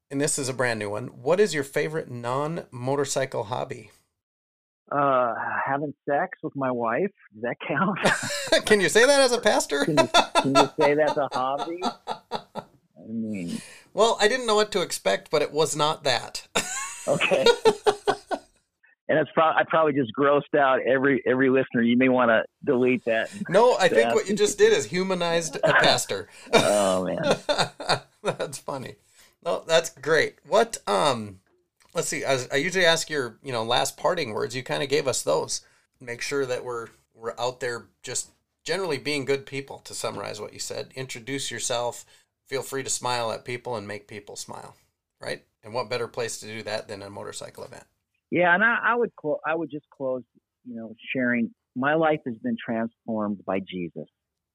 and 0.09 0.19
this 0.19 0.39
is 0.39 0.49
a 0.49 0.53
brand 0.53 0.79
new 0.79 0.89
one. 0.89 1.07
What 1.07 1.39
is 1.39 1.53
your 1.53 1.63
favorite 1.63 2.09
non 2.09 2.65
motorcycle 2.71 3.45
hobby? 3.45 3.91
Uh, 4.91 5.35
having 5.65 5.93
sex 6.07 6.39
with 6.41 6.55
my 6.55 6.71
wife. 6.71 7.11
Does 7.33 7.43
that 7.43 7.57
count? 7.67 8.65
can 8.65 8.79
you 8.79 8.89
say 8.89 9.05
that 9.05 9.19
as 9.19 9.31
a 9.31 9.39
pastor? 9.39 9.85
can, 9.85 9.97
you, 9.97 10.09
can, 10.35 10.55
you, 10.55 10.69
say 10.79 10.93
that's 10.95 11.17
a 11.17 11.27
hobby? 11.31 11.81
I 12.55 13.09
mean, 13.09 13.61
well, 13.93 14.17
I 14.19 14.27
didn't 14.27 14.47
know 14.47 14.55
what 14.55 14.71
to 14.73 14.81
expect, 14.81 15.29
but 15.31 15.41
it 15.41 15.51
was 15.51 15.75
not 15.75 16.03
that. 16.03 16.47
okay. 17.07 17.45
and 19.07 19.19
it's 19.19 19.31
probably 19.33 19.61
I 19.61 19.63
probably 19.69 19.93
just 19.93 20.11
grossed 20.17 20.57
out 20.57 20.81
every 20.81 21.21
every 21.25 21.49
listener. 21.49 21.81
You 21.81 21.97
may 21.97 22.09
want 22.09 22.29
to 22.29 22.43
delete 22.65 23.05
that. 23.05 23.29
No, 23.49 23.77
I 23.77 23.87
think 23.87 24.13
what 24.13 24.27
you 24.27 24.35
just 24.35 24.57
did 24.57 24.73
is 24.73 24.85
humanized 24.85 25.57
a 25.63 25.73
pastor. 25.73 26.27
oh 26.53 27.05
man, 27.05 27.37
that's 28.23 28.57
funny. 28.57 28.95
No, 29.45 29.63
that's 29.65 29.89
great. 29.89 30.35
What 30.45 30.77
um 30.87 31.39
let's 31.97 32.07
see. 32.07 32.23
I, 32.23 32.37
I 32.53 32.55
usually 32.57 32.85
ask 32.85 33.09
your, 33.09 33.39
you 33.43 33.51
know, 33.51 33.63
last 33.63 33.97
parting 33.97 34.31
words. 34.31 34.55
You 34.55 34.63
kind 34.63 34.83
of 34.83 34.87
gave 34.87 35.07
us 35.07 35.23
those. 35.23 35.61
Make 35.99 36.21
sure 36.21 36.45
that 36.45 36.63
we're 36.63 36.87
we're 37.15 37.33
out 37.39 37.59
there 37.59 37.87
just 38.03 38.29
generally 38.63 38.99
being 38.99 39.25
good 39.25 39.45
people. 39.45 39.79
To 39.79 39.93
summarize 39.93 40.39
what 40.39 40.53
you 40.53 40.59
said, 40.59 40.91
introduce 40.95 41.49
yourself. 41.51 42.05
Feel 42.45 42.61
free 42.61 42.83
to 42.83 42.89
smile 42.89 43.31
at 43.31 43.43
people 43.43 43.75
and 43.75 43.87
make 43.87 44.07
people 44.07 44.35
smile. 44.35 44.75
Right. 45.19 45.43
And 45.63 45.73
what 45.73 45.89
better 45.89 46.07
place 46.07 46.39
to 46.39 46.45
do 46.45 46.61
that 46.63 46.87
than 46.87 47.01
a 47.01 47.09
motorcycle 47.09 47.63
event? 47.63 47.83
Yeah, 48.29 48.53
and 48.53 48.63
I, 48.63 48.77
I 48.83 48.95
would 48.95 49.15
clo- 49.15 49.41
I 49.45 49.55
would 49.55 49.71
just 49.71 49.89
close, 49.89 50.23
you 50.65 50.75
know, 50.75 50.93
sharing 51.13 51.49
my 51.75 51.95
life 51.95 52.19
has 52.25 52.37
been 52.37 52.57
transformed 52.63 53.43
by 53.45 53.59
Jesus. 53.59 54.07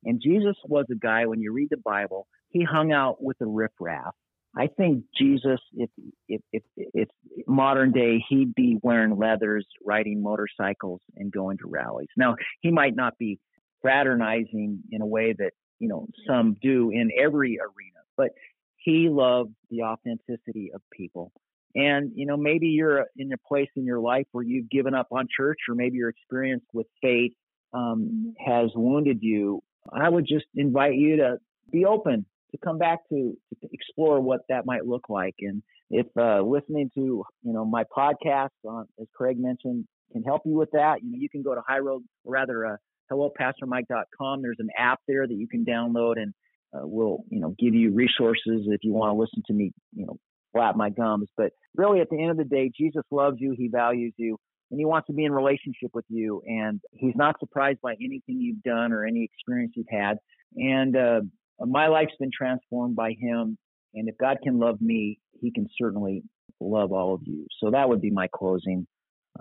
And 0.05 0.21
Jesus 0.23 0.57
was 0.65 0.87
a 0.91 0.97
guy, 0.97 1.27
when 1.27 1.41
you 1.41 1.53
read 1.53 1.69
the 1.71 1.77
Bible, 1.77 2.27
he 2.49 2.65
hung 2.65 2.93
out 2.93 3.23
with 3.23 3.39
the 3.39 3.47
riffraff. 3.47 4.15
I 4.57 4.67
think 4.67 5.05
Jesus, 5.17 5.61
if 5.73 5.91
if 6.29 6.63
if 6.77 7.09
modern 7.47 7.93
day, 7.93 8.23
he'd 8.29 8.55
be 8.55 8.79
wearing 8.83 9.17
leathers, 9.17 9.67
riding 9.85 10.23
motorcycles, 10.23 11.01
and 11.17 11.33
going 11.33 11.59
to 11.59 11.67
rallies. 11.67 12.09
Now, 12.17 12.37
he 12.61 12.71
might 12.71 12.95
not 12.95 13.17
be 13.19 13.39
fraternizing 13.81 14.81
in 14.91 15.01
a 15.01 15.07
way 15.07 15.33
that 15.33 15.53
you 15.79 15.89
know 15.89 16.07
some 16.27 16.57
do 16.61 16.91
in 16.91 17.11
every 17.19 17.59
arena, 17.59 18.01
but 18.17 18.31
he 18.77 19.09
loved 19.09 19.55
the 19.71 19.83
authenticity 19.83 20.71
of 20.75 20.83
people. 20.93 21.33
And 21.75 22.13
you 22.15 22.27
know, 22.27 22.37
maybe 22.37 22.69
you're 22.69 23.07
in 23.17 23.33
a 23.33 23.39
place 23.49 23.71
in 23.75 23.87
your 23.87 24.01
life 24.01 24.27
where 24.33 24.45
you've 24.45 24.69
given 24.69 24.95
up 24.95 25.09
on 25.13 25.29
church, 25.35 25.61
or 25.69 25.75
maybe 25.75 25.97
your 25.97 26.11
experience 26.11 26.65
with 26.75 26.87
faith 27.01 27.33
um, 27.73 28.35
has 28.45 28.71
wounded 28.75 29.21
you. 29.23 29.63
I 29.91 30.11
would 30.11 30.27
just 30.27 30.45
invite 30.55 30.95
you 30.95 31.17
to 31.17 31.39
be 31.71 31.87
open 31.87 32.27
to 32.53 32.59
come 32.59 32.79
back 32.79 33.01
to, 33.09 33.37
to 33.61 33.69
explore 33.73 34.21
what 34.21 34.41
that 34.49 34.67
might 34.67 34.87
look 34.87 35.09
like. 35.09 35.35
And 35.41 35.63
if 35.91 36.07
uh, 36.19 36.43
listening 36.43 36.91
to 36.95 37.25
you 37.43 37.53
know 37.53 37.65
my 37.65 37.85
podcast, 37.97 38.51
on, 38.65 38.87
as 39.01 39.07
Craig 39.15 39.39
mentioned, 39.39 39.87
can 40.13 40.23
help 40.23 40.43
you 40.45 40.55
with 40.55 40.71
that, 40.73 41.03
you 41.03 41.11
know 41.11 41.19
you 41.19 41.29
can 41.29 41.43
go 41.43 41.55
to 41.55 41.63
High 41.67 41.79
Road, 41.79 42.03
or 42.25 42.35
rather, 42.35 42.67
uh, 42.67 42.77
hellopastormike.com. 43.11 44.43
There's 44.43 44.61
an 44.61 44.71
app 44.79 45.01
there 45.09 45.27
that 45.27 45.35
you 45.35 45.49
can 45.49 45.65
download, 45.65 46.15
and 46.17 46.33
uh, 46.75 46.87
will 46.87 47.25
you 47.31 47.41
know 47.41 47.55
give 47.59 47.75
you 47.75 47.93
resources 47.93 48.67
if 48.67 48.81
you 48.83 48.93
want 48.93 49.15
to 49.15 49.21
listen 49.21 49.43
to 49.47 49.53
me, 49.53 49.73
you 49.93 50.07
know, 50.07 50.17
flap 50.53 50.77
my 50.77 50.91
gums. 50.91 51.29
But 51.37 51.53
really, 51.77 52.01
at 52.01 52.09
the 52.11 52.21
end 52.21 52.31
of 52.31 52.37
the 52.37 52.45
day, 52.45 52.71
Jesus 52.77 53.03
loves 53.11 53.37
you. 53.41 53.55
He 53.57 53.69
values 53.69 54.15
you. 54.17 54.39
And 54.71 54.81
he 54.81 54.87
wants 54.87 55.07
to 55.09 55.13
be 55.13 55.27
in 55.27 55.33
relationship 55.33 55.91
with 55.93 56.07
you, 56.09 56.41
and 56.47 56.81
he's 56.93 57.15
not 57.15 57.39
surprised 57.39 57.83
by 57.83 57.93
anything 57.93 58.41
you've 58.41 58.63
done 58.63 58.95
or 58.95 59.05
any 59.05 59.23
experience 59.23 59.75
you've 59.77 59.85
had. 59.91 60.17
And 60.57 60.97
uh, 60.97 61.21
my 61.69 61.89
life's 61.89 62.15
been 62.19 62.31
transformed 62.37 62.97
by 62.97 63.13
him. 63.19 63.59
And 63.95 64.09
if 64.09 64.17
God 64.19 64.39
can 64.43 64.59
love 64.59 64.81
me, 64.81 65.19
he 65.41 65.51
can 65.51 65.69
certainly 65.81 66.23
love 66.61 66.93
all 66.93 67.15
of 67.15 67.23
you. 67.25 67.47
So 67.61 67.71
that 67.71 67.89
would 67.89 68.01
be 68.01 68.11
my 68.11 68.29
closing 68.33 68.87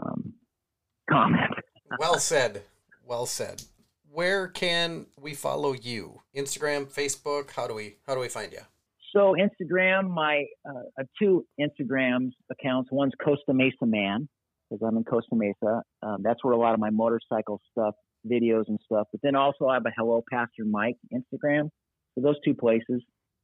um, 0.01 0.33
comment. 1.09 1.51
well 1.99 2.19
said. 2.19 2.63
Well 3.05 3.25
said. 3.25 3.63
Where 4.11 4.47
can 4.47 5.05
we 5.19 5.33
follow 5.33 5.73
you? 5.73 6.21
Instagram, 6.35 6.91
Facebook? 6.91 7.51
How 7.51 7.67
do 7.67 7.73
we 7.73 7.95
how 8.05 8.13
do 8.13 8.19
we 8.19 8.27
find 8.27 8.51
you? 8.51 8.59
So 9.15 9.35
Instagram, 9.35 10.09
my 10.09 10.45
uh, 10.67 11.03
two 11.21 11.45
Instagrams 11.59 12.31
accounts. 12.49 12.89
One's 12.91 13.13
Costa 13.23 13.53
Mesa 13.53 13.85
Man 13.85 14.27
because 14.69 14.85
I'm 14.85 14.97
in 14.97 15.03
Costa 15.03 15.35
Mesa. 15.35 15.81
Um, 16.01 16.17
that's 16.23 16.43
where 16.43 16.53
a 16.53 16.57
lot 16.57 16.73
of 16.73 16.79
my 16.79 16.89
motorcycle 16.89 17.61
stuff, 17.71 17.95
videos 18.29 18.65
and 18.67 18.79
stuff. 18.85 19.07
But 19.11 19.21
then 19.21 19.35
also 19.35 19.67
I 19.67 19.75
have 19.75 19.85
a 19.85 19.91
Hello 19.95 20.23
Pastor 20.29 20.65
Mike 20.65 20.97
Instagram. 21.13 21.69
So 22.15 22.21
those 22.21 22.35
two 22.43 22.53
places. 22.53 23.01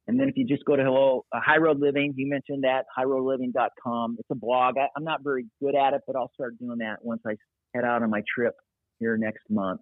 And 0.07 0.17
then 0.17 0.29
if 0.29 0.37
you 0.37 0.45
just 0.45 0.63
go 0.63 0.75
to 0.75 0.83
Hello 0.83 1.25
uh, 1.33 1.39
High 1.45 1.57
Road 1.57 1.79
Living, 1.79 2.13
you 2.15 2.29
mentioned 2.29 2.63
that 2.63 2.85
highroadliving.com. 2.97 4.15
It's 4.19 4.29
a 4.31 4.35
blog. 4.35 4.75
I, 4.77 4.87
am 4.97 5.03
not 5.03 5.21
very 5.21 5.45
good 5.61 5.75
at 5.75 5.93
it, 5.93 6.01
but 6.07 6.15
I'll 6.15 6.31
start 6.33 6.57
doing 6.59 6.77
that 6.77 6.97
once 7.01 7.21
I 7.27 7.35
head 7.75 7.83
out 7.83 8.03
on 8.03 8.09
my 8.09 8.21
trip 8.33 8.53
here 8.99 9.17
next 9.17 9.43
month. 9.49 9.81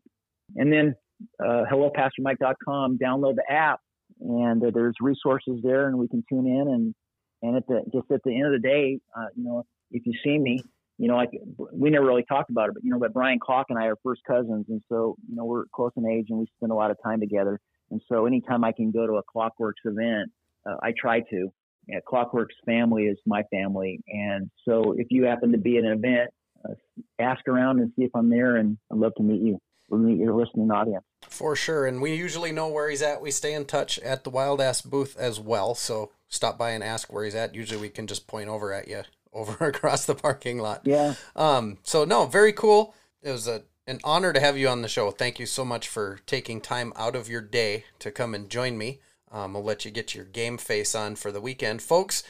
And 0.56 0.74
then 0.74 0.96
uh, 1.40 1.64
hellopastormike.com. 1.72 2.98
Download 2.98 3.36
the 3.36 3.44
app, 3.50 3.80
and 4.20 4.64
uh, 4.64 4.72
there's 4.74 4.96
resources 5.00 5.60
there, 5.64 5.88
and 5.88 5.98
we 5.98 6.08
can 6.08 6.24
tune 6.30 6.48
in. 6.48 6.68
And 6.68 6.96
and 7.42 7.58
at 7.58 7.68
the 7.68 7.84
just 7.94 8.10
at 8.12 8.22
the 8.24 8.36
end 8.36 8.48
of 8.48 8.62
the 8.62 8.68
day, 8.68 9.00
uh, 9.16 9.28
you 9.36 9.44
know, 9.44 9.64
if 9.92 10.06
you 10.06 10.14
see 10.24 10.38
me, 10.38 10.62
you 10.98 11.08
know, 11.08 11.16
like 11.16 11.30
we 11.74 11.90
never 11.90 12.06
really 12.06 12.24
talked 12.24 12.50
about 12.50 12.70
it, 12.70 12.76
but 12.76 12.84
you 12.84 12.92
know, 12.92 13.00
but 13.00 13.14
Brian 13.14 13.40
Klock 13.40 13.68
and 13.70 13.78
I 13.78 13.86
are 13.86 13.96
first 14.04 14.22
cousins, 14.28 14.66
and 14.70 14.82
so 14.90 15.16
you 15.30 15.36
know 15.36 15.46
we're 15.46 15.66
close 15.74 15.92
in 15.98 16.08
age 16.08 16.28
and 16.30 16.40
we 16.40 16.48
spend 16.58 16.72
a 16.72 16.76
lot 16.76 16.92
of 16.92 16.98
time 17.04 17.20
together. 17.20 17.60
And 17.92 18.02
so 18.10 18.26
anytime 18.26 18.64
I 18.64 18.72
can 18.72 18.92
go 18.92 19.06
to 19.06 19.14
a 19.14 19.24
Klock 19.24 19.54
Werks 19.60 19.82
event, 19.86 20.32
uh, 20.66 20.76
I 20.82 20.94
try 20.98 21.22
to. 21.32 21.52
Yeah, 21.88 22.00
Klock 22.08 22.34
Werks 22.34 22.56
family 22.66 23.04
is 23.04 23.18
my 23.28 23.44
family, 23.52 24.02
and 24.08 24.50
so 24.68 24.96
if 24.98 25.08
you 25.12 25.26
happen 25.26 25.52
to 25.52 25.60
be 25.60 25.78
at 25.78 25.84
an 25.84 25.92
event, 25.92 26.32
uh, 26.68 26.74
ask 27.20 27.48
around 27.48 27.80
and 27.80 27.92
see 27.96 28.06
if 28.06 28.12
I'm 28.16 28.30
there, 28.30 28.56
and 28.56 28.80
I'd 28.92 28.98
love 28.98 29.14
to 29.18 29.24
meet 29.24 29.42
you. 29.42 29.60
We'll 29.90 30.00
meet 30.00 30.18
your 30.18 30.34
listening 30.34 30.72
audience. 30.72 31.04
For 31.30 31.56
sure, 31.56 31.86
and 31.86 32.02
we 32.02 32.16
usually 32.16 32.52
know 32.52 32.68
where 32.70 32.90
he's 32.90 33.04
at. 33.04 33.22
We 33.22 33.30
stay 33.30 33.54
in 33.54 33.66
touch 33.66 34.00
at 34.00 34.24
the 34.24 34.32
Wild 34.32 34.62
Ass 34.62 34.82
booth 34.82 35.16
as 35.18 35.40
well, 35.40 35.76
so 35.76 36.12
stop 36.28 36.58
by 36.58 36.72
and 36.72 36.84
ask 36.84 37.14
where 37.14 37.24
he's 37.24 37.36
at. 37.36 37.54
Usually, 37.54 37.80
we 37.80 37.90
can 37.90 38.08
just 38.08 38.26
point 38.26 38.50
over 38.50 38.74
at 38.74 38.88
you 38.88 39.04
over 39.34 39.68
across 39.68 40.06
the 40.06 40.16
parking 40.16 40.58
lot. 40.58 40.82
Yeah. 40.86 41.14
Um. 41.36 41.78
So 41.84 42.04
no, 42.04 42.26
very 42.26 42.54
cool. 42.54 42.96
It 43.22 43.32
was 43.32 43.48
a 43.48 43.62
an 43.88 44.00
honor 44.04 44.34
to 44.34 44.40
have 44.40 44.58
you 44.58 44.68
on 44.68 44.82
the 44.82 44.88
show. 44.88 45.12
Thank 45.12 45.40
you 45.40 45.46
so 45.46 45.64
much 45.64 45.88
for 45.88 46.20
taking 46.26 46.60
time 46.62 46.92
out 46.96 47.16
of 47.16 47.30
your 47.30 47.42
day 47.42 47.86
to 48.00 48.12
come 48.12 48.34
and 48.34 48.50
join 48.50 48.78
me. 48.78 49.00
Um, 49.32 49.56
I'll 49.56 49.64
let 49.64 49.86
you 49.86 49.92
get 49.92 50.16
your 50.16 50.26
game 50.26 50.58
face 50.58 50.96
on 50.96 51.16
for 51.16 51.32
the 51.32 51.42
weekend, 51.42 51.82
folks. 51.82 52.24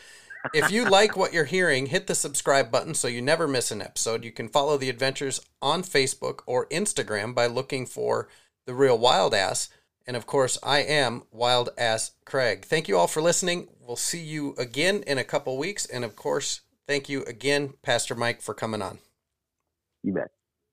If 0.53 0.71
you 0.71 0.85
like 0.85 1.17
what 1.17 1.33
you're 1.33 1.45
hearing, 1.45 1.87
hit 1.87 2.07
the 2.07 2.15
subscribe 2.15 2.71
button 2.71 2.93
so 2.93 3.07
you 3.07 3.21
never 3.21 3.47
miss 3.47 3.71
an 3.71 3.81
episode. 3.81 4.23
You 4.23 4.31
can 4.31 4.47
follow 4.47 4.77
the 4.77 4.89
adventures 4.89 5.39
on 5.61 5.81
Facebook 5.81 6.41
or 6.45 6.67
Instagram 6.67 7.33
by 7.33 7.47
looking 7.47 7.85
for 7.85 8.29
the 8.65 8.73
real 8.73 8.97
Wild 8.97 9.33
Ass. 9.33 9.69
And 10.07 10.15
of 10.15 10.27
course, 10.27 10.57
I 10.61 10.79
am 10.79 11.23
Wild 11.31 11.69
Ass 11.77 12.11
Craig. 12.25 12.65
Thank 12.65 12.87
you 12.87 12.97
all 12.97 13.07
for 13.07 13.21
listening. 13.21 13.69
We'll 13.79 13.95
see 13.95 14.21
you 14.21 14.53
again 14.57 15.03
in 15.07 15.17
a 15.17 15.23
couple 15.23 15.57
weeks. 15.57 15.85
And 15.85 16.03
of 16.03 16.15
course, 16.15 16.61
thank 16.87 17.09
you 17.09 17.23
again, 17.23 17.73
Pastor 17.81 18.13
Mike, 18.13 18.41
for 18.41 18.53
coming 18.53 18.81
on. 18.81 18.99
You 20.03 20.13
bet. 20.13 20.29